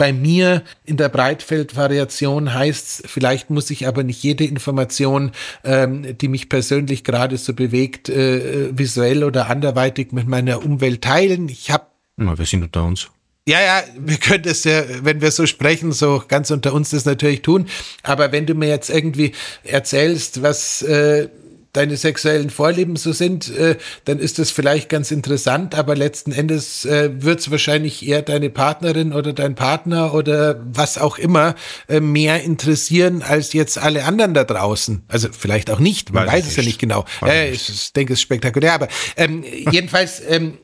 Bei 0.00 0.14
mir 0.14 0.62
in 0.86 0.96
der 0.96 1.10
Breitfeldvariation 1.10 2.54
heißt 2.54 3.04
es, 3.04 3.10
vielleicht 3.10 3.50
muss 3.50 3.68
ich 3.68 3.86
aber 3.86 4.02
nicht 4.02 4.22
jede 4.22 4.44
Information, 4.44 5.32
ähm, 5.62 6.16
die 6.16 6.28
mich 6.28 6.48
persönlich 6.48 7.04
gerade 7.04 7.36
so 7.36 7.52
bewegt, 7.52 8.08
äh, 8.08 8.70
visuell 8.72 9.22
oder 9.24 9.50
anderweitig 9.50 10.12
mit 10.12 10.26
meiner 10.26 10.64
Umwelt 10.64 11.02
teilen. 11.02 11.50
Ich 11.50 11.70
habe. 11.70 11.84
Wir 12.16 12.46
sind 12.46 12.62
unter 12.62 12.82
uns. 12.82 13.10
Ja, 13.46 13.60
ja, 13.60 13.82
wir 13.98 14.16
können 14.16 14.44
das 14.44 14.64
ja, 14.64 14.84
wenn 15.02 15.20
wir 15.20 15.30
so 15.32 15.44
sprechen, 15.44 15.92
so 15.92 16.22
ganz 16.26 16.50
unter 16.50 16.72
uns 16.72 16.88
das 16.88 17.04
natürlich 17.04 17.42
tun. 17.42 17.66
Aber 18.02 18.32
wenn 18.32 18.46
du 18.46 18.54
mir 18.54 18.70
jetzt 18.70 18.88
irgendwie 18.88 19.32
erzählst, 19.64 20.40
was 20.40 20.80
äh, 20.80 21.28
deine 21.72 21.96
sexuellen 21.96 22.50
Vorlieben 22.50 22.96
so 22.96 23.12
sind, 23.12 23.54
äh, 23.56 23.76
dann 24.04 24.18
ist 24.18 24.38
das 24.38 24.50
vielleicht 24.50 24.88
ganz 24.88 25.10
interessant, 25.10 25.74
aber 25.74 25.94
letzten 25.94 26.32
Endes 26.32 26.84
äh, 26.84 27.10
wird 27.22 27.40
es 27.40 27.50
wahrscheinlich 27.50 28.06
eher 28.06 28.22
deine 28.22 28.50
Partnerin 28.50 29.12
oder 29.12 29.32
dein 29.32 29.54
Partner 29.54 30.14
oder 30.14 30.60
was 30.64 30.98
auch 30.98 31.18
immer 31.18 31.54
äh, 31.88 32.00
mehr 32.00 32.42
interessieren 32.42 33.22
als 33.22 33.52
jetzt 33.52 33.78
alle 33.78 34.04
anderen 34.04 34.34
da 34.34 34.44
draußen. 34.44 35.02
Also 35.08 35.28
vielleicht 35.36 35.70
auch 35.70 35.78
nicht, 35.78 36.12
man 36.12 36.26
weiß, 36.26 36.34
weiß 36.34 36.46
es 36.48 36.56
ja 36.56 36.62
nicht 36.62 36.78
genau. 36.78 37.04
Äh, 37.24 37.50
ich, 37.50 37.68
ich 37.68 37.92
denke, 37.92 38.14
es 38.14 38.18
ist 38.18 38.22
spektakulär, 38.22 38.74
aber 38.74 38.88
ähm, 39.16 39.44
jedenfalls 39.70 40.20
ähm, 40.28 40.58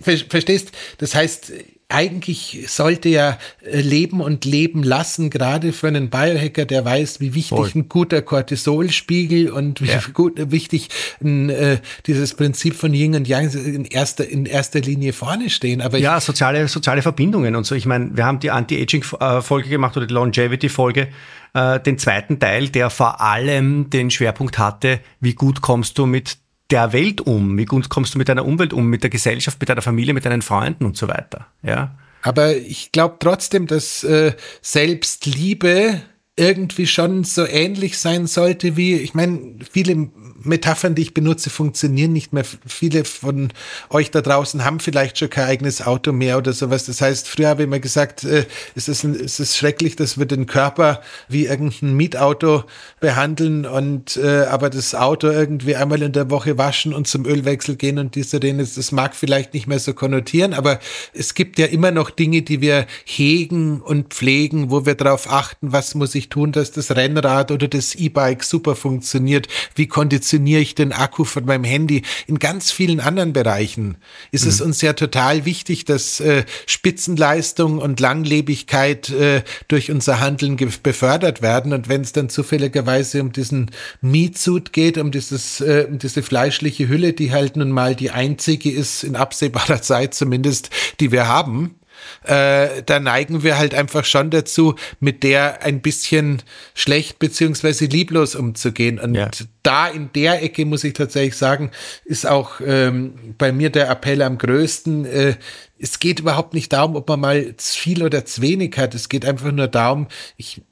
ver 0.00 0.16
verstehst, 0.16 0.72
das 0.98 1.14
heißt, 1.14 1.52
eigentlich 1.88 2.64
sollte 2.66 3.08
ja 3.08 3.38
äh, 3.62 3.80
leben 3.80 4.20
und 4.20 4.44
leben 4.44 4.82
lassen, 4.82 5.30
gerade 5.30 5.72
für 5.72 5.86
einen 5.86 6.10
Biohacker, 6.10 6.64
der 6.64 6.84
weiß, 6.84 7.20
wie 7.20 7.34
wichtig 7.34 7.56
Voll. 7.56 7.70
ein 7.74 7.88
guter 7.88 8.22
Cortisolspiegel 8.22 9.50
und 9.50 9.80
wie 9.80 9.86
ja. 9.86 10.00
gut, 10.12 10.38
äh, 10.38 10.50
wichtig 10.50 10.88
äh, 11.24 11.76
dieses 12.06 12.34
Prinzip 12.34 12.74
von 12.74 12.92
Yin 12.92 13.14
und 13.14 13.28
Yang 13.28 13.54
in 13.54 13.84
erster, 13.84 14.28
in 14.28 14.46
erster 14.46 14.80
Linie 14.80 15.12
vorne 15.12 15.48
stehen. 15.48 15.80
Aber 15.80 15.98
ja, 15.98 16.20
soziale, 16.20 16.66
soziale 16.66 17.02
Verbindungen 17.02 17.54
und 17.54 17.64
so. 17.64 17.76
Ich 17.76 17.86
meine, 17.86 18.16
wir 18.16 18.24
haben 18.24 18.40
die 18.40 18.50
Anti-Aging-Folge 18.50 19.68
gemacht 19.68 19.96
oder 19.96 20.06
die 20.06 20.14
Longevity-Folge, 20.14 21.08
äh, 21.54 21.80
den 21.80 21.98
zweiten 21.98 22.40
Teil, 22.40 22.68
der 22.68 22.90
vor 22.90 23.20
allem 23.20 23.90
den 23.90 24.10
Schwerpunkt 24.10 24.58
hatte, 24.58 24.98
wie 25.20 25.34
gut 25.34 25.60
kommst 25.60 25.98
du 25.98 26.06
mit 26.06 26.38
der 26.70 26.92
Welt 26.92 27.20
um? 27.20 27.58
Wie 27.58 27.64
gut 27.64 27.88
kommst 27.88 28.14
du 28.14 28.18
mit 28.18 28.28
deiner 28.28 28.44
Umwelt 28.44 28.72
um, 28.72 28.86
mit 28.88 29.02
der 29.02 29.10
Gesellschaft, 29.10 29.60
mit 29.60 29.68
deiner 29.68 29.82
Familie, 29.82 30.14
mit 30.14 30.24
deinen 30.24 30.42
Freunden 30.42 30.84
und 30.84 30.96
so 30.96 31.08
weiter? 31.08 31.46
Ja. 31.62 31.96
Aber 32.22 32.56
ich 32.56 32.92
glaube 32.92 33.16
trotzdem, 33.20 33.66
dass 33.66 34.02
äh, 34.04 34.32
Selbstliebe 34.60 36.02
irgendwie 36.36 36.86
schon 36.86 37.24
so 37.24 37.46
ähnlich 37.46 37.98
sein 37.98 38.26
sollte 38.26 38.76
wie, 38.76 38.96
ich 38.96 39.14
meine, 39.14 39.56
viele 39.70 40.10
Metaphern, 40.46 40.94
die 40.94 41.02
ich 41.02 41.14
benutze, 41.14 41.50
funktionieren 41.50 42.12
nicht 42.12 42.32
mehr. 42.32 42.44
Viele 42.66 43.04
von 43.04 43.52
euch 43.90 44.10
da 44.10 44.20
draußen 44.20 44.64
haben 44.64 44.80
vielleicht 44.80 45.18
schon 45.18 45.30
kein 45.30 45.48
eigenes 45.48 45.86
Auto 45.86 46.12
mehr 46.12 46.38
oder 46.38 46.52
sowas. 46.52 46.86
Das 46.86 47.00
heißt, 47.00 47.28
früher 47.28 47.48
habe 47.48 47.62
ich 47.62 47.66
immer 47.66 47.80
gesagt, 47.80 48.24
äh, 48.24 48.46
es, 48.74 48.88
ist 48.88 49.04
ein, 49.04 49.14
es 49.14 49.40
ist 49.40 49.56
schrecklich, 49.56 49.96
dass 49.96 50.18
wir 50.18 50.26
den 50.26 50.46
Körper 50.46 51.00
wie 51.28 51.46
irgendein 51.46 51.94
Mietauto 51.94 52.64
behandeln 53.00 53.66
und 53.66 54.16
äh, 54.16 54.44
aber 54.44 54.70
das 54.70 54.94
Auto 54.94 55.28
irgendwie 55.28 55.76
einmal 55.76 56.02
in 56.02 56.12
der 56.12 56.30
Woche 56.30 56.58
waschen 56.58 56.94
und 56.94 57.08
zum 57.08 57.26
Ölwechsel 57.26 57.76
gehen 57.76 57.98
und 57.98 58.14
diese 58.14 58.40
Dinge, 58.40 58.64
das 58.64 58.92
mag 58.92 59.14
vielleicht 59.14 59.54
nicht 59.54 59.66
mehr 59.66 59.78
so 59.78 59.94
konnotieren, 59.94 60.54
aber 60.54 60.78
es 61.12 61.34
gibt 61.34 61.58
ja 61.58 61.66
immer 61.66 61.90
noch 61.90 62.10
Dinge, 62.10 62.42
die 62.42 62.60
wir 62.60 62.86
hegen 63.04 63.80
und 63.80 64.14
pflegen, 64.14 64.70
wo 64.70 64.86
wir 64.86 64.94
darauf 64.94 65.30
achten, 65.30 65.72
was 65.72 65.94
muss 65.94 66.14
ich 66.14 66.28
tun, 66.28 66.52
dass 66.52 66.72
das 66.72 66.94
Rennrad 66.94 67.50
oder 67.50 67.68
das 67.68 67.94
E-Bike 67.94 68.44
super 68.44 68.76
funktioniert, 68.76 69.48
wie 69.74 69.86
konditioniert 69.86 70.35
positioniere 70.36 70.60
ich 70.60 70.74
den 70.74 70.92
Akku 70.92 71.24
von 71.24 71.46
meinem 71.46 71.64
Handy. 71.64 72.02
In 72.26 72.38
ganz 72.38 72.70
vielen 72.70 73.00
anderen 73.00 73.32
Bereichen 73.32 73.96
ist 74.32 74.44
mhm. 74.44 74.50
es 74.50 74.60
uns 74.60 74.82
ja 74.82 74.92
total 74.92 75.44
wichtig, 75.44 75.84
dass 75.84 76.20
äh, 76.20 76.44
Spitzenleistung 76.66 77.78
und 77.78 78.00
Langlebigkeit 78.00 79.08
äh, 79.10 79.42
durch 79.68 79.90
unser 79.90 80.20
Handeln 80.20 80.56
befördert 80.82 81.40
werden. 81.40 81.72
Und 81.72 81.88
wenn 81.88 82.02
es 82.02 82.12
dann 82.12 82.28
zufälligerweise 82.28 83.22
um 83.22 83.32
diesen 83.32 83.70
Meat-Suit 84.02 84.72
geht, 84.72 84.98
um 84.98 85.10
dieses, 85.10 85.60
äh, 85.60 85.86
um 85.88 85.98
diese 85.98 86.22
fleischliche 86.22 86.88
Hülle, 86.88 87.12
die 87.12 87.32
halt 87.32 87.56
nun 87.56 87.70
mal 87.70 87.94
die 87.94 88.10
einzige 88.10 88.70
ist, 88.70 89.04
in 89.04 89.16
absehbarer 89.16 89.80
Zeit 89.86 90.14
zumindest, 90.14 90.70
die 91.00 91.12
wir 91.12 91.28
haben, 91.28 91.75
äh, 92.24 92.82
da 92.84 93.00
neigen 93.00 93.42
wir 93.42 93.58
halt 93.58 93.74
einfach 93.74 94.04
schon 94.04 94.30
dazu, 94.30 94.74
mit 95.00 95.22
der 95.22 95.62
ein 95.62 95.80
bisschen 95.80 96.42
schlecht 96.74 97.18
beziehungsweise 97.18 97.86
lieblos 97.86 98.34
umzugehen. 98.34 98.98
Und 98.98 99.14
ja. 99.14 99.30
da 99.62 99.88
in 99.88 100.10
der 100.14 100.42
Ecke 100.42 100.64
muss 100.64 100.84
ich 100.84 100.94
tatsächlich 100.94 101.36
sagen, 101.36 101.70
ist 102.04 102.26
auch 102.26 102.60
ähm, 102.64 103.34
bei 103.38 103.52
mir 103.52 103.70
der 103.70 103.88
Appell 103.90 104.22
am 104.22 104.38
größten. 104.38 105.04
Äh, 105.04 105.34
es 105.78 105.98
geht 105.98 106.20
überhaupt 106.20 106.54
nicht 106.54 106.72
darum, 106.72 106.96
ob 106.96 107.08
man 107.08 107.20
mal 107.20 107.56
zu 107.56 107.78
viel 107.78 108.02
oder 108.02 108.24
zu 108.24 108.42
wenig 108.42 108.76
hat. 108.76 108.94
Es 108.94 109.08
geht 109.08 109.24
einfach 109.24 109.52
nur 109.52 109.68
darum, 109.68 110.08
ich 110.36 110.62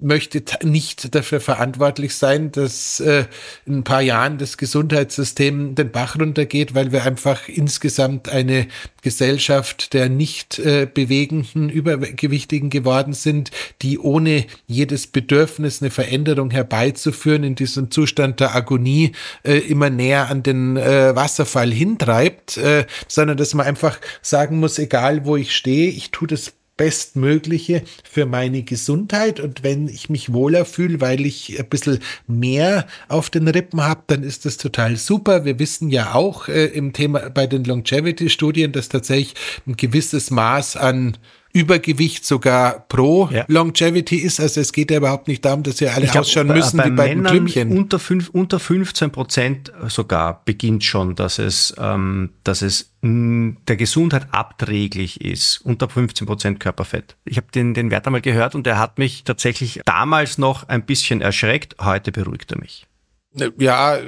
möchte 0.00 0.42
nicht 0.62 1.14
dafür 1.14 1.40
verantwortlich 1.40 2.14
sein, 2.14 2.52
dass 2.52 3.00
äh, 3.00 3.24
in 3.64 3.78
ein 3.78 3.84
paar 3.84 4.02
Jahren 4.02 4.38
das 4.38 4.56
Gesundheitssystem 4.56 5.74
den 5.74 5.90
Bach 5.90 6.18
runtergeht, 6.18 6.74
weil 6.74 6.92
wir 6.92 7.04
einfach 7.04 7.48
insgesamt 7.48 8.28
eine 8.28 8.66
Gesellschaft 9.02 9.94
der 9.94 10.08
nicht 10.08 10.58
äh, 10.58 10.86
bewegenden, 10.92 11.70
übergewichtigen 11.70 12.70
geworden 12.70 13.12
sind, 13.12 13.50
die 13.82 13.98
ohne 13.98 14.46
jedes 14.66 15.06
Bedürfnis 15.06 15.80
eine 15.80 15.90
Veränderung 15.90 16.50
herbeizuführen 16.50 17.44
in 17.44 17.54
diesem 17.54 17.90
Zustand 17.90 18.40
der 18.40 18.54
Agonie 18.54 19.12
äh, 19.44 19.58
immer 19.58 19.90
näher 19.90 20.28
an 20.28 20.42
den 20.42 20.76
äh, 20.76 21.14
Wasserfall 21.16 21.72
hintreibt, 21.72 22.56
äh, 22.58 22.86
sondern 23.08 23.36
dass 23.36 23.54
man 23.54 23.66
einfach 23.66 23.98
sagen 24.22 24.58
muss, 24.60 24.78
egal 24.78 25.24
wo 25.24 25.36
ich 25.36 25.56
stehe, 25.56 25.88
ich 25.88 26.10
tue 26.10 26.28
das 26.28 26.52
Bestmögliche 26.76 27.82
für 28.04 28.26
meine 28.26 28.62
Gesundheit. 28.62 29.40
Und 29.40 29.62
wenn 29.62 29.88
ich 29.88 30.10
mich 30.10 30.32
wohler 30.32 30.64
fühle, 30.64 31.00
weil 31.00 31.24
ich 31.24 31.58
ein 31.58 31.68
bisschen 31.68 32.00
mehr 32.26 32.86
auf 33.08 33.30
den 33.30 33.48
Rippen 33.48 33.82
habe, 33.82 34.02
dann 34.06 34.22
ist 34.22 34.44
das 34.44 34.56
total 34.56 34.96
super. 34.96 35.44
Wir 35.44 35.58
wissen 35.58 35.90
ja 35.90 36.14
auch 36.14 36.48
äh, 36.48 36.66
im 36.66 36.92
Thema 36.92 37.30
bei 37.30 37.46
den 37.46 37.64
Longevity-Studien, 37.64 38.72
dass 38.72 38.88
tatsächlich 38.88 39.34
ein 39.66 39.76
gewisses 39.76 40.30
Maß 40.30 40.76
an 40.76 41.16
Übergewicht 41.56 42.26
sogar 42.26 42.86
pro 42.88 43.30
ja. 43.32 43.46
Longevity 43.48 44.16
ist. 44.16 44.40
Also 44.40 44.60
es 44.60 44.72
geht 44.72 44.90
ja 44.90 44.98
überhaupt 44.98 45.26
nicht 45.26 45.42
darum, 45.42 45.62
dass 45.62 45.80
wir 45.80 45.94
alle 45.94 46.06
glaub, 46.06 46.20
ausschauen 46.20 46.48
müssen 46.48 46.76
bei, 46.76 46.84
wie 46.84 46.90
bei 46.90 47.08
Männern 47.14 47.32
Klümpchen. 47.32 47.76
Unter, 47.76 47.98
fünf, 47.98 48.28
unter 48.28 48.60
15 48.60 49.10
Prozent 49.10 49.72
sogar 49.88 50.42
beginnt 50.44 50.84
schon, 50.84 51.14
dass 51.14 51.38
es, 51.38 51.74
ähm, 51.78 52.30
dass 52.44 52.60
es 52.60 52.92
der 53.02 53.76
Gesundheit 53.76 54.26
abträglich 54.32 55.22
ist. 55.22 55.58
Unter 55.64 55.88
15 55.88 56.26
Prozent 56.26 56.60
Körperfett. 56.60 57.16
Ich 57.24 57.38
habe 57.38 57.46
den, 57.54 57.72
den 57.72 57.90
Wert 57.90 58.06
einmal 58.06 58.20
gehört 58.20 58.54
und 58.54 58.66
der 58.66 58.78
hat 58.78 58.98
mich 58.98 59.24
tatsächlich 59.24 59.80
damals 59.86 60.36
noch 60.36 60.68
ein 60.68 60.84
bisschen 60.84 61.22
erschreckt. 61.22 61.76
Heute 61.80 62.12
beruhigt 62.12 62.52
er 62.52 62.58
mich. 62.58 62.86
Ja, 63.58 63.98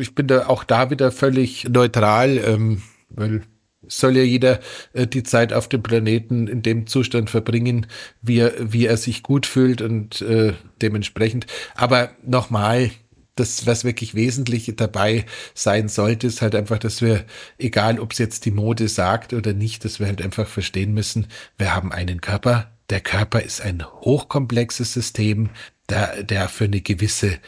ich 0.00 0.14
bin 0.14 0.26
da 0.26 0.48
auch 0.48 0.64
da 0.64 0.90
wieder 0.90 1.12
völlig 1.12 1.68
neutral, 1.68 2.38
ähm, 2.38 2.82
weil 3.08 3.42
soll 3.90 4.16
ja 4.16 4.22
jeder 4.22 4.60
äh, 4.92 5.06
die 5.06 5.22
Zeit 5.22 5.52
auf 5.52 5.68
dem 5.68 5.82
Planeten 5.82 6.46
in 6.46 6.62
dem 6.62 6.86
Zustand 6.86 7.30
verbringen, 7.30 7.86
wie 8.22 8.38
er, 8.38 8.52
wie 8.72 8.86
er 8.86 8.96
sich 8.96 9.22
gut 9.22 9.46
fühlt 9.46 9.82
und 9.82 10.22
äh, 10.22 10.54
dementsprechend. 10.80 11.46
Aber 11.74 12.10
nochmal, 12.24 12.90
das, 13.36 13.66
was 13.66 13.84
wirklich 13.84 14.14
wesentlich 14.14 14.72
dabei 14.76 15.24
sein 15.54 15.88
sollte, 15.88 16.26
ist 16.26 16.42
halt 16.42 16.54
einfach, 16.54 16.78
dass 16.78 17.00
wir, 17.00 17.24
egal 17.58 17.98
ob 17.98 18.12
es 18.12 18.18
jetzt 18.18 18.44
die 18.44 18.50
Mode 18.50 18.88
sagt 18.88 19.32
oder 19.32 19.52
nicht, 19.52 19.84
dass 19.84 19.98
wir 19.98 20.06
halt 20.06 20.22
einfach 20.22 20.46
verstehen 20.46 20.92
müssen, 20.92 21.26
wir 21.56 21.74
haben 21.74 21.92
einen 21.92 22.20
Körper. 22.20 22.70
Der 22.90 23.00
Körper 23.00 23.40
ist 23.40 23.60
ein 23.62 23.84
hochkomplexes 23.84 24.92
System, 24.92 25.50
der, 25.88 26.22
der 26.22 26.48
für 26.48 26.64
eine 26.64 26.80
gewisse 26.80 27.38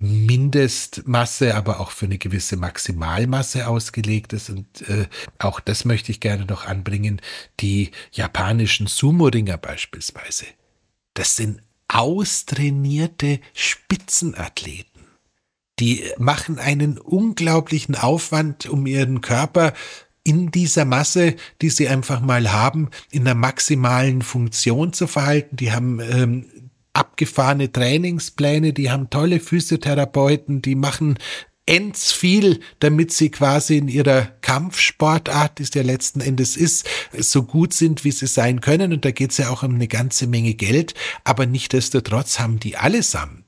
Mindestmasse, 0.00 1.54
aber 1.54 1.78
auch 1.78 1.90
für 1.90 2.06
eine 2.06 2.18
gewisse 2.18 2.56
Maximalmasse 2.56 3.68
ausgelegt 3.68 4.32
ist. 4.32 4.48
Und 4.50 4.88
äh, 4.88 5.06
auch 5.38 5.60
das 5.60 5.84
möchte 5.84 6.10
ich 6.10 6.20
gerne 6.20 6.46
noch 6.46 6.64
anbringen. 6.64 7.20
Die 7.60 7.90
japanischen 8.10 8.86
Sumo-Ringer 8.86 9.58
beispielsweise. 9.58 10.46
Das 11.14 11.36
sind 11.36 11.62
austrainierte 11.88 13.40
Spitzenathleten. 13.52 15.02
Die 15.78 16.04
machen 16.18 16.58
einen 16.58 16.98
unglaublichen 16.98 17.94
Aufwand, 17.94 18.66
um 18.66 18.86
ihren 18.86 19.20
Körper 19.20 19.74
in 20.22 20.50
dieser 20.50 20.84
Masse, 20.84 21.36
die 21.60 21.70
sie 21.70 21.88
einfach 21.88 22.20
mal 22.20 22.52
haben, 22.52 22.90
in 23.10 23.24
der 23.24 23.34
maximalen 23.34 24.22
Funktion 24.22 24.92
zu 24.92 25.06
verhalten. 25.06 25.56
Die 25.56 25.72
haben 25.72 26.00
ähm, 26.00 26.46
abgefahrene 26.92 27.72
Trainingspläne, 27.72 28.72
die 28.72 28.90
haben 28.90 29.10
tolle 29.10 29.40
Physiotherapeuten, 29.40 30.62
die 30.62 30.74
machen 30.74 31.18
ends 31.66 32.10
viel, 32.10 32.60
damit 32.80 33.12
sie 33.12 33.30
quasi 33.30 33.76
in 33.76 33.86
ihrer 33.86 34.22
Kampfsportart, 34.40 35.58
die 35.58 35.62
es 35.62 35.72
ja 35.72 35.82
letzten 35.82 36.20
Endes 36.20 36.56
ist, 36.56 36.84
so 37.16 37.44
gut 37.44 37.72
sind, 37.72 38.04
wie 38.04 38.10
sie 38.10 38.26
sein 38.26 38.60
können. 38.60 38.92
Und 38.92 39.04
da 39.04 39.12
geht 39.12 39.30
es 39.30 39.38
ja 39.38 39.50
auch 39.50 39.62
um 39.62 39.76
eine 39.76 39.86
ganze 39.86 40.26
Menge 40.26 40.54
Geld. 40.54 40.94
Aber 41.22 41.46
nichtdestotrotz 41.46 42.40
haben 42.40 42.58
die 42.58 42.76
allesamt 42.76 43.39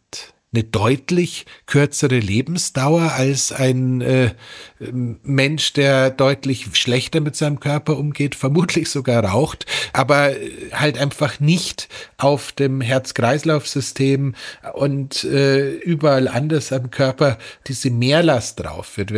eine 0.55 0.65
deutlich 0.65 1.47
kürzere 1.67 2.19
Lebensdauer 2.19 3.13
als 3.13 3.53
ein 3.53 4.03
äh, 4.03 4.31
Mensch, 4.79 5.73
der 5.73 6.11
deutlich 6.11 6.67
schlechter 6.75 7.21
mit 7.21 7.37
seinem 7.37 7.59
Körper 7.59 7.97
umgeht, 7.97 8.35
vermutlich 8.35 8.91
sogar 8.91 9.25
raucht, 9.25 9.65
aber 9.95 10.33
halt 10.73 10.99
einfach 10.99 11.41
nicht 11.41 11.89
auf 12.19 12.53
dem 12.53 12.83
Herz-Kreislauf-System 12.83 14.35
und 14.75 15.25
äh, 15.25 15.71
überall 15.71 16.29
anders 16.29 16.73
am 16.73 16.91
Körper 16.91 17.39
diese 17.67 17.91
Mehrlast 17.91 18.61
drauf 18.61 18.99
wird. 18.99 19.13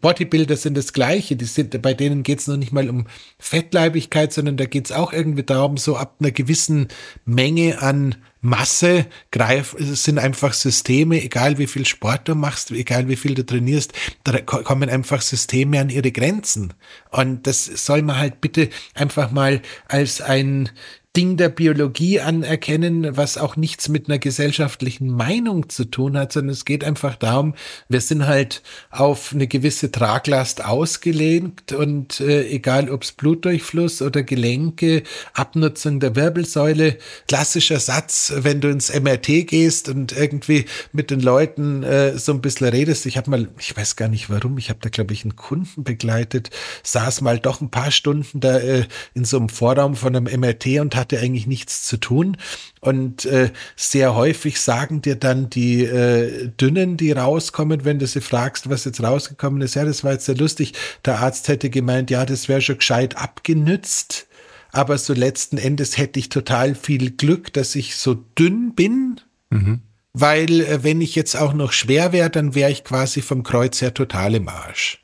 Bodybuilder 0.00 0.56
sind 0.56 0.76
das 0.76 0.92
Gleiche, 0.92 1.36
die 1.36 1.44
sind, 1.44 1.80
bei 1.82 1.94
denen 1.94 2.24
geht 2.24 2.40
es 2.40 2.48
noch 2.48 2.56
nicht 2.56 2.72
mal 2.72 2.90
um 2.90 3.06
Fettleibigkeit, 3.38 4.32
sondern 4.32 4.56
da 4.56 4.64
geht 4.64 4.86
es 4.86 4.92
auch 4.92 5.12
irgendwie 5.12 5.44
darum, 5.44 5.76
so 5.76 5.96
ab 5.96 6.16
einer 6.18 6.32
gewissen 6.32 6.88
Menge 7.24 7.80
an 7.80 8.16
Masse 8.44 9.06
greif, 9.30 9.74
sind 9.78 10.18
einfach 10.18 10.52
Systeme, 10.52 11.22
egal 11.22 11.56
wie 11.56 11.66
viel 11.66 11.86
Sport 11.86 12.28
du 12.28 12.34
machst, 12.34 12.70
egal 12.72 13.08
wie 13.08 13.16
viel 13.16 13.34
du 13.34 13.44
trainierst, 13.44 13.94
da 14.22 14.38
kommen 14.38 14.90
einfach 14.90 15.22
Systeme 15.22 15.80
an 15.80 15.88
ihre 15.88 16.12
Grenzen. 16.12 16.74
Und 17.10 17.46
das 17.46 17.64
soll 17.64 18.02
man 18.02 18.18
halt 18.18 18.42
bitte 18.42 18.68
einfach 18.92 19.30
mal 19.30 19.62
als 19.88 20.20
ein 20.20 20.68
Ding 21.16 21.36
der 21.36 21.48
Biologie 21.48 22.18
anerkennen, 22.18 23.16
was 23.16 23.38
auch 23.38 23.54
nichts 23.54 23.88
mit 23.88 24.08
einer 24.08 24.18
gesellschaftlichen 24.18 25.08
Meinung 25.08 25.68
zu 25.68 25.84
tun 25.84 26.18
hat, 26.18 26.32
sondern 26.32 26.52
es 26.52 26.64
geht 26.64 26.82
einfach 26.82 27.14
darum, 27.14 27.54
wir 27.88 28.00
sind 28.00 28.26
halt 28.26 28.62
auf 28.90 29.32
eine 29.32 29.46
gewisse 29.46 29.92
Traglast 29.92 30.64
ausgelehnt 30.64 31.72
und 31.72 32.20
äh, 32.20 32.48
egal 32.48 32.90
ob 32.90 33.04
es 33.04 33.12
Blutdurchfluss 33.12 34.02
oder 34.02 34.24
Gelenke, 34.24 35.04
Abnutzung 35.34 36.00
der 36.00 36.16
Wirbelsäule, 36.16 36.98
klassischer 37.28 37.78
Satz, 37.78 38.32
wenn 38.38 38.60
du 38.60 38.68
ins 38.68 38.92
MRT 38.92 39.46
gehst 39.46 39.88
und 39.88 40.16
irgendwie 40.16 40.64
mit 40.92 41.12
den 41.12 41.20
Leuten 41.20 41.84
äh, 41.84 42.18
so 42.18 42.32
ein 42.32 42.40
bisschen 42.40 42.66
redest. 42.68 43.06
Ich 43.06 43.16
habe 43.16 43.30
mal, 43.30 43.48
ich 43.60 43.76
weiß 43.76 43.94
gar 43.94 44.08
nicht 44.08 44.30
warum, 44.30 44.58
ich 44.58 44.68
habe 44.68 44.80
da 44.82 44.88
glaube 44.88 45.14
ich 45.14 45.22
einen 45.22 45.36
Kunden 45.36 45.84
begleitet, 45.84 46.50
saß 46.82 47.20
mal 47.20 47.38
doch 47.38 47.60
ein 47.60 47.70
paar 47.70 47.92
Stunden 47.92 48.40
da 48.40 48.58
äh, 48.58 48.84
in 49.14 49.24
so 49.24 49.36
einem 49.36 49.48
Vorraum 49.48 49.94
von 49.94 50.16
einem 50.16 50.40
MRT 50.40 50.80
und 50.80 50.96
hat 50.96 51.03
hatte 51.04 51.20
eigentlich 51.20 51.46
nichts 51.46 51.84
zu 51.84 51.98
tun. 51.98 52.36
Und 52.80 53.24
äh, 53.26 53.50
sehr 53.76 54.14
häufig 54.14 54.60
sagen 54.60 55.02
dir 55.02 55.16
dann 55.16 55.50
die 55.50 55.84
äh, 55.84 56.48
Dünnen, 56.60 56.96
die 56.96 57.12
rauskommen, 57.12 57.84
wenn 57.84 57.98
du 57.98 58.06
sie 58.06 58.20
fragst, 58.20 58.70
was 58.70 58.84
jetzt 58.84 59.02
rausgekommen 59.02 59.60
ist, 59.62 59.74
ja, 59.74 59.84
das 59.84 60.02
war 60.02 60.12
jetzt 60.12 60.24
sehr 60.24 60.36
lustig. 60.36 60.72
Der 61.04 61.20
Arzt 61.20 61.48
hätte 61.48 61.70
gemeint, 61.70 62.10
ja, 62.10 62.24
das 62.24 62.48
wäre 62.48 62.60
schon 62.60 62.78
gescheit 62.78 63.16
abgenützt. 63.16 64.26
Aber 64.72 64.98
so 64.98 65.12
letzten 65.12 65.56
Endes 65.56 65.98
hätte 65.98 66.18
ich 66.18 66.30
total 66.30 66.74
viel 66.74 67.12
Glück, 67.12 67.52
dass 67.52 67.76
ich 67.76 67.94
so 67.96 68.14
dünn 68.14 68.74
bin. 68.74 69.20
Mhm. 69.50 69.82
Weil 70.12 70.60
äh, 70.62 70.82
wenn 70.82 71.00
ich 71.00 71.14
jetzt 71.14 71.36
auch 71.36 71.52
noch 71.52 71.72
schwer 71.72 72.12
wäre, 72.12 72.30
dann 72.30 72.54
wäre 72.54 72.70
ich 72.70 72.82
quasi 72.82 73.20
vom 73.20 73.42
Kreuz 73.42 73.80
her 73.82 73.94
total 73.94 74.34
im 74.34 74.48
Arsch. 74.48 75.03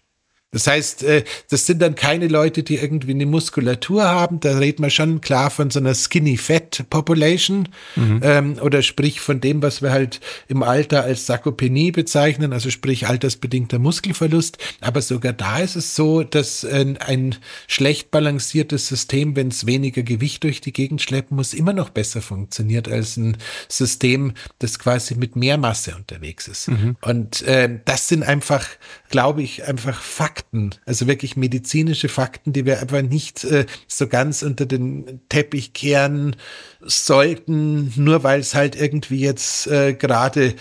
Das 0.53 0.67
heißt, 0.67 1.05
äh, 1.05 1.23
das 1.49 1.67
sind 1.67 1.81
dann 1.81 1.95
keine 1.95 2.27
Leute, 2.27 2.65
die 2.65 2.77
irgendwie 2.77 3.13
eine 3.13 3.27
Muskulatur 3.27 4.05
haben. 4.05 4.41
Da 4.41 4.59
redet 4.59 4.81
man 4.81 4.91
schon 4.91 5.21
klar 5.21 5.49
von 5.49 5.71
so 5.71 5.79
einer 5.79 5.95
Skinny 5.95 6.37
Fat 6.37 6.87
Population 6.91 7.69
mhm. 7.95 8.21
ähm, 8.25 8.59
oder 8.61 8.83
sprich 8.83 9.21
von 9.21 9.41
dem, 9.41 9.63
was 9.63 9.81
wir 9.81 9.93
halt 9.93 10.21
im 10.49 10.65
Alter 10.65 11.05
als 11.05 11.27
Sarkopenie 11.27 11.93
bezeichnen, 11.93 12.53
also 12.53 12.69
sprich 12.71 13.07
altersbedingter 13.07 13.79
Muskelverlust. 13.79 14.59
Aber 14.81 15.03
sogar 15.03 15.33
da 15.33 15.59
ist 15.61 15.77
es 15.77 15.95
so, 15.95 16.25
dass 16.25 16.65
ein, 16.65 16.97
ein 16.97 17.37
schlecht 17.69 18.11
balanciertes 18.11 18.89
System, 18.89 19.37
wenn 19.37 19.49
es 19.49 19.67
weniger 19.67 20.03
Gewicht 20.03 20.43
durch 20.43 20.61
die 20.61 20.73
Gegend 20.73 21.01
schleppen 21.01 21.37
muss, 21.37 21.55
immer 21.55 21.75
noch 21.75 21.91
besser 21.91 22.23
funktioniert 22.23 22.89
als 22.89 23.17
ein 23.17 23.37
System, 23.69 24.33
das 24.59 24.81
quasi 24.81 25.15
mit 25.15 25.37
mehr 25.37 25.59
Masse 25.59 25.95
unterwegs 25.95 26.49
ist. 26.49 26.69
Mhm. 26.69 26.97
Und 27.03 27.43
äh, 27.43 27.79
das 27.85 28.09
sind 28.09 28.25
einfach, 28.25 28.67
glaube 29.11 29.43
ich, 29.43 29.65
einfach 29.65 30.01
Fakten 30.01 30.40
Fakten, 30.41 30.71
also 30.87 31.07
wirklich 31.07 31.37
medizinische 31.37 32.09
Fakten, 32.09 32.53
die 32.53 32.65
wir 32.65 32.81
einfach 32.81 33.03
nicht 33.03 33.45
äh, 33.45 33.67
so 33.87 34.07
ganz 34.09 34.43
unter 34.43 34.67
den 34.67 35.21
Teppich 35.29 35.73
kehren 35.75 36.37
sollten, 36.81 37.93
nur 37.97 38.23
weil 38.23 38.41
es 38.41 38.55
halt 38.55 38.75
irgendwie 38.75 39.21
jetzt 39.21 39.67
äh, 39.67 39.93
gerade 39.93 40.55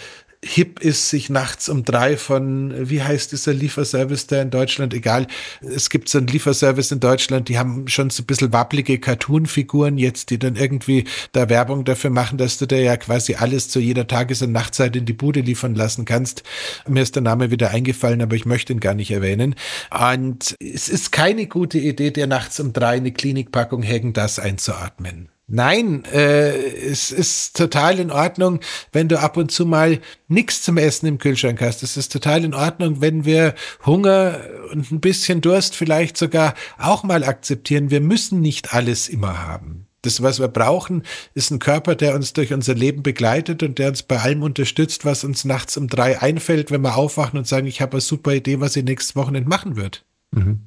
hip 0.43 0.79
ist, 0.79 1.09
sich 1.09 1.29
nachts 1.29 1.67
um 1.67 1.83
drei 1.83 2.15
von, 2.15 2.89
wie 2.89 3.03
heißt 3.03 3.33
dieser 3.33 3.53
Lieferservice 3.53 4.27
da 4.27 4.41
in 4.41 4.51
Deutschland? 4.51 4.93
Egal. 4.93 5.27
Es 5.61 5.89
gibt 5.89 6.07
so 6.07 6.17
einen 6.17 6.27
Lieferservice 6.27 6.91
in 6.91 7.01
Deutschland, 7.01 7.49
die 7.49 7.59
haben 7.59 7.87
schon 7.89 8.09
so 8.09 8.23
ein 8.23 8.25
bisschen 8.25 8.53
wabblige 8.53 8.99
Cartoon-Figuren 8.99 9.97
jetzt, 9.97 10.29
die 10.29 10.39
dann 10.39 10.55
irgendwie 10.55 11.05
da 11.33 11.49
Werbung 11.49 11.83
dafür 11.83 12.09
machen, 12.09 12.37
dass 12.37 12.57
du 12.57 12.65
dir 12.65 12.81
ja 12.81 12.95
quasi 12.95 13.35
alles 13.35 13.69
zu 13.69 13.79
jeder 13.79 14.07
Tages- 14.07 14.41
und 14.41 14.53
Nachtzeit 14.53 14.95
in 14.95 15.05
die 15.05 15.13
Bude 15.13 15.41
liefern 15.41 15.75
lassen 15.75 16.05
kannst. 16.05 16.43
Mir 16.87 17.03
ist 17.03 17.15
der 17.15 17.23
Name 17.23 17.51
wieder 17.51 17.71
eingefallen, 17.71 18.21
aber 18.21 18.35
ich 18.35 18.45
möchte 18.45 18.71
ihn 18.71 18.79
gar 18.79 18.93
nicht 18.93 19.11
erwähnen. 19.11 19.55
Und 19.91 20.55
es 20.59 20.87
ist 20.87 21.11
keine 21.11 21.47
gute 21.47 21.79
Idee, 21.79 22.11
dir 22.11 22.27
nachts 22.27 22.59
um 22.59 22.71
drei 22.71 22.97
eine 22.97 23.11
Klinikpackung 23.11 23.83
Hagen 23.83 24.13
das 24.13 24.39
einzuatmen. 24.39 25.29
Nein, 25.51 26.05
äh, 26.05 26.55
es 26.55 27.11
ist 27.11 27.57
total 27.57 27.99
in 27.99 28.11
Ordnung, 28.11 28.59
wenn 28.91 29.07
du 29.07 29.19
ab 29.19 29.35
und 29.35 29.51
zu 29.51 29.65
mal 29.65 29.99
nichts 30.27 30.61
zum 30.61 30.77
Essen 30.77 31.07
im 31.07 31.17
Kühlschrank 31.17 31.59
hast. 31.59 31.81
Es 31.81 31.97
ist 31.97 32.11
total 32.11 32.45
in 32.45 32.53
Ordnung, 32.53 33.01
wenn 33.01 33.25
wir 33.25 33.55
Hunger 33.83 34.41
und 34.71 34.91
ein 34.91 34.99
bisschen 34.99 35.41
Durst 35.41 35.75
vielleicht 35.75 36.17
sogar 36.17 36.53
auch 36.77 37.01
mal 37.03 37.23
akzeptieren. 37.23 37.89
Wir 37.89 37.99
müssen 37.99 38.41
nicht 38.41 38.75
alles 38.75 39.09
immer 39.09 39.41
haben. 39.47 39.87
Das, 40.03 40.21
was 40.21 40.39
wir 40.39 40.47
brauchen, 40.47 41.03
ist 41.33 41.49
ein 41.51 41.59
Körper, 41.59 41.95
der 41.95 42.13
uns 42.15 42.31
durch 42.33 42.53
unser 42.53 42.75
Leben 42.75 43.01
begleitet 43.01 43.63
und 43.63 43.79
der 43.79 43.89
uns 43.89 44.03
bei 44.03 44.19
allem 44.19 44.43
unterstützt, 44.43 45.03
was 45.03 45.23
uns 45.23 45.45
nachts 45.45 45.75
um 45.77 45.87
drei 45.87 46.21
einfällt, 46.21 46.69
wenn 46.69 46.81
wir 46.81 46.95
aufwachen 46.95 47.39
und 47.39 47.47
sagen, 47.47 47.65
ich 47.67 47.81
habe 47.81 47.93
eine 47.93 48.01
super 48.01 48.33
Idee, 48.33 48.59
was 48.59 48.75
ihr 48.75 48.83
nächstes 48.83 49.15
Wochenende 49.15 49.49
machen 49.49 49.75
wird. 49.75 50.05
Mhm. 50.31 50.61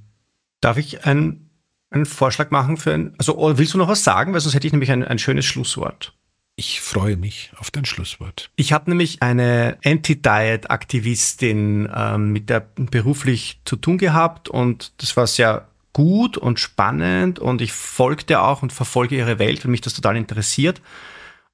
Darf 0.61 0.77
ich 0.77 1.07
ein 1.07 1.49
einen 1.93 2.07
Vorschlag 2.07 2.51
machen 2.51 2.77
für 2.77 2.93
ein. 2.93 3.15
Also, 3.19 3.37
willst 3.59 3.75
du 3.75 3.79
noch 3.79 3.89
was 3.89 4.05
sagen? 4.05 4.33
Weil 4.33 4.41
sonst 4.41 4.55
hätte 4.55 4.67
ich 4.67 4.73
nämlich 4.73 4.91
ein, 4.91 5.05
ein 5.05 5.19
schönes 5.19 5.45
Schlusswort. 5.45 6.15
Ich 6.55 6.83
freue 6.83 7.17
mich 7.17 7.51
auf 7.57 7.71
dein 7.71 7.87
Schlusswort. 7.87 8.51
Ich 8.57 8.75
habe 8.75 8.91
nämlich 8.91 9.23
eine 9.23 9.79
Anti-Diet-Aktivistin 9.85 11.89
ähm, 11.95 12.33
mit 12.33 12.51
der 12.51 12.67
beruflich 12.77 13.61
zu 13.65 13.77
tun 13.77 13.97
gehabt 13.97 14.51
und 14.51 14.93
das 14.99 15.17
war 15.17 15.27
sehr 15.27 15.69
gut 15.95 16.37
und 16.37 16.61
spannend 16.61 17.39
und 17.39 17.63
ich 17.63 17.73
folgte 17.73 18.41
auch 18.41 18.63
und 18.63 18.73
verfolge 18.73 19.17
ihre 19.17 19.39
Welt, 19.39 19.65
weil 19.65 19.71
mich 19.71 19.81
das 19.81 19.95
total 19.95 20.17
interessiert. 20.17 20.83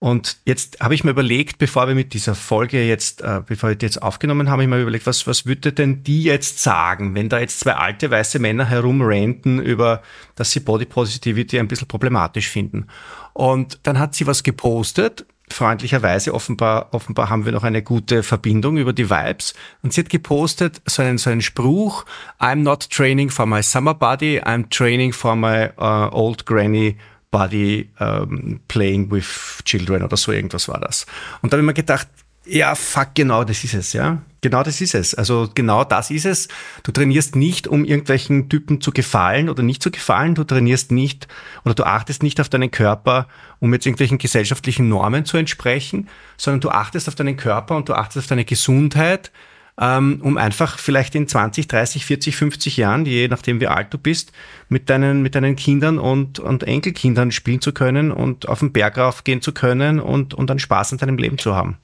Und 0.00 0.38
jetzt 0.44 0.78
habe 0.80 0.94
ich 0.94 1.02
mir 1.02 1.10
überlegt, 1.10 1.58
bevor 1.58 1.88
wir 1.88 1.94
mit 1.96 2.14
dieser 2.14 2.36
Folge 2.36 2.86
jetzt, 2.86 3.20
äh, 3.20 3.40
bevor 3.44 3.70
wir 3.70 3.76
die 3.76 3.86
jetzt 3.86 4.00
aufgenommen 4.00 4.48
haben, 4.48 4.60
ich 4.60 4.68
mir 4.68 4.80
überlegt, 4.80 5.06
was, 5.06 5.26
was 5.26 5.44
würde 5.44 5.72
denn 5.72 6.04
die 6.04 6.22
jetzt 6.22 6.62
sagen, 6.62 7.16
wenn 7.16 7.28
da 7.28 7.40
jetzt 7.40 7.60
zwei 7.60 7.72
alte 7.72 8.08
weiße 8.08 8.38
Männer 8.38 8.64
herumranten 8.64 9.60
über, 9.60 10.02
dass 10.36 10.52
sie 10.52 10.60
Body 10.60 10.84
Positivity 10.84 11.58
ein 11.58 11.66
bisschen 11.66 11.88
problematisch 11.88 12.48
finden. 12.48 12.86
Und 13.32 13.80
dann 13.82 13.98
hat 13.98 14.14
sie 14.14 14.28
was 14.28 14.44
gepostet, 14.44 15.26
freundlicherweise, 15.52 16.32
offenbar, 16.32 16.88
offenbar 16.92 17.28
haben 17.28 17.44
wir 17.44 17.52
noch 17.52 17.64
eine 17.64 17.82
gute 17.82 18.22
Verbindung 18.22 18.76
über 18.76 18.92
die 18.92 19.10
Vibes. 19.10 19.54
Und 19.82 19.92
sie 19.92 20.02
hat 20.02 20.10
gepostet 20.10 20.80
so 20.86 21.02
einen, 21.02 21.18
so 21.18 21.30
einen 21.30 21.42
Spruch, 21.42 22.04
I'm 22.38 22.62
not 22.62 22.88
training 22.88 23.30
for 23.30 23.46
my 23.46 23.64
summer 23.64 23.94
body, 23.94 24.40
I'm 24.40 24.68
training 24.70 25.12
for 25.12 25.34
my 25.34 25.70
uh, 25.76 26.08
old 26.12 26.46
granny 26.46 26.96
body 27.30 27.90
um, 27.98 28.60
playing 28.68 29.10
with 29.10 29.62
children 29.64 30.02
oder 30.02 30.16
so 30.16 30.32
irgendwas 30.32 30.68
war 30.68 30.80
das. 30.80 31.06
Und 31.42 31.52
da 31.52 31.56
habe 31.56 31.62
ich 31.62 31.66
mir 31.66 31.74
gedacht, 31.74 32.08
ja, 32.48 32.74
fuck, 32.74 33.08
genau 33.14 33.44
das 33.44 33.62
ist 33.62 33.74
es, 33.74 33.92
ja. 33.92 34.22
Genau 34.40 34.62
das 34.62 34.80
ist 34.80 34.94
es. 34.94 35.14
Also 35.14 35.50
genau 35.54 35.84
das 35.84 36.10
ist 36.10 36.24
es. 36.24 36.48
Du 36.82 36.92
trainierst 36.92 37.36
nicht, 37.36 37.66
um 37.66 37.84
irgendwelchen 37.84 38.48
Typen 38.48 38.80
zu 38.80 38.92
gefallen 38.92 39.48
oder 39.50 39.62
nicht 39.62 39.82
zu 39.82 39.90
gefallen. 39.90 40.34
Du 40.34 40.44
trainierst 40.44 40.92
nicht 40.92 41.28
oder 41.64 41.74
du 41.74 41.84
achtest 41.84 42.22
nicht 42.22 42.40
auf 42.40 42.48
deinen 42.48 42.70
Körper, 42.70 43.26
um 43.58 43.72
jetzt 43.74 43.84
irgendwelchen 43.84 44.18
gesellschaftlichen 44.18 44.88
Normen 44.88 45.24
zu 45.24 45.36
entsprechen, 45.36 46.08
sondern 46.36 46.60
du 46.60 46.70
achtest 46.70 47.08
auf 47.08 47.16
deinen 47.16 47.36
Körper 47.36 47.76
und 47.76 47.88
du 47.88 47.94
achtest 47.94 48.18
auf 48.18 48.26
deine 48.28 48.44
Gesundheit, 48.44 49.30
ähm, 49.30 49.34
um 49.80 50.36
einfach 50.36 50.78
vielleicht 50.78 51.14
in 51.14 51.28
20, 51.28 51.68
30, 51.68 52.04
40, 52.04 52.36
50 52.36 52.76
Jahren, 52.76 53.06
je 53.06 53.28
nachdem 53.28 53.60
wie 53.60 53.68
alt 53.68 53.94
du 53.94 53.98
bist, 53.98 54.32
mit 54.68 54.90
deinen, 54.90 55.22
mit 55.22 55.36
deinen 55.36 55.54
Kindern 55.54 55.98
und, 55.98 56.40
und 56.40 56.64
Enkelkindern 56.64 57.30
spielen 57.30 57.60
zu 57.60 57.72
können 57.72 58.10
und 58.10 58.48
auf 58.48 58.58
den 58.58 58.72
Berg 58.72 58.98
raufgehen 58.98 59.40
zu 59.40 59.52
können 59.52 60.00
und, 60.00 60.34
und 60.34 60.50
dann 60.50 60.58
Spaß 60.58 60.92
an 60.92 60.98
deinem 60.98 61.18
Leben 61.18 61.38
zu 61.38 61.54
haben. 61.54 61.78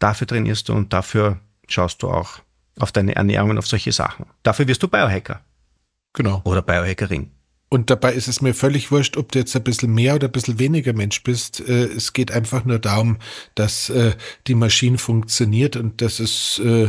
Dafür 0.00 0.26
trainierst 0.26 0.68
du 0.68 0.72
und 0.72 0.92
dafür 0.92 1.38
schaust 1.68 2.02
du 2.02 2.10
auch 2.10 2.40
auf 2.78 2.90
deine 2.90 3.14
Ernährung 3.14 3.50
und 3.50 3.58
auf 3.58 3.68
solche 3.68 3.92
Sachen. 3.92 4.26
Dafür 4.42 4.66
wirst 4.66 4.82
du 4.82 4.88
Biohacker. 4.88 5.40
Genau. 6.12 6.40
Oder 6.44 6.62
Biohackerin. 6.62 7.30
Und 7.68 7.90
dabei 7.90 8.12
ist 8.14 8.28
es 8.28 8.40
mir 8.40 8.54
völlig 8.54 8.92
wurscht, 8.92 9.16
ob 9.16 9.32
du 9.32 9.40
jetzt 9.40 9.56
ein 9.56 9.64
bisschen 9.64 9.92
mehr 9.92 10.14
oder 10.14 10.28
ein 10.28 10.32
bisschen 10.32 10.58
weniger 10.58 10.92
Mensch 10.92 11.22
bist. 11.22 11.60
Äh, 11.60 11.86
es 11.86 12.12
geht 12.12 12.30
einfach 12.30 12.64
nur 12.64 12.78
darum, 12.78 13.18
dass 13.54 13.90
äh, 13.90 14.12
die 14.46 14.54
Maschine 14.54 14.98
funktioniert 14.98 15.76
und 15.76 16.00
das 16.00 16.20
ist. 16.20 16.60
Äh 16.64 16.88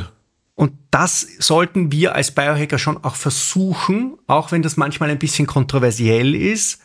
und 0.56 0.74
das 0.90 1.28
sollten 1.40 1.92
wir 1.92 2.16
als 2.16 2.32
Biohacker 2.32 2.80
schon 2.80 3.04
auch 3.04 3.16
versuchen, 3.16 4.18
auch 4.26 4.52
wenn 4.52 4.64
das 4.64 4.76
manchmal 4.76 5.12
ein 5.12 5.20
bisschen 5.20 5.46
kontroversiell 5.46 6.34
ist 6.34 6.82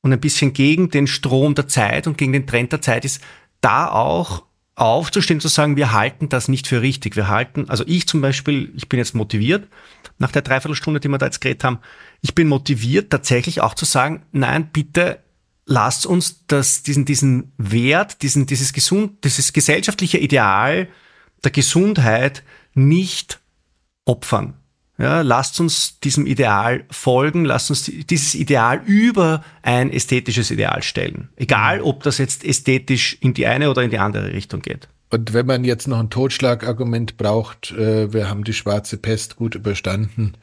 und 0.00 0.12
ein 0.12 0.20
bisschen 0.20 0.52
gegen 0.52 0.90
den 0.90 1.06
Strom 1.06 1.54
der 1.54 1.68
Zeit 1.68 2.08
und 2.08 2.18
gegen 2.18 2.32
den 2.32 2.48
Trend 2.48 2.72
der 2.72 2.82
Zeit 2.82 3.04
ist, 3.04 3.22
da 3.60 3.88
auch 3.88 4.42
aufzustehen, 4.74 5.40
zu 5.40 5.48
sagen, 5.48 5.76
wir 5.76 5.92
halten 5.92 6.28
das 6.28 6.48
nicht 6.48 6.66
für 6.66 6.82
richtig. 6.82 7.14
Wir 7.14 7.28
halten, 7.28 7.68
also 7.68 7.84
ich 7.86 8.08
zum 8.08 8.20
Beispiel, 8.20 8.72
ich 8.76 8.88
bin 8.88 8.98
jetzt 8.98 9.14
motiviert, 9.14 9.68
nach 10.22 10.32
der 10.32 10.42
Dreiviertelstunde, 10.42 11.00
die 11.00 11.08
wir 11.08 11.18
da 11.18 11.26
jetzt 11.26 11.40
geredet 11.40 11.64
haben, 11.64 11.80
ich 12.22 12.34
bin 12.34 12.48
motiviert, 12.48 13.10
tatsächlich 13.10 13.60
auch 13.60 13.74
zu 13.74 13.84
sagen, 13.84 14.22
nein, 14.30 14.70
bitte 14.72 15.18
lasst 15.66 16.06
uns 16.06 16.46
das, 16.46 16.82
diesen, 16.82 17.04
diesen 17.04 17.52
Wert, 17.58 18.22
diesen, 18.22 18.46
dieses 18.46 18.72
gesund, 18.72 19.24
dieses 19.24 19.52
gesellschaftliche 19.52 20.18
Ideal 20.18 20.88
der 21.44 21.50
Gesundheit 21.50 22.44
nicht 22.72 23.40
opfern. 24.04 24.54
Ja, 24.96 25.22
lasst 25.22 25.58
uns 25.58 25.98
diesem 25.98 26.26
Ideal 26.26 26.84
folgen, 26.90 27.44
lasst 27.44 27.70
uns 27.70 27.90
dieses 28.08 28.36
Ideal 28.36 28.82
über 28.86 29.42
ein 29.62 29.90
ästhetisches 29.90 30.52
Ideal 30.52 30.82
stellen. 30.84 31.30
Egal, 31.34 31.78
mhm. 31.78 31.86
ob 31.86 32.04
das 32.04 32.18
jetzt 32.18 32.44
ästhetisch 32.44 33.18
in 33.20 33.34
die 33.34 33.46
eine 33.46 33.70
oder 33.70 33.82
in 33.82 33.90
die 33.90 33.98
andere 33.98 34.32
Richtung 34.32 34.62
geht. 34.62 34.88
Und 35.12 35.34
wenn 35.34 35.44
man 35.44 35.62
jetzt 35.62 35.88
noch 35.88 35.98
ein 35.98 36.08
Totschlagargument 36.08 37.18
braucht, 37.18 37.70
äh, 37.72 38.14
wir 38.14 38.30
haben 38.30 38.44
die 38.44 38.54
schwarze 38.54 38.96
Pest 38.96 39.36
gut 39.36 39.54
überstanden, 39.54 40.38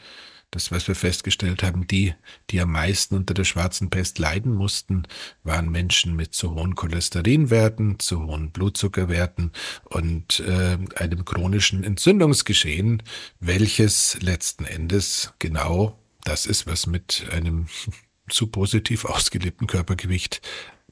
das, 0.52 0.72
was 0.72 0.88
wir 0.88 0.94
festgestellt 0.94 1.64
haben, 1.64 1.88
die, 1.88 2.14
die 2.52 2.62
am 2.62 2.72
meisten 2.72 3.16
unter 3.16 3.34
der 3.34 3.46
schwarzen 3.46 3.90
Pest 3.90 4.20
leiden 4.20 4.54
mussten, 4.54 5.04
waren 5.44 5.72
Menschen 5.72 6.16
mit 6.16 6.36
zu 6.36 6.54
hohen 6.54 6.76
Cholesterinwerten, 6.76 7.98
zu 7.98 8.28
hohen 8.28 8.52
Blutzuckerwerten 8.52 9.54
und 9.86 10.40
äh, 10.42 10.78
einem 10.96 11.26
chronischen 11.26 11.84
Entzündungsgeschehen, 11.84 13.02
welches 13.40 14.22
letzten 14.22 14.66
Endes 14.66 15.34
genau 15.40 15.98
das 16.26 16.46
ist, 16.46 16.68
was 16.68 16.86
mit 16.86 17.26
einem 17.32 17.66
zu 18.30 18.46
positiv 18.46 19.06
ausgelebten 19.06 19.66
Körpergewicht 19.66 20.42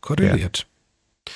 korreliert. 0.01 0.65
Ja. 1.28 1.34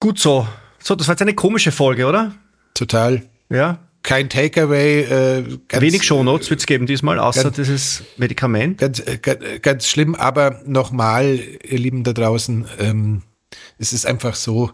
Gut 0.00 0.18
so. 0.18 0.46
So, 0.82 0.94
das 0.94 1.06
war 1.06 1.14
jetzt 1.14 1.22
eine 1.22 1.34
komische 1.34 1.72
Folge, 1.72 2.06
oder? 2.06 2.34
Total. 2.74 3.22
Ja, 3.48 3.78
kein 4.02 4.28
Takeaway. 4.28 5.02
Äh, 5.02 5.58
ganz, 5.68 5.80
Wenig 5.80 6.02
Shownotes 6.02 6.50
wird 6.50 6.60
es 6.60 6.66
geben 6.66 6.86
diesmal, 6.86 7.18
außer 7.18 7.44
ganz, 7.44 7.56
dieses 7.56 8.02
Medikament. 8.16 8.78
Ganz, 8.78 8.98
äh, 8.98 9.18
ganz, 9.18 9.40
ganz 9.62 9.88
schlimm, 9.88 10.14
aber 10.14 10.60
nochmal, 10.66 11.38
ihr 11.62 11.78
Lieben 11.78 12.02
da 12.02 12.12
draußen, 12.12 12.66
ähm, 12.80 13.22
es 13.78 13.92
ist 13.92 14.06
einfach 14.06 14.34
so. 14.34 14.72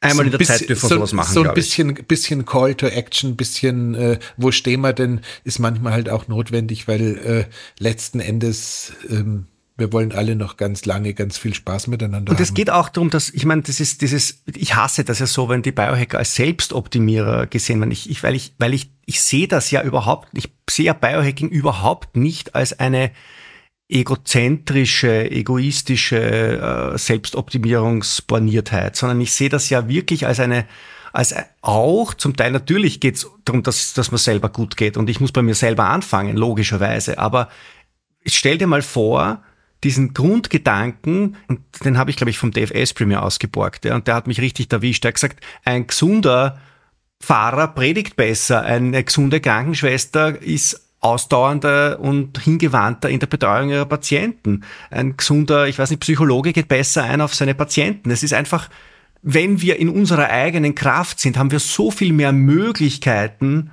Einmal 0.00 0.16
so 0.16 0.22
in 0.22 0.30
der 0.32 0.38
bisschen, 0.38 0.58
Zeit 0.58 0.68
dürfen 0.68 0.82
wir 0.82 0.88
so, 0.88 0.94
sowas 0.96 1.12
machen. 1.12 1.32
So 1.32 1.42
ein 1.44 1.54
bisschen, 1.54 1.94
bisschen 1.94 2.44
Call 2.44 2.74
to 2.74 2.86
Action, 2.86 3.36
bisschen, 3.36 3.94
äh, 3.94 4.18
wo 4.36 4.50
stehen 4.50 4.80
wir 4.80 4.92
denn, 4.92 5.20
ist 5.44 5.60
manchmal 5.60 5.92
halt 5.92 6.10
auch 6.10 6.28
notwendig, 6.28 6.88
weil 6.88 7.16
äh, 7.18 7.44
letzten 7.78 8.20
Endes 8.20 8.92
ähm, 9.08 9.46
wir 9.76 9.92
wollen 9.92 10.12
alle 10.12 10.36
noch 10.36 10.56
ganz 10.56 10.84
lange 10.84 11.14
ganz 11.14 11.36
viel 11.36 11.52
Spaß 11.52 11.88
miteinander 11.88 12.30
Und 12.30 12.38
es 12.38 12.54
geht 12.54 12.70
auch 12.70 12.88
darum, 12.88 13.10
dass, 13.10 13.30
ich 13.30 13.44
meine, 13.44 13.62
das 13.62 13.80
ist 13.80 14.02
dieses, 14.02 14.44
ich 14.46 14.76
hasse 14.76 15.02
das 15.02 15.18
ja 15.18 15.26
so, 15.26 15.48
wenn 15.48 15.62
die 15.62 15.72
Biohacker 15.72 16.18
als 16.18 16.36
Selbstoptimierer 16.36 17.46
gesehen 17.46 17.80
werden. 17.80 17.90
Ich, 17.90 18.08
ich, 18.08 18.22
weil 18.22 18.36
ich, 18.36 18.54
weil 18.58 18.72
ich, 18.72 18.92
ich 19.04 19.20
sehe 19.20 19.48
das 19.48 19.72
ja 19.72 19.82
überhaupt, 19.82 20.28
ich 20.32 20.52
sehe 20.70 20.86
ja 20.86 20.92
Biohacking 20.92 21.48
überhaupt 21.48 22.16
nicht 22.16 22.54
als 22.54 22.78
eine 22.78 23.10
egozentrische, 23.88 25.28
egoistische 25.30 26.92
äh, 26.94 26.96
Selbstoptimierungsborniertheit, 26.96 28.94
sondern 28.96 29.20
ich 29.20 29.32
sehe 29.32 29.48
das 29.48 29.70
ja 29.70 29.88
wirklich 29.88 30.26
als 30.26 30.38
eine, 30.38 30.66
als 31.12 31.34
auch, 31.62 32.14
zum 32.14 32.36
Teil 32.36 32.52
natürlich 32.52 33.00
geht 33.00 33.16
es 33.16 33.28
darum, 33.44 33.64
dass, 33.64 33.92
dass 33.92 34.10
man 34.10 34.18
selber 34.18 34.48
gut 34.48 34.76
geht 34.76 34.96
und 34.96 35.10
ich 35.10 35.20
muss 35.20 35.32
bei 35.32 35.42
mir 35.42 35.54
selber 35.54 35.84
anfangen, 35.84 36.36
logischerweise, 36.36 37.18
aber 37.18 37.50
stell 38.24 38.56
dir 38.56 38.68
mal 38.68 38.82
vor, 38.82 39.42
diesen 39.84 40.14
Grundgedanken, 40.14 41.36
und 41.46 41.60
den 41.84 41.98
habe 41.98 42.10
ich, 42.10 42.16
glaube 42.16 42.30
ich, 42.30 42.38
vom 42.38 42.50
Dave 42.50 42.74
Asprey 42.74 43.06
mir 43.06 43.22
ausgeborgt, 43.22 43.84
ja, 43.84 43.94
und 43.94 44.08
der 44.08 44.14
hat 44.14 44.26
mich 44.26 44.40
richtig 44.40 44.72
erwischt. 44.72 45.04
Er 45.04 45.08
hat 45.08 45.14
gesagt, 45.14 45.44
ein 45.64 45.86
gesunder 45.86 46.58
Fahrer 47.20 47.68
predigt 47.68 48.16
besser, 48.16 48.62
eine 48.62 49.04
gesunde 49.04 49.40
Krankenschwester 49.40 50.42
ist 50.42 50.80
ausdauernder 51.00 52.00
und 52.00 52.38
hingewandter 52.40 53.10
in 53.10 53.20
der 53.20 53.26
Betreuung 53.26 53.68
ihrer 53.68 53.84
Patienten. 53.84 54.64
Ein 54.90 55.16
gesunder, 55.16 55.68
ich 55.68 55.78
weiß 55.78 55.90
nicht, 55.90 56.00
Psychologe 56.00 56.54
geht 56.54 56.68
besser 56.68 57.04
ein 57.04 57.20
auf 57.20 57.34
seine 57.34 57.54
Patienten. 57.54 58.10
Es 58.10 58.22
ist 58.22 58.32
einfach, 58.32 58.70
wenn 59.20 59.60
wir 59.60 59.78
in 59.78 59.90
unserer 59.90 60.30
eigenen 60.30 60.74
Kraft 60.74 61.20
sind, 61.20 61.36
haben 61.36 61.50
wir 61.50 61.60
so 61.60 61.90
viel 61.90 62.12
mehr 62.14 62.32
Möglichkeiten, 62.32 63.70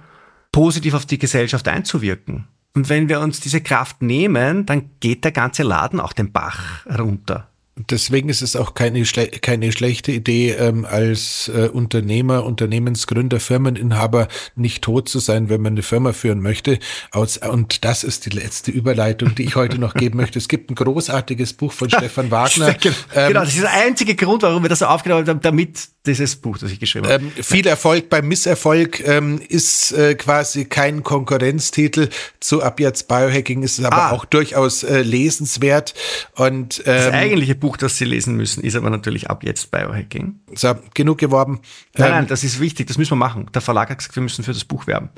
positiv 0.52 0.94
auf 0.94 1.06
die 1.06 1.20
Gesellschaft 1.20 1.70
einzuwirken. 1.70 2.48
Und 2.74 2.90
wenn 2.90 3.10
wir 3.10 3.20
uns 3.20 3.40
diese 3.42 3.62
Kraft 3.62 4.02
nehmen, 4.02 4.66
dann 4.66 4.92
geht 5.00 5.24
der 5.26 5.32
ganze 5.32 5.64
Laden 5.64 6.00
auch 6.00 6.14
den 6.14 6.32
Bach 6.32 6.86
runter. 6.86 7.51
Deswegen 7.90 8.30
ist 8.30 8.42
es 8.42 8.56
auch 8.56 8.74
keine, 8.74 9.06
schle 9.06 9.28
keine 9.28 9.72
schlechte 9.72 10.12
Idee, 10.12 10.52
ähm, 10.52 10.86
als 10.86 11.50
äh, 11.54 11.68
Unternehmer, 11.68 12.44
Unternehmensgründer, 12.46 13.40
Firmeninhaber 13.40 14.28
nicht 14.56 14.84
tot 14.84 15.10
zu 15.10 15.20
sein, 15.20 15.50
wenn 15.50 15.62
man 15.62 15.74
eine 15.74 15.84
Firma 15.84 16.14
führen 16.14 16.42
möchte. 16.42 16.80
Aus, 17.12 17.38
und 17.38 17.86
das 17.86 18.04
ist 18.04 18.26
die 18.26 18.32
letzte 18.32 18.72
Überleitung, 18.72 19.36
die 19.36 19.44
ich 19.44 19.56
heute 19.56 19.78
noch 19.78 19.94
geben 19.94 20.18
möchte. 20.18 20.40
Es 20.40 20.48
gibt 20.48 20.70
ein 20.70 20.76
großartiges 20.76 21.54
Buch 21.54 21.72
von 21.72 21.90
Stefan 21.92 22.32
Wagner. 22.32 22.74
genau, 22.74 22.96
ähm, 23.16 23.34
das 23.34 23.56
ist 23.56 23.64
der 23.64 23.74
einzige 23.74 24.16
Grund, 24.16 24.44
warum 24.44 24.64
wir 24.64 24.70
das 24.70 24.80
so 24.80 24.86
aufgenommen 24.86 25.28
haben, 25.28 25.42
damit 25.42 25.90
dieses 26.06 26.36
Buch, 26.36 26.58
das 26.58 26.72
ich 26.72 26.80
geschrieben 26.80 27.08
habe. 27.08 27.24
Ähm, 27.24 27.32
viel 27.44 27.68
Erfolg 27.68 28.10
beim 28.10 28.28
Misserfolg 28.28 29.08
ähm, 29.08 29.40
ist 29.48 29.92
äh, 29.92 30.16
quasi 30.16 30.66
kein 30.66 31.04
Konkurrenztitel 31.04 32.10
zu 32.40 32.64
ab 32.64 32.80
jetzt 32.80 33.08
Biohacking, 33.08 33.62
ist 33.64 33.84
aber 33.84 33.96
ah. 33.96 34.12
auch 34.12 34.26
durchaus 34.26 34.84
äh, 34.84 35.02
lesenswert. 35.02 35.94
Und 36.36 36.80
ähm, 36.80 36.84
das 36.86 37.14
eigentliche 37.14 37.56
Buch, 37.56 37.71
das 37.78 37.98
Sie 37.98 38.06
lesen 38.06 38.36
müssen, 38.36 38.64
ist 38.64 38.76
aber 38.76 38.90
natürlich 38.90 39.30
ab 39.30 39.44
jetzt 39.44 39.72
Biohacking. 39.72 40.40
So, 40.54 40.76
genug 40.94 41.18
geworben. 41.18 41.62
Nein, 41.96 42.08
ähm, 42.08 42.14
nein, 42.16 42.28
das 42.28 42.44
ist 42.44 42.60
wichtig, 42.60 42.88
das 42.88 42.98
müssen 42.98 43.12
wir 43.12 43.18
machen. 43.18 43.48
Der 43.54 43.62
Verlag 43.62 43.90
hat 43.90 43.98
gesagt, 43.98 44.16
wir 44.16 44.24
müssen 44.24 44.44
für 44.44 44.54
das 44.54 44.66
Buch 44.66 44.88
werben. 44.88 45.10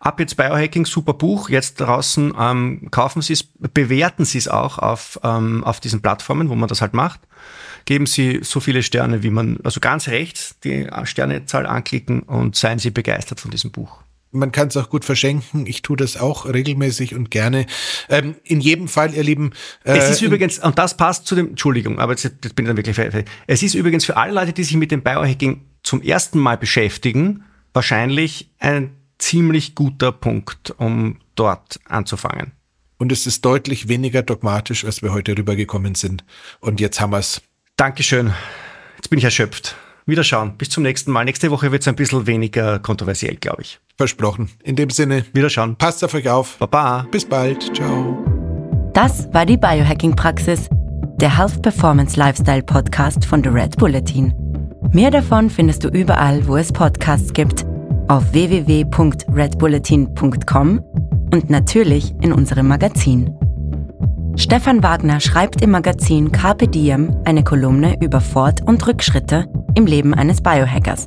Ab 0.00 0.20
jetzt 0.20 0.36
Biohacking, 0.36 0.86
super 0.86 1.14
Buch. 1.14 1.48
Jetzt 1.48 1.80
draußen 1.80 2.34
ähm, 2.38 2.88
kaufen 2.90 3.22
Sie 3.22 3.32
es, 3.32 3.42
bewerten 3.42 4.24
Sie 4.24 4.38
es 4.38 4.48
auch 4.48 4.78
auf, 4.78 5.18
ähm, 5.22 5.64
auf 5.64 5.80
diesen 5.80 6.02
Plattformen, 6.02 6.48
wo 6.48 6.54
man 6.54 6.68
das 6.68 6.80
halt 6.80 6.94
macht 6.94 7.20
geben 7.84 8.06
Sie 8.06 8.40
so 8.42 8.60
viele 8.60 8.82
Sterne, 8.82 9.22
wie 9.22 9.30
man, 9.30 9.58
also 9.62 9.80
ganz 9.80 10.08
rechts 10.08 10.58
die 10.64 10.88
Sternezahl 11.04 11.66
anklicken 11.66 12.22
und 12.22 12.56
seien 12.56 12.78
Sie 12.78 12.90
begeistert 12.90 13.40
von 13.40 13.50
diesem 13.50 13.70
Buch. 13.70 14.03
Man 14.34 14.52
kann 14.52 14.68
es 14.68 14.76
auch 14.76 14.90
gut 14.90 15.04
verschenken. 15.04 15.66
Ich 15.66 15.82
tue 15.82 15.96
das 15.96 16.16
auch 16.16 16.46
regelmäßig 16.46 17.14
und 17.14 17.30
gerne. 17.30 17.66
Ähm, 18.08 18.36
in 18.44 18.60
jedem 18.60 18.88
Fall, 18.88 19.14
ihr 19.14 19.22
Lieben. 19.22 19.52
Äh, 19.84 19.96
es 19.96 20.10
ist 20.10 20.22
übrigens, 20.22 20.58
und 20.58 20.78
das 20.78 20.96
passt 20.96 21.26
zu 21.26 21.34
dem, 21.34 21.50
Entschuldigung, 21.50 21.98
aber 21.98 22.12
jetzt, 22.12 22.24
jetzt 22.24 22.56
bin 22.56 22.66
ich 22.66 22.68
dann 22.68 22.76
wirklich 22.76 22.96
fertig. 22.96 23.26
Es 23.46 23.62
ist 23.62 23.74
übrigens 23.74 24.04
für 24.04 24.16
alle 24.16 24.32
Leute, 24.32 24.52
die 24.52 24.64
sich 24.64 24.76
mit 24.76 24.90
dem 24.90 25.02
Biohacking 25.02 25.62
zum 25.82 26.02
ersten 26.02 26.38
Mal 26.38 26.56
beschäftigen, 26.56 27.44
wahrscheinlich 27.72 28.50
ein 28.58 28.90
ziemlich 29.18 29.74
guter 29.74 30.12
Punkt, 30.12 30.74
um 30.78 31.18
dort 31.34 31.80
anzufangen. 31.86 32.52
Und 32.98 33.12
es 33.12 33.26
ist 33.26 33.44
deutlich 33.44 33.88
weniger 33.88 34.22
dogmatisch, 34.22 34.84
als 34.84 35.02
wir 35.02 35.12
heute 35.12 35.36
rübergekommen 35.36 35.94
sind. 35.94 36.24
Und 36.60 36.80
jetzt 36.80 37.00
haben 37.00 37.10
wir 37.10 37.18
es. 37.18 37.42
Dankeschön. 37.76 38.32
Jetzt 38.96 39.10
bin 39.10 39.18
ich 39.18 39.24
erschöpft. 39.24 39.76
Wiederschauen. 40.06 40.56
Bis 40.56 40.70
zum 40.70 40.82
nächsten 40.82 41.10
Mal. 41.10 41.24
Nächste 41.24 41.50
Woche 41.50 41.72
wird 41.72 41.82
es 41.82 41.88
ein 41.88 41.96
bisschen 41.96 42.26
weniger 42.26 42.78
kontroversiell, 42.78 43.36
glaube 43.36 43.62
ich. 43.62 43.80
Versprochen. 43.96 44.50
In 44.62 44.76
dem 44.76 44.90
Sinne. 44.90 45.24
Wiederschauen. 45.32 45.76
Passt 45.76 46.04
auf 46.04 46.12
euch 46.14 46.28
auf. 46.28 46.58
Baba. 46.58 47.06
Bis 47.10 47.24
bald. 47.24 47.74
Ciao. 47.74 48.18
Das 48.92 49.32
war 49.32 49.46
die 49.46 49.56
Biohacking-Praxis, 49.56 50.68
der 51.20 51.36
Health 51.36 51.60
Performance 51.62 52.16
Lifestyle 52.18 52.62
Podcast 52.62 53.24
von 53.24 53.42
The 53.42 53.48
Red 53.48 53.76
Bulletin. 53.76 54.32
Mehr 54.92 55.10
davon 55.10 55.50
findest 55.50 55.82
du 55.82 55.88
überall, 55.88 56.46
wo 56.46 56.56
es 56.56 56.72
Podcasts 56.72 57.32
gibt, 57.32 57.66
auf 58.06 58.32
www.redbulletin.com 58.32 60.80
und 61.32 61.50
natürlich 61.50 62.14
in 62.20 62.32
unserem 62.32 62.68
Magazin. 62.68 63.36
Stefan 64.36 64.82
Wagner 64.82 65.20
schreibt 65.20 65.62
im 65.62 65.70
Magazin 65.70 66.32
Carpe 66.32 66.68
Diem 66.68 67.16
eine 67.24 67.44
Kolumne 67.44 67.96
über 68.00 68.20
Fort- 68.20 68.62
und 68.66 68.86
Rückschritte 68.86 69.46
im 69.74 69.86
Leben 69.86 70.14
eines 70.14 70.40
Biohackers. 70.40 71.06